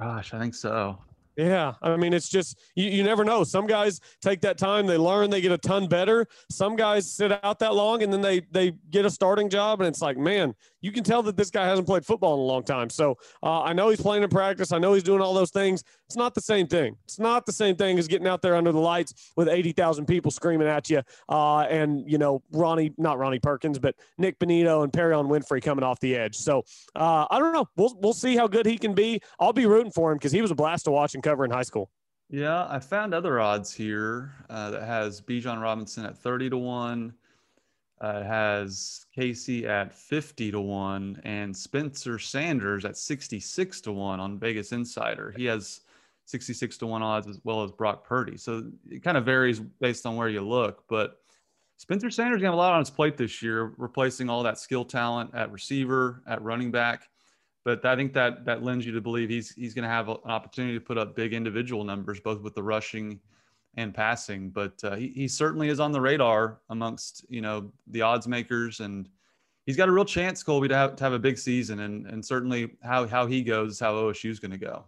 Gosh, 0.00 0.33
I 0.33 0.38
think 0.38 0.55
so. 0.55 0.98
Yeah, 1.37 1.74
I 1.81 1.96
mean, 1.96 2.12
it's 2.12 2.28
just 2.28 2.59
you, 2.74 2.90
you 2.90 3.02
never 3.02 3.24
know. 3.24 3.42
Some 3.42 3.66
guys 3.66 4.00
take 4.20 4.42
that 4.42 4.59
time, 4.59 4.87
they 4.87 4.98
learn, 4.98 5.31
they 5.31 5.40
get 5.40 5.52
a 5.52 5.59
ton 5.59 5.87
better. 5.87 6.26
Some 6.50 6.76
guys 6.76 7.11
sit 7.11 7.33
out 7.42 7.59
that 7.61 7.74
long 7.74 8.02
and 8.02 8.12
then 8.12 8.20
they 8.20 8.40
they 8.50 8.72
get 8.90 9.07
a 9.07 9.11
starting 9.11 9.48
job, 9.48 9.81
and 9.81 9.88
it's 9.88 10.02
like, 10.02 10.18
man, 10.18 10.55
you 10.83 10.92
can 10.92 11.03
tell 11.05 11.23
that 11.23 11.37
this 11.37 11.51
guy 11.51 11.64
hasn't 11.64 11.87
played 11.87 12.05
football 12.05 12.35
in 12.35 12.40
a 12.40 12.42
long 12.42 12.62
time. 12.64 12.90
So 12.90 13.16
uh, 13.42 13.62
I 13.62 13.73
know 13.73 13.88
he's 13.88 14.01
playing 14.01 14.23
in 14.23 14.29
practice. 14.29 14.73
I 14.73 14.79
know 14.79 14.92
he's 14.92 15.03
doing 15.03 15.23
all 15.23 15.33
those 15.33 15.51
things. 15.51 15.83
It's 16.07 16.16
not 16.16 16.35
the 16.35 16.40
same 16.40 16.66
thing. 16.66 16.97
It's 17.05 17.18
not 17.18 17.47
the 17.47 17.53
same 17.53 17.77
thing 17.77 17.99
as 17.99 18.07
getting 18.09 18.27
out 18.27 18.42
there 18.42 18.57
under 18.57 18.73
the 18.73 18.79
lights 18.79 19.33
with 19.37 19.49
eighty 19.49 19.73
thousand 19.73 20.07
people 20.07 20.31
screaming 20.31 20.68
at 20.68 20.90
you, 20.90 21.03
uh, 21.29 21.61
and 21.61 22.11
you 22.11 22.18
know 22.18 22.42
Ronnie, 22.51 22.92
not 22.99 23.18
Ronnie 23.18 23.38
Perkins, 23.38 23.79
but 23.79 23.95
Nik 24.18 24.38
Bonitto 24.38 24.85
and 24.85 24.92
Perrion 24.92 25.29
Winfrey 25.29 25.62
coming 25.62 25.85
off 25.85 26.01
the 26.01 26.16
edge. 26.16 26.37
So 26.37 26.64
uh, 26.95 27.27
I 27.31 27.38
don't 27.38 27.53
know. 27.53 27.66
We'll 27.77 27.97
we'll 28.01 28.12
see 28.12 28.37
how 28.37 28.49
good 28.49 28.66
he 28.66 28.77
can 28.77 28.92
be. 28.92 29.21
I'll 29.40 29.53
be 29.53 29.66
rooting 29.66 29.92
for 29.92 30.12
him 30.12 30.18
because 30.18 30.33
he 30.33 30.42
was 30.42 30.51
a 30.51 30.55
blast 30.55 30.85
to 30.85 30.90
watch 30.90 31.14
and 31.14 31.23
cover 31.23 31.45
in 31.45 31.51
high 31.51 31.62
school. 31.62 31.88
Yeah, 32.29 32.66
I 32.66 32.79
found 32.79 33.12
other 33.12 33.38
odds 33.40 33.75
here 33.75 34.33
uh, 34.49 34.71
that 34.71 34.85
has 34.85 35.21
Bijan 35.21 35.61
Robinson 35.61 36.07
at 36.07 36.16
30 36.16 36.49
to 36.51 36.57
1. 36.57 37.12
Uh, 38.03 38.25
has 38.25 39.07
Casey 39.15 39.65
at 39.65 39.95
50 39.95 40.51
to 40.51 40.61
1 40.61 41.23
and 41.23 41.57
Spencer 41.57 42.19
Sanders 42.19 42.85
at 42.85 42.97
66 42.97 43.81
to 43.83 43.93
1 43.93 44.19
on 44.19 44.41
Vegas 44.41 44.73
Insider. 44.73 45.33
He 45.37 45.45
has 45.45 45.83
66 46.25 46.79
to 46.79 46.87
1 46.87 47.01
odds 47.01 47.29
as 47.29 47.41
well 47.45 47.62
as 47.62 47.71
Brock 47.71 48.05
Purdy. 48.05 48.37
So 48.37 48.65
it 48.91 49.05
kind 49.05 49.17
of 49.17 49.25
varies 49.25 49.61
based 49.61 50.05
on 50.05 50.17
where 50.17 50.29
you 50.29 50.41
look. 50.41 50.83
But 50.88 51.21
Spencer 51.77 52.11
Sanders 52.11 52.41
to 52.41 52.47
have 52.47 52.55
a 52.55 52.57
lot 52.57 52.73
on 52.73 52.81
his 52.81 52.91
plate 52.91 53.17
this 53.17 53.41
year, 53.41 53.73
replacing 53.77 54.29
all 54.29 54.43
that 54.43 54.59
skill 54.59 54.85
talent 54.85 55.31
at 55.33 55.53
receiver, 55.53 56.25
at 56.27 56.43
running 56.43 56.73
back. 56.73 57.09
But 57.65 57.85
I 57.85 57.95
think 57.95 58.12
that 58.15 58.45
that 58.47 58.65
lends 58.65 58.85
you 58.85 58.91
to 58.93 59.01
believe 59.01 59.29
he's 59.29 59.55
he's 59.55 59.75
going 59.75 59.85
to 59.85 59.88
have 59.88 60.09
an 60.09 60.17
opportunity 60.25 60.75
to 60.75 60.85
put 60.85 60.99
up 60.99 61.15
big 61.15 61.33
individual 61.33 61.85
numbers, 61.85 62.19
both 62.19 62.41
with 62.41 62.57
the 62.57 62.62
rushing 62.62 63.21
and 63.77 63.95
passing. 63.95 64.51
But 64.51 64.83
uh, 64.85 64.97
he, 64.97 65.09
he 65.09 65.29
certainly 65.29 65.69
is 65.69 65.81
on 65.81 65.93
the 65.93 66.01
radar 66.01 66.61
amongst 66.71 67.25
you 67.29 67.41
know 67.41 67.73
the 67.89 68.03
odds 68.03 68.29
makers, 68.29 68.81
and 68.81 69.09
he's 69.67 69.77
got 69.77 69.89
a 69.89 69.93
real 69.93 70.05
chance, 70.05 70.43
Colby, 70.43 70.69
to 70.69 70.77
have 70.77 70.97
to 70.97 71.05
have 71.05 71.13
a 71.13 71.19
big 71.19 71.39
season. 71.39 71.81
And 71.81 72.07
and 72.07 72.25
certainly 72.25 72.77
how 72.83 73.07
how 73.07 73.27
he 73.27 73.43
goes 73.43 73.79
how 73.79 73.95
OSU 73.95 74.31
is 74.31 74.41
going 74.41 74.53
to 74.53 74.59
go. 74.59 74.85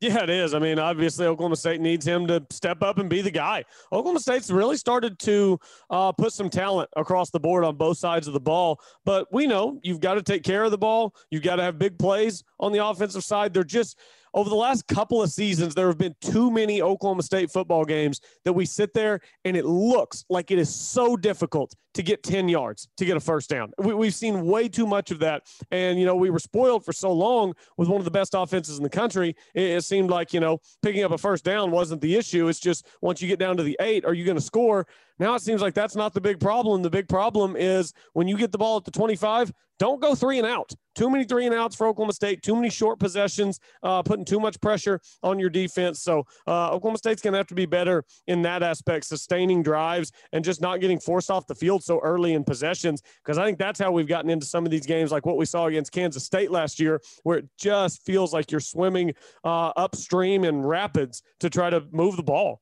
Yeah, 0.00 0.22
it 0.22 0.30
is. 0.30 0.54
I 0.54 0.60
mean, 0.60 0.78
obviously, 0.78 1.26
Oklahoma 1.26 1.56
State 1.56 1.80
needs 1.80 2.06
him 2.06 2.28
to 2.28 2.46
step 2.50 2.84
up 2.84 2.98
and 2.98 3.10
be 3.10 3.20
the 3.20 3.32
guy. 3.32 3.64
Oklahoma 3.90 4.20
State's 4.20 4.48
really 4.48 4.76
started 4.76 5.18
to 5.20 5.58
uh, 5.90 6.12
put 6.12 6.32
some 6.32 6.48
talent 6.48 6.88
across 6.96 7.30
the 7.30 7.40
board 7.40 7.64
on 7.64 7.74
both 7.74 7.98
sides 7.98 8.28
of 8.28 8.32
the 8.32 8.40
ball. 8.40 8.80
But 9.04 9.26
we 9.32 9.48
know 9.48 9.80
you've 9.82 9.98
got 9.98 10.14
to 10.14 10.22
take 10.22 10.44
care 10.44 10.62
of 10.62 10.70
the 10.70 10.78
ball. 10.78 11.16
You've 11.32 11.42
got 11.42 11.56
to 11.56 11.64
have 11.64 11.80
big 11.80 11.98
plays 11.98 12.44
on 12.60 12.70
the 12.70 12.84
offensive 12.84 13.24
side. 13.24 13.52
They're 13.52 13.64
just 13.64 13.98
over 14.34 14.48
the 14.48 14.56
last 14.56 14.86
couple 14.86 15.22
of 15.22 15.30
seasons, 15.30 15.74
there 15.74 15.86
have 15.86 15.98
been 15.98 16.14
too 16.20 16.50
many 16.50 16.82
Oklahoma 16.82 17.22
State 17.22 17.50
football 17.50 17.84
games 17.84 18.20
that 18.44 18.52
we 18.52 18.64
sit 18.64 18.92
there 18.94 19.20
and 19.44 19.56
it 19.56 19.64
looks 19.64 20.24
like 20.28 20.50
it 20.50 20.58
is 20.58 20.74
so 20.74 21.16
difficult 21.16 21.74
to 21.94 22.02
get 22.02 22.22
10 22.22 22.48
yards 22.48 22.88
to 22.96 23.04
get 23.04 23.16
a 23.16 23.20
first 23.20 23.50
down. 23.50 23.72
We, 23.78 24.06
have 24.06 24.14
seen 24.14 24.46
way 24.46 24.68
too 24.68 24.86
much 24.86 25.10
of 25.10 25.18
that. 25.20 25.42
And, 25.70 25.98
you 25.98 26.06
know, 26.06 26.14
we 26.14 26.30
were 26.30 26.38
spoiled 26.38 26.84
for 26.84 26.92
so 26.92 27.12
long 27.12 27.54
with 27.76 27.88
one 27.88 27.98
of 27.98 28.04
the 28.04 28.10
best 28.10 28.34
offenses 28.36 28.76
in 28.76 28.84
the 28.84 28.90
country. 28.90 29.34
It, 29.54 29.62
it 29.62 29.84
seemed 29.84 30.10
like, 30.10 30.32
you 30.32 30.40
know, 30.40 30.58
picking 30.82 31.02
up 31.02 31.10
a 31.10 31.18
first 31.18 31.44
down 31.44 31.70
wasn't 31.70 32.00
the 32.00 32.14
issue. 32.14 32.46
It's 32.48 32.60
just 32.60 32.86
once 33.02 33.20
you 33.20 33.28
get 33.28 33.40
down 33.40 33.56
to 33.56 33.62
the 33.62 33.76
eight, 33.80 34.04
are 34.04 34.14
you 34.14 34.24
going 34.24 34.36
to 34.36 34.42
score? 34.42 34.86
Now 35.18 35.34
it 35.34 35.42
seems 35.42 35.60
like 35.60 35.74
that's 35.74 35.96
not 35.96 36.14
the 36.14 36.20
big 36.20 36.40
problem. 36.40 36.82
The 36.82 36.90
big 36.90 37.08
problem 37.08 37.56
is 37.56 37.92
when 38.12 38.28
you 38.28 38.36
get 38.36 38.52
the 38.52 38.58
ball 38.58 38.76
at 38.76 38.84
the 38.84 38.90
25, 38.90 39.52
don't 39.78 40.00
go 40.00 40.14
three 40.14 40.38
and 40.38 40.46
out. 40.46 40.72
Too 40.94 41.08
many 41.08 41.24
three 41.24 41.46
and 41.46 41.54
outs 41.54 41.76
for 41.76 41.86
Oklahoma 41.86 42.12
State. 42.12 42.42
Too 42.42 42.56
many 42.56 42.68
short 42.68 42.98
possessions, 42.98 43.60
uh, 43.84 44.02
putting 44.02 44.24
too 44.24 44.40
much 44.40 44.60
pressure 44.60 45.00
on 45.22 45.38
your 45.38 45.50
defense. 45.50 46.02
So 46.02 46.24
uh, 46.48 46.70
Oklahoma 46.70 46.98
State's 46.98 47.22
going 47.22 47.32
to 47.32 47.38
have 47.38 47.46
to 47.48 47.54
be 47.54 47.66
better 47.66 48.04
in 48.26 48.42
that 48.42 48.64
aspect, 48.64 49.04
sustaining 49.04 49.62
drives 49.62 50.10
and 50.32 50.44
just 50.44 50.60
not 50.60 50.80
getting 50.80 50.98
forced 50.98 51.30
off 51.30 51.46
the 51.46 51.54
field 51.54 51.84
so 51.84 52.00
early 52.00 52.34
in 52.34 52.42
possessions. 52.42 53.02
Because 53.24 53.38
I 53.38 53.44
think 53.44 53.58
that's 53.58 53.78
how 53.78 53.92
we've 53.92 54.08
gotten 54.08 54.30
into 54.30 54.46
some 54.46 54.64
of 54.64 54.72
these 54.72 54.86
games, 54.86 55.12
like 55.12 55.24
what 55.24 55.36
we 55.36 55.44
saw 55.44 55.66
against 55.66 55.92
Kansas 55.92 56.24
State 56.24 56.50
last 56.50 56.80
year, 56.80 57.00
where 57.22 57.38
it 57.38 57.48
just 57.56 58.04
feels 58.04 58.32
like 58.32 58.50
you're 58.50 58.60
swimming 58.60 59.14
uh, 59.44 59.68
upstream 59.76 60.42
in 60.42 60.62
rapids 60.62 61.22
to 61.38 61.48
try 61.48 61.70
to 61.70 61.84
move 61.92 62.16
the 62.16 62.22
ball. 62.24 62.60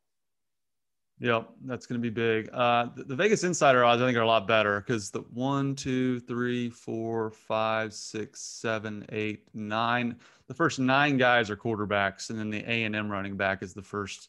Yep, 1.18 1.48
that's 1.64 1.86
going 1.86 2.00
to 2.00 2.02
be 2.02 2.10
big. 2.10 2.50
Uh, 2.52 2.88
the, 2.94 3.04
the, 3.04 3.16
Vegas 3.16 3.42
Insider 3.42 3.84
odds, 3.84 4.02
I 4.02 4.06
think, 4.06 4.18
are 4.18 4.22
a 4.22 4.26
lot 4.26 4.46
better 4.46 4.80
because 4.80 5.10
the 5.10 5.20
one, 5.32 5.74
two, 5.74 6.20
three, 6.20 6.68
four, 6.68 7.30
five, 7.30 7.94
six, 7.94 8.42
seven, 8.42 9.06
eight, 9.10 9.44
nine. 9.54 10.16
The 10.46 10.54
first 10.54 10.78
nine 10.78 11.16
guys 11.16 11.48
are 11.48 11.56
quarterbacks, 11.56 12.28
and 12.28 12.38
then 12.38 12.50
the 12.50 12.62
A 12.70 12.84
and 12.84 12.94
M 12.94 13.10
running 13.10 13.36
back 13.36 13.62
is 13.62 13.72
the 13.72 13.82
first 13.82 14.28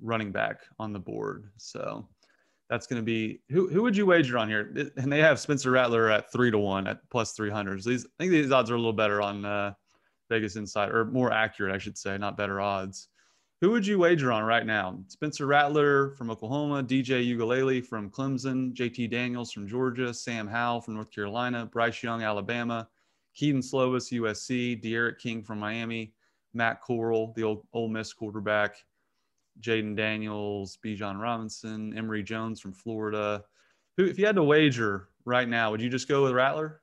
running 0.00 0.32
back 0.32 0.62
on 0.80 0.92
the 0.92 0.98
board. 0.98 1.48
So 1.58 2.08
that's 2.68 2.88
going 2.88 3.00
to 3.00 3.06
be 3.06 3.40
who? 3.48 3.68
Who 3.68 3.82
would 3.82 3.96
you 3.96 4.06
wager 4.06 4.36
on 4.36 4.48
here? 4.48 4.90
And 4.96 5.12
they 5.12 5.20
have 5.20 5.38
Spencer 5.38 5.70
Rattler 5.70 6.10
at 6.10 6.32
three 6.32 6.50
to 6.50 6.58
one 6.58 6.88
at 6.88 7.08
plus 7.08 7.32
three 7.32 7.50
hundred. 7.50 7.84
So 7.84 7.90
these, 7.90 8.04
I 8.04 8.08
think 8.18 8.32
these 8.32 8.50
odds 8.50 8.68
are 8.68 8.74
a 8.74 8.78
little 8.78 8.92
better 8.92 9.22
on 9.22 9.44
uh, 9.44 9.74
Vegas 10.28 10.56
Insider, 10.56 11.02
or 11.02 11.04
more 11.04 11.32
accurate, 11.32 11.72
I 11.72 11.78
should 11.78 11.96
say, 11.96 12.18
not 12.18 12.36
better 12.36 12.60
odds. 12.60 13.08
Who 13.62 13.70
would 13.70 13.86
you 13.86 13.98
wager 13.98 14.30
on 14.32 14.44
right 14.44 14.66
now? 14.66 14.98
Spencer 15.08 15.46
Rattler 15.46 16.10
from 16.10 16.30
Oklahoma, 16.30 16.82
DJ 16.82 17.26
Uiagalelei 17.26 17.86
from 17.86 18.10
Clemson, 18.10 18.74
JT 18.74 19.10
Daniels 19.10 19.50
from 19.50 19.66
Georgia, 19.66 20.12
Sam 20.12 20.46
Howell 20.46 20.82
from 20.82 20.94
North 20.94 21.10
Carolina, 21.10 21.64
Bryce 21.64 22.02
Young, 22.02 22.22
Alabama, 22.22 22.86
Kedon 23.34 23.62
Slovis, 23.62 24.12
USC, 24.12 24.82
D'Eriq 24.82 25.18
King 25.18 25.42
from 25.42 25.58
Miami, 25.58 26.12
Matt 26.52 26.82
Corral, 26.82 27.32
the 27.34 27.44
old 27.44 27.66
Ole 27.72 27.88
Miss 27.88 28.12
quarterback, 28.12 28.76
Jayden 29.62 29.96
Daniels, 29.96 30.76
Bijan 30.84 31.18
Robinson, 31.18 31.96
Emory 31.96 32.22
Jones 32.22 32.60
from 32.60 32.74
Florida. 32.74 33.42
Who, 33.96 34.04
if 34.04 34.18
you 34.18 34.26
had 34.26 34.36
to 34.36 34.42
wager 34.42 35.08
right 35.24 35.48
now, 35.48 35.70
would 35.70 35.80
you 35.80 35.88
just 35.88 36.08
go 36.08 36.24
with 36.24 36.32
Rattler? 36.32 36.82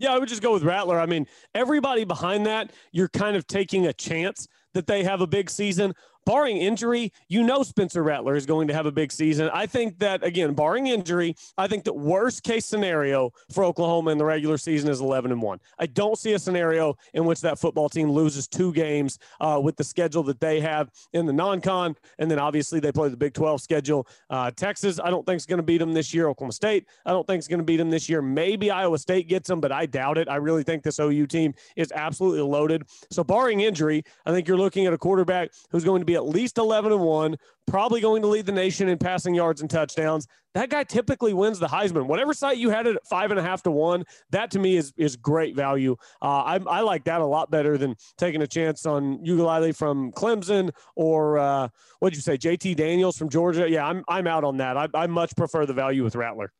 Yeah, 0.00 0.14
I 0.14 0.18
would 0.18 0.30
just 0.30 0.40
go 0.40 0.54
with 0.54 0.62
Rattler. 0.62 0.98
I 0.98 1.04
mean, 1.04 1.26
everybody 1.54 2.04
behind 2.04 2.46
that, 2.46 2.72
you're 2.90 3.08
kind 3.08 3.36
of 3.36 3.46
taking 3.46 3.86
a 3.86 3.92
chance 3.92 4.48
that 4.72 4.86
they 4.86 5.04
have 5.04 5.20
a 5.20 5.26
big 5.26 5.50
season 5.50 5.92
barring 6.30 6.58
injury, 6.58 7.12
you 7.26 7.42
know 7.42 7.64
Spencer 7.64 8.04
Rattler 8.04 8.36
is 8.36 8.46
going 8.46 8.68
to 8.68 8.74
have 8.74 8.86
a 8.86 8.92
big 8.92 9.10
season. 9.10 9.50
I 9.52 9.66
think 9.66 9.98
that 9.98 10.22
again, 10.22 10.54
barring 10.54 10.86
injury, 10.86 11.34
I 11.58 11.66
think 11.66 11.82
the 11.82 11.92
worst 11.92 12.44
case 12.44 12.64
scenario 12.66 13.32
for 13.52 13.64
Oklahoma 13.64 14.12
in 14.12 14.18
the 14.18 14.24
regular 14.24 14.56
season 14.56 14.90
is 14.90 15.00
11 15.00 15.32
and 15.32 15.42
one. 15.42 15.58
I 15.80 15.86
don't 15.86 16.16
see 16.16 16.34
a 16.34 16.38
scenario 16.38 16.96
in 17.14 17.24
which 17.24 17.40
that 17.40 17.58
football 17.58 17.88
team 17.88 18.08
loses 18.08 18.46
two 18.46 18.72
games 18.72 19.18
uh, 19.40 19.60
with 19.60 19.76
the 19.76 19.82
schedule 19.82 20.22
that 20.22 20.38
they 20.38 20.60
have 20.60 20.92
in 21.14 21.26
the 21.26 21.32
non-con, 21.32 21.96
and 22.20 22.30
then 22.30 22.38
obviously 22.38 22.78
they 22.78 22.92
play 22.92 23.08
the 23.08 23.16
Big 23.16 23.34
12 23.34 23.60
schedule. 23.60 24.06
Uh, 24.28 24.52
Texas, 24.52 25.00
I 25.02 25.10
don't 25.10 25.26
think 25.26 25.38
is 25.38 25.46
going 25.46 25.56
to 25.56 25.64
beat 25.64 25.78
them 25.78 25.92
this 25.92 26.14
year. 26.14 26.28
Oklahoma 26.28 26.52
State, 26.52 26.86
I 27.06 27.10
don't 27.10 27.26
think 27.26 27.40
is 27.40 27.48
going 27.48 27.58
to 27.58 27.64
beat 27.64 27.78
them 27.78 27.90
this 27.90 28.08
year. 28.08 28.22
Maybe 28.22 28.70
Iowa 28.70 28.98
State 28.98 29.26
gets 29.26 29.48
them, 29.48 29.60
but 29.60 29.72
I 29.72 29.84
doubt 29.84 30.16
it. 30.16 30.28
I 30.28 30.36
really 30.36 30.62
think 30.62 30.84
this 30.84 31.00
OU 31.00 31.26
team 31.26 31.54
is 31.74 31.90
absolutely 31.90 32.42
loaded. 32.42 32.84
So 33.10 33.24
barring 33.24 33.62
injury, 33.62 34.04
I 34.26 34.30
think 34.30 34.46
you're 34.46 34.56
looking 34.56 34.86
at 34.86 34.92
a 34.92 34.98
quarterback 34.98 35.50
who's 35.72 35.82
going 35.82 36.00
to 36.00 36.06
be 36.06 36.19
at 36.20 36.28
least 36.28 36.58
11 36.58 36.92
and 36.92 37.00
1, 37.00 37.36
probably 37.66 38.00
going 38.00 38.22
to 38.22 38.28
lead 38.28 38.46
the 38.46 38.52
nation 38.52 38.88
in 38.88 38.98
passing 38.98 39.34
yards 39.34 39.60
and 39.60 39.70
touchdowns. 39.70 40.26
That 40.54 40.68
guy 40.68 40.82
typically 40.84 41.32
wins 41.32 41.58
the 41.58 41.68
Heisman. 41.68 42.06
Whatever 42.06 42.34
site 42.34 42.58
you 42.58 42.70
had 42.70 42.86
it 42.86 42.96
at 42.96 43.06
five 43.06 43.30
and 43.30 43.38
a 43.38 43.42
half 43.42 43.62
to 43.62 43.70
one, 43.70 44.04
that 44.30 44.50
to 44.50 44.58
me 44.58 44.76
is 44.76 44.92
is 44.96 45.14
great 45.14 45.54
value. 45.54 45.96
Uh, 46.20 46.42
I, 46.42 46.60
I 46.66 46.80
like 46.80 47.04
that 47.04 47.20
a 47.20 47.26
lot 47.26 47.50
better 47.50 47.78
than 47.78 47.94
taking 48.18 48.42
a 48.42 48.48
chance 48.48 48.84
on 48.84 49.18
Uiagalelei 49.24 49.76
from 49.76 50.10
Clemson 50.12 50.70
or 50.96 51.38
uh, 51.38 51.68
what'd 52.00 52.16
you 52.16 52.22
say, 52.22 52.36
JT 52.36 52.74
Daniels 52.76 53.16
from 53.16 53.28
Georgia. 53.28 53.70
Yeah, 53.70 53.86
I'm 53.86 54.04
I'm 54.08 54.26
out 54.26 54.42
on 54.42 54.56
that. 54.56 54.76
I, 54.76 54.88
I 54.92 55.06
much 55.06 55.36
prefer 55.36 55.66
the 55.66 55.74
value 55.74 56.02
with 56.02 56.16
Rattler. 56.16 56.52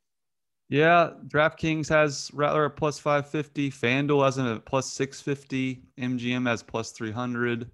Yeah, 0.71 1.11
DraftKings 1.27 1.89
has 1.89 2.31
Rattler 2.33 2.67
at 2.67 2.77
plus 2.77 3.01
550. 3.01 3.73
FanDuel 3.73 4.25
has 4.25 4.39
him 4.39 4.47
at 4.47 4.65
plus 4.65 4.93
650. 4.93 5.83
MGM 5.99 6.47
has 6.47 6.63
plus 6.63 6.93
300. 6.93 7.69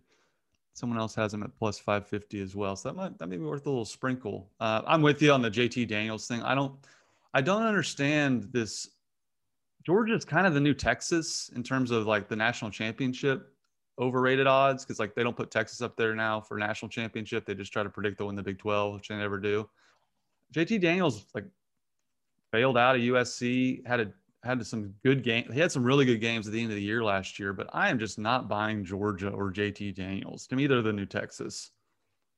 Someone 0.77 0.99
else 0.99 1.15
has 1.15 1.33
him 1.33 1.43
at 1.43 1.57
plus 1.57 1.79
550 1.79 2.43
as 2.43 2.55
well. 2.55 2.77
So 2.77 2.91
that 2.91 2.95
might 2.95 3.19
that 3.19 3.29
may 3.29 3.39
be 3.39 3.45
worth 3.45 3.65
a 3.65 3.71
little 3.71 3.87
sprinkle. 3.87 4.51
Uh, 4.61 4.83
I'm 4.87 5.01
with 5.01 5.23
you 5.23 5.33
on 5.33 5.41
the 5.41 5.51
JT 5.51 5.89
Daniels 5.89 6.27
thing. 6.27 6.43
I 6.43 6.55
don't 6.55 6.75
I 7.33 7.41
don't 7.41 7.63
understand 7.63 8.51
this. 8.53 8.91
Georgia's 9.87 10.27
kind 10.27 10.47
of 10.47 10.53
the 10.53 10.61
new 10.61 10.75
Texas 10.75 11.51
in 11.57 11.63
terms 11.63 11.91
of 11.91 12.07
like 12.07 12.29
the 12.29 12.37
national 12.37 12.71
championship 12.71 13.55
overrated 13.99 14.47
odds 14.47 14.85
because 14.85 14.99
like 14.99 15.15
they 15.15 15.23
don't 15.23 15.35
put 15.37 15.51
Texas 15.51 15.81
up 15.81 15.97
there 15.97 16.15
now 16.15 16.43
for 16.43 16.59
national 16.59 16.91
championship. 16.91 17.47
They 17.47 17.55
just 17.55 17.73
try 17.73 17.83
to 17.83 17.89
predict 17.89 18.19
they'll 18.19 18.27
win 18.27 18.37
the 18.37 18.43
Big 18.43 18.59
12, 18.59 18.97
which 18.97 19.09
they 19.09 19.17
never 19.17 19.39
do. 19.39 19.67
JT 20.55 20.83
Daniels 20.83 21.25
like 21.35 21.47
failed 22.53 22.77
out 22.77 22.97
of 22.97 23.01
USC, 23.01 23.87
had 23.87 24.01
a 24.01 24.13
had 24.47 24.67
some 24.67 24.95
good 25.05 25.23
game. 25.23 25.51
He 25.53 25.61
had 25.61 25.73
some 25.73 25.85
really 25.85 26.05
good 26.05 26.21
games 26.21 26.47
at 26.47 26.53
the 26.53 26.63
end 26.63 26.71
of 26.71 26.77
the 26.77 26.83
year 26.83 27.05
last 27.05 27.39
year, 27.39 27.53
but 27.53 27.69
I 27.73 27.91
am 27.91 27.99
just 27.99 28.19
not 28.19 28.49
buying 28.49 28.85
Georgia 28.85 29.29
or 29.29 29.53
JT 29.53 29.95
Daniels. 29.95 30.47
To 30.49 30.57
me, 30.57 30.67
they're 30.67 30.83
the 30.83 30.93
new 30.93 31.07
Texas. 31.07 31.71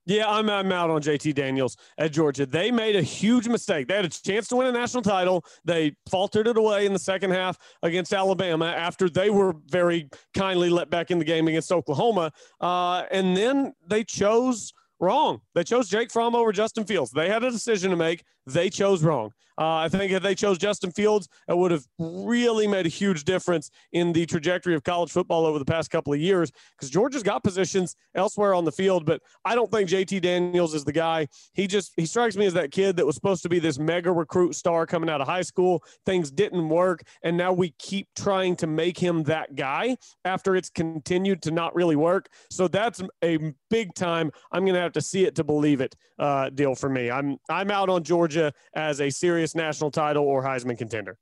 Yeah, 0.08 0.26
I'm, 0.26 0.48
I'm 0.48 0.72
out 0.72 0.88
on 0.88 1.02
JT 1.02 1.34
Daniels 1.34 1.76
at 1.98 2.12
Georgia. 2.12 2.46
They 2.46 2.70
made 2.70 2.96
a 2.96 3.02
huge 3.02 3.46
mistake. 3.46 3.88
They 3.88 3.94
had 3.94 4.06
a 4.06 4.08
chance 4.08 4.48
to 4.48 4.56
win 4.56 4.66
a 4.66 4.72
national 4.72 5.02
title. 5.02 5.44
They 5.66 5.94
faltered 6.10 6.46
it 6.46 6.56
away 6.56 6.86
in 6.86 6.94
the 6.94 6.98
second 6.98 7.32
half 7.32 7.58
against 7.82 8.14
Alabama 8.14 8.64
after 8.64 9.10
they 9.10 9.28
were 9.28 9.54
very 9.66 10.08
kindly 10.34 10.70
let 10.70 10.88
back 10.88 11.10
in 11.10 11.18
the 11.18 11.26
game 11.26 11.46
against 11.46 11.70
Oklahoma. 11.70 12.32
Uh, 12.58 13.02
and 13.10 13.36
then 13.36 13.74
they 13.86 14.02
chose 14.02 14.72
wrong. 14.98 15.42
They 15.54 15.64
chose 15.64 15.90
Jake 15.90 16.10
Fromm 16.10 16.34
over 16.34 16.52
Justin 16.52 16.84
Fields. 16.84 17.10
They 17.10 17.28
had 17.28 17.44
a 17.44 17.50
decision 17.50 17.90
to 17.90 17.96
make. 17.96 18.24
They 18.52 18.70
chose 18.70 19.02
wrong. 19.02 19.32
Uh, 19.58 19.74
I 19.74 19.88
think 19.88 20.12
if 20.12 20.22
they 20.22 20.36
chose 20.36 20.56
Justin 20.56 20.92
Fields, 20.92 21.28
it 21.48 21.56
would 21.56 21.72
have 21.72 21.84
really 21.98 22.68
made 22.68 22.86
a 22.86 22.88
huge 22.88 23.24
difference 23.24 23.70
in 23.92 24.12
the 24.12 24.24
trajectory 24.24 24.74
of 24.76 24.84
college 24.84 25.10
football 25.10 25.44
over 25.44 25.58
the 25.58 25.64
past 25.64 25.90
couple 25.90 26.12
of 26.12 26.20
years 26.20 26.52
because 26.76 26.90
Georgia's 26.90 27.24
got 27.24 27.42
positions 27.42 27.96
elsewhere 28.14 28.54
on 28.54 28.64
the 28.64 28.70
field, 28.70 29.04
but 29.04 29.20
I 29.44 29.56
don't 29.56 29.70
think 29.70 29.90
JT 29.90 30.22
Daniels 30.22 30.74
is 30.74 30.84
the 30.84 30.92
guy. 30.92 31.26
He 31.54 31.66
just 31.66 31.92
he 31.96 32.06
strikes 32.06 32.36
me 32.36 32.46
as 32.46 32.54
that 32.54 32.70
kid 32.70 32.96
that 32.96 33.06
was 33.06 33.16
supposed 33.16 33.42
to 33.42 33.48
be 33.48 33.58
this 33.58 33.80
mega 33.80 34.12
recruit 34.12 34.54
star 34.54 34.86
coming 34.86 35.10
out 35.10 35.20
of 35.20 35.26
high 35.26 35.42
school. 35.42 35.82
Things 36.06 36.30
didn't 36.30 36.68
work, 36.68 37.02
and 37.24 37.36
now 37.36 37.52
we 37.52 37.74
keep 37.80 38.06
trying 38.14 38.54
to 38.56 38.68
make 38.68 38.96
him 38.96 39.24
that 39.24 39.56
guy 39.56 39.96
after 40.24 40.54
it's 40.54 40.70
continued 40.70 41.42
to 41.42 41.50
not 41.50 41.74
really 41.74 41.96
work. 41.96 42.28
So 42.48 42.68
that's 42.68 43.02
a 43.24 43.52
big 43.70 43.92
time. 43.94 44.30
I'm 44.52 44.62
going 44.62 44.74
to 44.74 44.80
have 44.80 44.92
to 44.92 45.00
see 45.00 45.24
it 45.24 45.34
to 45.34 45.44
believe 45.44 45.80
it 45.80 45.96
uh, 46.20 46.50
deal 46.50 46.76
for 46.76 46.88
me. 46.88 47.10
I'm 47.10 47.38
I'm 47.50 47.72
out 47.72 47.88
on 47.88 48.04
Georgia 48.04 48.37
as 48.74 49.00
a 49.00 49.10
serious 49.10 49.54
national 49.54 49.90
title 49.90 50.24
or 50.24 50.42
Heisman 50.42 50.78
contender. 50.78 51.18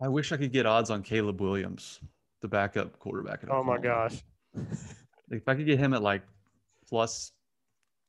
I 0.00 0.08
wish 0.08 0.32
I 0.32 0.36
could 0.36 0.52
get 0.52 0.66
odds 0.66 0.90
on 0.90 1.02
Caleb 1.02 1.40
Williams, 1.40 2.00
the 2.42 2.48
backup 2.48 2.98
quarterback. 2.98 3.40
oh 3.50 3.62
my 3.62 3.78
gosh! 3.78 4.22
if 5.30 5.48
I 5.48 5.54
could 5.54 5.66
get 5.66 5.78
him 5.78 5.94
at 5.94 6.02
like 6.02 6.22
plus, 6.88 7.32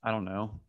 I 0.03 0.11
don't 0.11 0.26
know, 0.26 0.59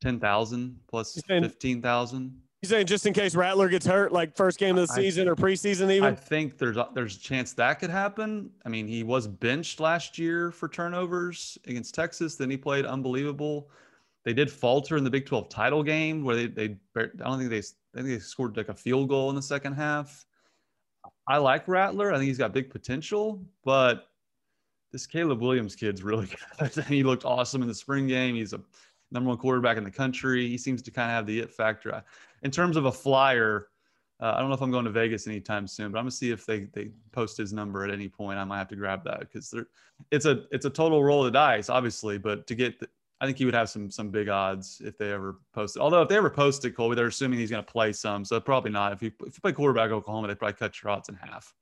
ten 0.00 0.20
thousand 0.20 0.78
plus 0.88 1.20
fifteen 1.26 1.82
thousand. 1.82 2.40
You 2.62 2.68
saying 2.68 2.86
just 2.86 3.04
in 3.04 3.12
case 3.12 3.34
Rattler 3.34 3.68
gets 3.68 3.84
hurt, 3.84 4.12
like 4.12 4.34
first 4.34 4.58
game 4.58 4.78
of 4.78 4.86
the 4.86 4.94
season 4.94 5.28
I, 5.28 5.32
or 5.32 5.36
preseason, 5.36 5.90
even? 5.90 6.04
I 6.04 6.14
think 6.14 6.56
there's 6.56 6.76
a, 6.76 6.88
there's 6.94 7.16
a 7.16 7.20
chance 7.20 7.52
that 7.54 7.80
could 7.80 7.90
happen. 7.90 8.50
I 8.64 8.70
mean, 8.70 8.88
he 8.88 9.02
was 9.02 9.26
benched 9.26 9.78
last 9.78 10.18
year 10.18 10.50
for 10.50 10.68
turnovers 10.68 11.58
against 11.66 11.94
Texas. 11.94 12.36
Then 12.36 12.50
he 12.50 12.56
played 12.56 12.86
unbelievable. 12.86 13.70
They 14.26 14.34
did 14.34 14.50
falter 14.50 14.96
in 14.96 15.04
the 15.04 15.10
Big 15.10 15.24
12 15.24 15.48
title 15.48 15.84
game 15.84 16.24
where 16.24 16.34
they 16.34 16.48
they 16.48 16.76
I 16.96 17.06
don't 17.16 17.38
think 17.38 17.48
they 17.48 17.58
I 17.58 18.02
think 18.02 18.08
they 18.08 18.18
scored 18.18 18.56
like 18.56 18.68
a 18.68 18.74
field 18.74 19.08
goal 19.08 19.30
in 19.30 19.36
the 19.36 19.40
second 19.40 19.74
half. 19.74 20.26
I 21.28 21.38
like 21.38 21.68
Rattler. 21.68 22.12
I 22.12 22.16
think 22.16 22.26
he's 22.26 22.36
got 22.36 22.52
big 22.52 22.68
potential, 22.68 23.40
but 23.64 24.08
this 24.90 25.06
Caleb 25.06 25.40
Williams 25.40 25.76
kid's 25.76 26.02
really 26.02 26.28
good. 26.58 26.84
he 26.86 27.04
looked 27.04 27.24
awesome 27.24 27.62
in 27.62 27.68
the 27.68 27.74
spring 27.74 28.08
game. 28.08 28.34
He's 28.34 28.52
a 28.52 28.60
number 29.12 29.28
one 29.28 29.38
quarterback 29.38 29.76
in 29.76 29.84
the 29.84 29.92
country. 29.92 30.48
He 30.48 30.58
seems 30.58 30.82
to 30.82 30.90
kind 30.90 31.08
of 31.08 31.14
have 31.14 31.26
the 31.26 31.38
it 31.38 31.52
factor. 31.52 32.02
In 32.42 32.50
terms 32.50 32.76
of 32.76 32.86
a 32.86 32.92
flyer, 32.92 33.68
uh, 34.20 34.32
I 34.34 34.40
don't 34.40 34.48
know 34.48 34.56
if 34.56 34.62
I'm 34.62 34.72
going 34.72 34.86
to 34.86 34.90
Vegas 34.90 35.28
anytime 35.28 35.68
soon, 35.68 35.92
but 35.92 35.98
I'm 35.98 36.04
gonna 36.04 36.10
see 36.10 36.32
if 36.32 36.44
they 36.46 36.64
they 36.72 36.90
post 37.12 37.36
his 37.36 37.52
number 37.52 37.84
at 37.84 37.92
any 37.92 38.08
point. 38.08 38.40
I 38.40 38.44
might 38.44 38.58
have 38.58 38.68
to 38.68 38.76
grab 38.76 39.04
that 39.04 39.20
because 39.20 39.54
it's 40.10 40.24
a 40.24 40.46
it's 40.50 40.64
a 40.64 40.70
total 40.70 41.04
roll 41.04 41.24
of 41.24 41.32
the 41.32 41.38
dice, 41.38 41.68
obviously. 41.68 42.18
But 42.18 42.48
to 42.48 42.56
get, 42.56 42.82
I 43.20 43.26
think 43.26 43.38
he 43.38 43.44
would 43.46 43.54
have 43.54 43.70
some 43.70 43.90
some 43.90 44.10
big 44.10 44.28
odds 44.28 44.80
if 44.84 44.98
they 44.98 45.12
ever 45.12 45.40
posted. 45.54 45.80
Although 45.80 46.02
if 46.02 46.08
they 46.08 46.16
ever 46.16 46.30
posted 46.30 46.76
Colby, 46.76 46.96
they're 46.96 47.06
assuming 47.06 47.38
he's 47.38 47.50
gonna 47.50 47.62
play 47.62 47.92
some, 47.92 48.24
so 48.24 48.38
probably 48.40 48.70
not. 48.70 48.92
If 48.92 49.02
you 49.02 49.10
if 49.26 49.36
you 49.36 49.40
play 49.40 49.52
quarterback 49.52 49.90
Oklahoma, 49.90 50.28
they 50.28 50.34
probably 50.34 50.54
cut 50.54 50.82
your 50.82 50.92
odds 50.92 51.08
in 51.08 51.14
half. 51.14 51.54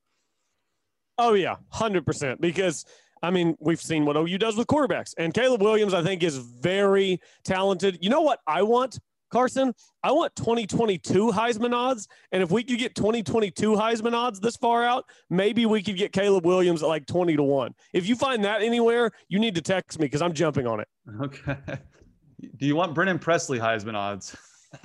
Oh 1.16 1.34
yeah, 1.34 1.56
hundred 1.70 2.04
percent. 2.04 2.40
Because 2.40 2.84
I 3.22 3.30
mean, 3.30 3.56
we've 3.60 3.80
seen 3.80 4.04
what 4.04 4.16
OU 4.16 4.38
does 4.38 4.56
with 4.56 4.66
quarterbacks, 4.66 5.14
and 5.16 5.32
Caleb 5.32 5.62
Williams, 5.62 5.94
I 5.94 6.02
think, 6.02 6.22
is 6.22 6.38
very 6.38 7.20
talented. 7.44 7.98
You 8.00 8.10
know 8.10 8.22
what 8.22 8.40
I 8.46 8.62
want, 8.62 8.98
Carson? 9.34 9.74
I 10.04 10.12
want 10.12 10.34
2022 10.36 11.32
Heisman 11.32 11.74
odds, 11.74 12.06
and 12.30 12.40
if 12.40 12.52
we 12.52 12.62
could 12.62 12.78
get 12.78 12.94
2022 12.94 13.72
Heisman 13.72 14.12
odds 14.12 14.38
this 14.38 14.56
far 14.56 14.84
out, 14.84 15.06
maybe 15.28 15.66
we 15.66 15.82
could 15.82 15.96
get 15.96 16.12
Caleb 16.12 16.46
Williams 16.46 16.84
at 16.84 16.88
like 16.88 17.04
20 17.06 17.34
to 17.34 17.42
one. 17.42 17.74
If 17.92 18.08
you 18.08 18.14
find 18.14 18.44
that 18.44 18.62
anywhere, 18.62 19.10
you 19.28 19.40
need 19.40 19.56
to 19.56 19.60
text 19.60 19.98
me 19.98 20.06
because 20.06 20.22
I'm 20.22 20.32
jumping 20.32 20.68
on 20.68 20.78
it. 20.78 20.88
Okay. 21.20 21.56
Do 22.58 22.66
you 22.66 22.76
want 22.76 22.94
Brennan 22.94 23.18
Presley 23.18 23.58
Heisman 23.58 23.94
odds? 23.94 24.36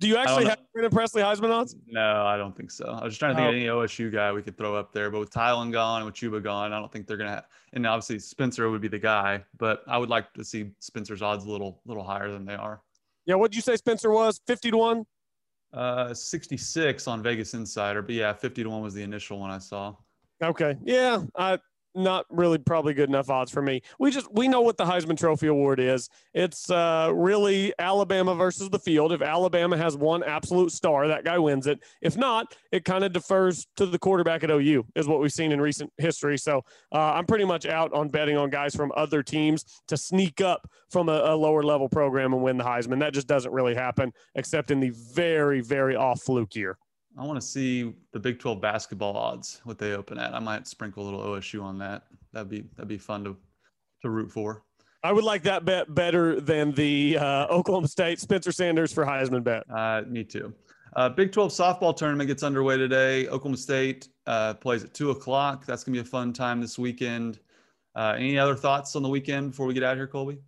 Do 0.00 0.08
you 0.08 0.16
actually 0.16 0.46
have 0.46 0.58
Brennan 0.72 0.90
Presley 0.90 1.22
Heisman 1.22 1.50
odds? 1.50 1.74
No, 1.86 2.26
I 2.26 2.36
don't 2.36 2.56
think 2.56 2.70
so. 2.70 2.84
I 2.86 3.04
was 3.04 3.12
just 3.12 3.20
trying 3.20 3.32
to 3.32 3.36
think 3.36 3.46
oh. 3.46 3.50
of 3.50 3.54
any 3.54 3.68
oh. 3.68 3.78
OSU 3.78 4.12
guy 4.12 4.32
we 4.32 4.42
could 4.42 4.58
throw 4.58 4.74
up 4.74 4.92
there, 4.92 5.10
but 5.10 5.20
with 5.20 5.30
Tylan 5.30 5.72
gone 5.72 6.02
and 6.02 6.06
with 6.06 6.14
Chuba 6.14 6.42
gone, 6.42 6.72
I 6.72 6.78
don't 6.78 6.92
think 6.92 7.06
they're 7.06 7.16
gonna. 7.16 7.30
Have, 7.30 7.44
and 7.72 7.86
obviously 7.86 8.18
Spencer 8.18 8.70
would 8.70 8.80
be 8.80 8.88
the 8.88 8.98
guy, 8.98 9.44
but 9.58 9.82
I 9.86 9.98
would 9.98 10.10
like 10.10 10.32
to 10.34 10.44
see 10.44 10.70
Spencer's 10.80 11.22
odds 11.22 11.44
a 11.44 11.50
little 11.50 11.80
little 11.86 12.04
higher 12.04 12.30
than 12.30 12.44
they 12.44 12.54
are. 12.54 12.82
Yeah, 13.26 13.34
what 13.34 13.50
did 13.50 13.56
you 13.56 13.62
say 13.62 13.76
Spencer 13.76 14.10
was? 14.10 14.40
Fifty 14.46 14.70
to 14.70 14.76
one. 14.78 15.04
Uh, 15.72 16.14
sixty 16.14 16.56
six 16.56 17.06
on 17.08 17.22
Vegas 17.22 17.54
Insider, 17.54 18.00
but 18.00 18.14
yeah, 18.14 18.32
fifty 18.32 18.62
to 18.62 18.70
one 18.70 18.82
was 18.82 18.94
the 18.94 19.02
initial 19.02 19.38
one 19.40 19.50
I 19.50 19.58
saw. 19.58 19.94
Okay, 20.42 20.76
yeah, 20.84 21.22
I 21.36 21.58
not 21.96 22.26
really 22.30 22.58
probably 22.58 22.94
good 22.94 23.08
enough 23.08 23.30
odds 23.30 23.50
for 23.50 23.62
me. 23.62 23.82
We 23.98 24.10
just 24.10 24.32
we 24.32 24.48
know 24.48 24.60
what 24.60 24.76
the 24.76 24.84
Heisman 24.84 25.16
Trophy 25.16 25.46
Award 25.46 25.80
is. 25.80 26.08
It's 26.34 26.70
uh, 26.70 27.10
really 27.14 27.72
Alabama 27.78 28.34
versus 28.34 28.70
the 28.70 28.78
field. 28.78 29.12
If 29.12 29.22
Alabama 29.22 29.76
has 29.76 29.96
one 29.96 30.22
absolute 30.22 30.72
star, 30.72 31.08
that 31.08 31.24
guy 31.24 31.38
wins 31.38 31.66
it. 31.66 31.82
If 32.02 32.16
not, 32.16 32.54
it 32.72 32.84
kind 32.84 33.04
of 33.04 33.12
defers 33.12 33.66
to 33.76 33.86
the 33.86 33.98
quarterback 33.98 34.44
at 34.44 34.50
OU, 34.50 34.86
is 34.94 35.08
what 35.08 35.20
we've 35.20 35.32
seen 35.32 35.52
in 35.52 35.60
recent 35.60 35.92
history. 35.98 36.38
So 36.38 36.64
uh, 36.92 37.12
I'm 37.12 37.26
pretty 37.26 37.44
much 37.44 37.66
out 37.66 37.92
on 37.92 38.08
betting 38.08 38.36
on 38.36 38.50
guys 38.50 38.74
from 38.74 38.92
other 38.96 39.22
teams 39.22 39.64
to 39.88 39.96
sneak 39.96 40.40
up 40.40 40.68
from 40.90 41.08
a, 41.08 41.20
a 41.24 41.36
lower 41.36 41.62
level 41.62 41.88
program 41.88 42.32
and 42.32 42.42
win 42.42 42.56
the 42.56 42.64
Heisman. 42.64 43.00
That 43.00 43.14
just 43.14 43.26
doesn't 43.26 43.52
really 43.52 43.74
happen, 43.74 44.12
except 44.34 44.70
in 44.70 44.80
the 44.80 44.90
very 44.90 45.60
very 45.60 45.96
off 45.96 46.22
fluke 46.22 46.54
year. 46.54 46.78
I 47.18 47.24
want 47.24 47.40
to 47.40 47.46
see 47.46 47.94
the 48.12 48.20
Big 48.20 48.38
12 48.38 48.60
basketball 48.60 49.16
odds, 49.16 49.60
what 49.64 49.78
they 49.78 49.92
open 49.92 50.18
at. 50.18 50.34
I 50.34 50.38
might 50.38 50.66
sprinkle 50.66 51.02
a 51.02 51.06
little 51.06 51.20
OSU 51.20 51.62
on 51.62 51.78
that. 51.78 52.04
That'd 52.32 52.50
be 52.50 52.64
that'd 52.76 52.88
be 52.88 52.98
fun 52.98 53.24
to 53.24 53.36
to 54.02 54.10
root 54.10 54.30
for. 54.30 54.62
I 55.02 55.12
would 55.12 55.24
like 55.24 55.42
that 55.44 55.64
bet 55.64 55.94
better 55.94 56.40
than 56.40 56.72
the 56.72 57.16
uh, 57.18 57.46
Oklahoma 57.46 57.88
State 57.88 58.20
Spencer 58.20 58.52
Sanders 58.52 58.92
for 58.92 59.04
Heisman 59.06 59.44
bet. 59.44 59.62
Uh, 59.70 60.02
me 60.08 60.24
too. 60.24 60.52
Uh, 60.96 61.08
Big 61.08 61.30
12 61.30 61.52
softball 61.52 61.96
tournament 61.96 62.26
gets 62.28 62.42
underway 62.42 62.76
today. 62.76 63.28
Oklahoma 63.28 63.56
State 63.56 64.08
uh, 64.26 64.54
plays 64.54 64.84
at 64.84 64.92
two 64.94 65.10
o'clock. 65.10 65.64
That's 65.64 65.84
gonna 65.84 65.94
be 65.94 66.00
a 66.00 66.04
fun 66.04 66.32
time 66.32 66.60
this 66.60 66.78
weekend. 66.78 67.38
Uh, 67.94 68.14
any 68.16 68.38
other 68.38 68.54
thoughts 68.54 68.94
on 68.94 69.02
the 69.02 69.08
weekend 69.08 69.52
before 69.52 69.66
we 69.66 69.74
get 69.74 69.82
out 69.82 69.96
here, 69.96 70.06
Colby? 70.06 70.38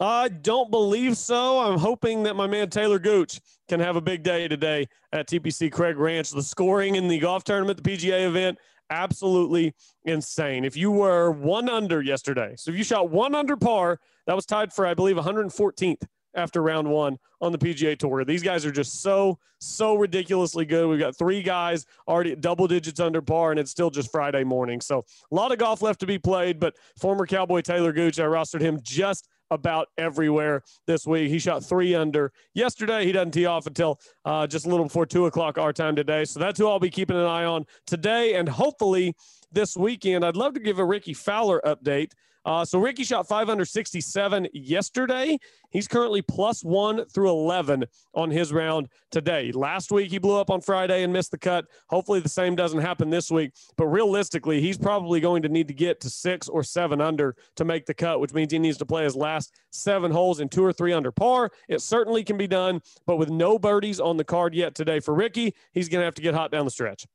I 0.00 0.28
don't 0.28 0.70
believe 0.70 1.16
so. 1.16 1.60
I'm 1.60 1.78
hoping 1.78 2.24
that 2.24 2.34
my 2.34 2.46
man 2.46 2.68
Taylor 2.68 2.98
Gooch 2.98 3.40
can 3.68 3.78
have 3.80 3.96
a 3.96 4.00
big 4.00 4.22
day 4.22 4.48
today 4.48 4.88
at 5.12 5.28
TPC 5.28 5.70
Craig 5.70 5.96
Ranch. 5.96 6.30
The 6.30 6.42
scoring 6.42 6.96
in 6.96 7.06
the 7.06 7.18
golf 7.18 7.44
tournament, 7.44 7.82
the 7.82 7.88
PGA 7.88 8.26
event, 8.26 8.58
absolutely 8.90 9.72
insane. 10.04 10.64
If 10.64 10.76
you 10.76 10.90
were 10.90 11.30
one 11.30 11.68
under 11.68 12.02
yesterday, 12.02 12.54
so 12.56 12.72
if 12.72 12.76
you 12.76 12.84
shot 12.84 13.10
one 13.10 13.34
under 13.34 13.56
par, 13.56 14.00
that 14.26 14.34
was 14.34 14.46
tied 14.46 14.72
for, 14.72 14.84
I 14.84 14.94
believe, 14.94 15.16
114th 15.16 16.02
after 16.34 16.60
round 16.60 16.88
one 16.88 17.16
on 17.40 17.52
the 17.52 17.58
PGA 17.58 17.96
Tour. 17.96 18.24
These 18.24 18.42
guys 18.42 18.66
are 18.66 18.72
just 18.72 19.00
so, 19.00 19.38
so 19.58 19.94
ridiculously 19.94 20.64
good. 20.64 20.88
We've 20.88 20.98
got 20.98 21.16
three 21.16 21.42
guys 21.42 21.86
already 22.08 22.34
double 22.34 22.66
digits 22.66 22.98
under 22.98 23.22
par, 23.22 23.52
and 23.52 23.60
it's 23.60 23.70
still 23.70 23.90
just 23.90 24.10
Friday 24.10 24.42
morning. 24.42 24.80
So 24.80 25.04
a 25.30 25.34
lot 25.34 25.52
of 25.52 25.58
golf 25.58 25.82
left 25.82 26.00
to 26.00 26.06
be 26.06 26.18
played, 26.18 26.58
but 26.58 26.74
former 26.98 27.26
Cowboy 27.26 27.60
Taylor 27.60 27.92
Gooch, 27.92 28.18
I 28.18 28.24
rostered 28.24 28.60
him 28.60 28.80
just 28.82 29.28
about 29.50 29.88
everywhere 29.98 30.62
this 30.86 31.06
week. 31.06 31.28
He 31.30 31.38
shot 31.38 31.64
three 31.64 31.94
under 31.94 32.32
yesterday. 32.54 33.04
He 33.04 33.12
doesn't 33.12 33.32
tee 33.32 33.46
off 33.46 33.66
until 33.66 34.00
uh, 34.24 34.46
just 34.46 34.66
a 34.66 34.68
little 34.68 34.86
before 34.86 35.06
two 35.06 35.26
o'clock 35.26 35.58
our 35.58 35.72
time 35.72 35.96
today. 35.96 36.24
So 36.24 36.40
that's 36.40 36.58
who 36.58 36.68
I'll 36.68 36.80
be 36.80 36.90
keeping 36.90 37.16
an 37.16 37.24
eye 37.26 37.44
on 37.44 37.66
today 37.86 38.34
and 38.34 38.48
hopefully 38.48 39.14
this 39.52 39.76
weekend. 39.76 40.24
I'd 40.24 40.36
love 40.36 40.54
to 40.54 40.60
give 40.60 40.78
a 40.78 40.84
Rickie 40.84 41.14
Fowler 41.14 41.60
update. 41.64 42.12
Uh, 42.44 42.64
so 42.64 42.78
Rickie 42.78 43.04
shot 43.04 43.26
567 43.26 44.48
yesterday. 44.52 45.38
He's 45.70 45.88
currently 45.88 46.22
plus 46.22 46.62
one 46.62 47.06
through 47.06 47.30
11 47.30 47.84
on 48.14 48.30
his 48.30 48.52
round 48.52 48.88
today. 49.10 49.50
Last 49.52 49.90
week, 49.90 50.10
he 50.10 50.18
blew 50.18 50.36
up 50.36 50.50
on 50.50 50.60
Friday 50.60 51.02
and 51.02 51.12
missed 51.12 51.30
the 51.30 51.38
cut. 51.38 51.66
Hopefully, 51.88 52.20
the 52.20 52.28
same 52.28 52.54
doesn't 52.54 52.80
happen 52.80 53.10
this 53.10 53.30
week. 53.30 53.52
But 53.76 53.86
realistically, 53.86 54.60
he's 54.60 54.78
probably 54.78 55.20
going 55.20 55.42
to 55.42 55.48
need 55.48 55.68
to 55.68 55.74
get 55.74 56.00
to 56.02 56.10
six 56.10 56.48
or 56.48 56.62
seven 56.62 57.00
under 57.00 57.34
to 57.56 57.64
make 57.64 57.86
the 57.86 57.94
cut, 57.94 58.20
which 58.20 58.34
means 58.34 58.52
he 58.52 58.58
needs 58.58 58.78
to 58.78 58.86
play 58.86 59.04
his 59.04 59.16
last 59.16 59.52
seven 59.70 60.10
holes 60.10 60.40
in 60.40 60.48
two 60.48 60.64
or 60.64 60.72
three 60.72 60.92
under 60.92 61.10
par. 61.10 61.50
It 61.68 61.80
certainly 61.80 62.24
can 62.24 62.36
be 62.36 62.46
done, 62.46 62.80
but 63.06 63.16
with 63.16 63.30
no 63.30 63.58
birdies 63.58 64.00
on 64.00 64.16
the 64.16 64.24
card 64.24 64.54
yet 64.54 64.74
today 64.74 65.00
for 65.00 65.14
Rickie, 65.14 65.54
he's 65.72 65.88
going 65.88 66.00
to 66.00 66.04
have 66.04 66.14
to 66.14 66.22
get 66.22 66.34
hot 66.34 66.52
down 66.52 66.64
the 66.66 66.70
stretch. 66.70 67.06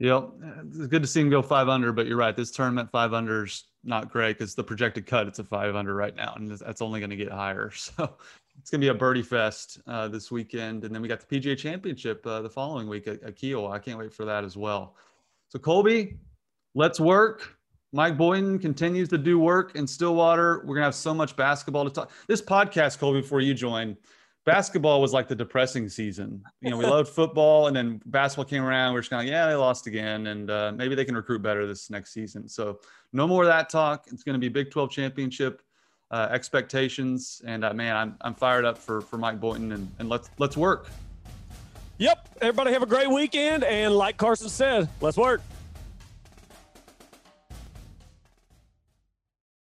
Yep. 0.00 0.30
It's 0.66 0.86
good 0.88 1.02
to 1.02 1.08
see 1.08 1.20
him 1.20 1.30
go 1.30 1.40
five 1.40 1.68
under, 1.68 1.92
but 1.92 2.06
you're 2.06 2.16
right. 2.16 2.36
This 2.36 2.50
tournament, 2.50 2.90
five 2.90 3.14
under's 3.14 3.64
not 3.84 4.10
great 4.10 4.38
because 4.38 4.54
the 4.54 4.64
projected 4.64 5.06
cut, 5.06 5.28
it's 5.28 5.38
a 5.38 5.44
five 5.44 5.76
under 5.76 5.94
right 5.94 6.14
now, 6.16 6.34
and 6.36 6.50
that's 6.50 6.82
only 6.82 7.00
going 7.00 7.10
to 7.10 7.16
get 7.16 7.30
higher. 7.30 7.70
So 7.96 8.16
it's 8.58 8.70
going 8.70 8.80
to 8.80 8.84
be 8.84 8.88
a 8.88 8.94
birdie 8.94 9.22
fest 9.22 9.80
uh, 9.86 10.08
this 10.08 10.30
weekend. 10.30 10.84
And 10.84 10.94
then 10.94 11.02
we 11.02 11.08
got 11.08 11.26
the 11.26 11.40
PGA 11.40 11.58
Championship 11.58 12.24
uh, 12.26 12.40
the 12.40 12.48
following 12.48 12.88
week 12.88 13.08
at, 13.08 13.20
at. 13.22 13.34
I 13.42 13.78
can't 13.78 13.98
wait 13.98 14.12
for 14.12 14.24
that 14.24 14.44
as 14.44 14.56
well. 14.56 14.96
So, 15.48 15.58
Colby, 15.58 16.18
let's 16.74 17.00
work. 17.00 17.56
Mike 17.92 18.16
Boynton 18.16 18.58
continues 18.58 19.08
to 19.08 19.18
do 19.18 19.38
work 19.38 19.76
in 19.76 19.86
Stillwater. 19.86 20.60
We're 20.60 20.74
going 20.74 20.82
to 20.82 20.84
have 20.84 20.94
so 20.94 21.14
much 21.14 21.36
basketball 21.36 21.84
to 21.84 21.90
talk. 21.90 22.10
This 22.26 22.42
podcast, 22.42 22.98
Colby, 22.98 23.20
before 23.20 23.40
you 23.40 23.54
join, 23.54 23.96
basketball 24.44 25.00
was 25.00 25.12
like 25.12 25.28
the 25.28 25.34
depressing 25.34 25.88
season. 25.88 26.42
You 26.60 26.70
know, 26.70 26.76
we 26.76 26.84
loved 26.84 27.08
football, 27.08 27.66
and 27.66 27.76
then 27.76 28.00
basketball 28.06 28.44
came 28.44 28.62
around. 28.62 28.92
We 28.92 28.98
are 28.98 29.02
just 29.02 29.10
kind 29.10 29.26
of 29.26 29.32
yeah, 29.32 29.46
they 29.46 29.54
lost 29.54 29.86
again, 29.86 30.28
and 30.28 30.50
uh, 30.50 30.72
maybe 30.74 30.94
they 30.94 31.04
can 31.04 31.16
recruit 31.16 31.42
better 31.42 31.66
this 31.66 31.90
next 31.90 32.12
season. 32.12 32.48
So 32.48 32.80
no 33.12 33.26
more 33.26 33.42
of 33.42 33.48
that 33.48 33.68
talk. 33.70 34.06
It's 34.12 34.22
going 34.22 34.34
to 34.34 34.38
be 34.38 34.48
Big 34.48 34.70
12 34.70 34.90
championship 34.90 35.62
uh, 36.10 36.28
expectations, 36.30 37.42
and 37.46 37.64
uh, 37.64 37.72
man, 37.72 37.96
I'm 37.96 38.16
I'm 38.20 38.34
fired 38.34 38.64
up 38.64 38.78
for 38.78 39.00
for 39.00 39.18
Mike 39.18 39.40
Boynton, 39.40 39.72
and, 39.72 39.90
and 39.98 40.08
let's 40.08 40.30
let's 40.38 40.56
work. 40.56 40.88
Yep. 41.98 42.28
Everybody 42.40 42.72
have 42.72 42.82
a 42.82 42.86
great 42.86 43.08
weekend, 43.08 43.64
and 43.64 43.94
like 43.94 44.16
Carson 44.16 44.48
said, 44.48 44.88
let's 45.00 45.16
work. 45.16 45.40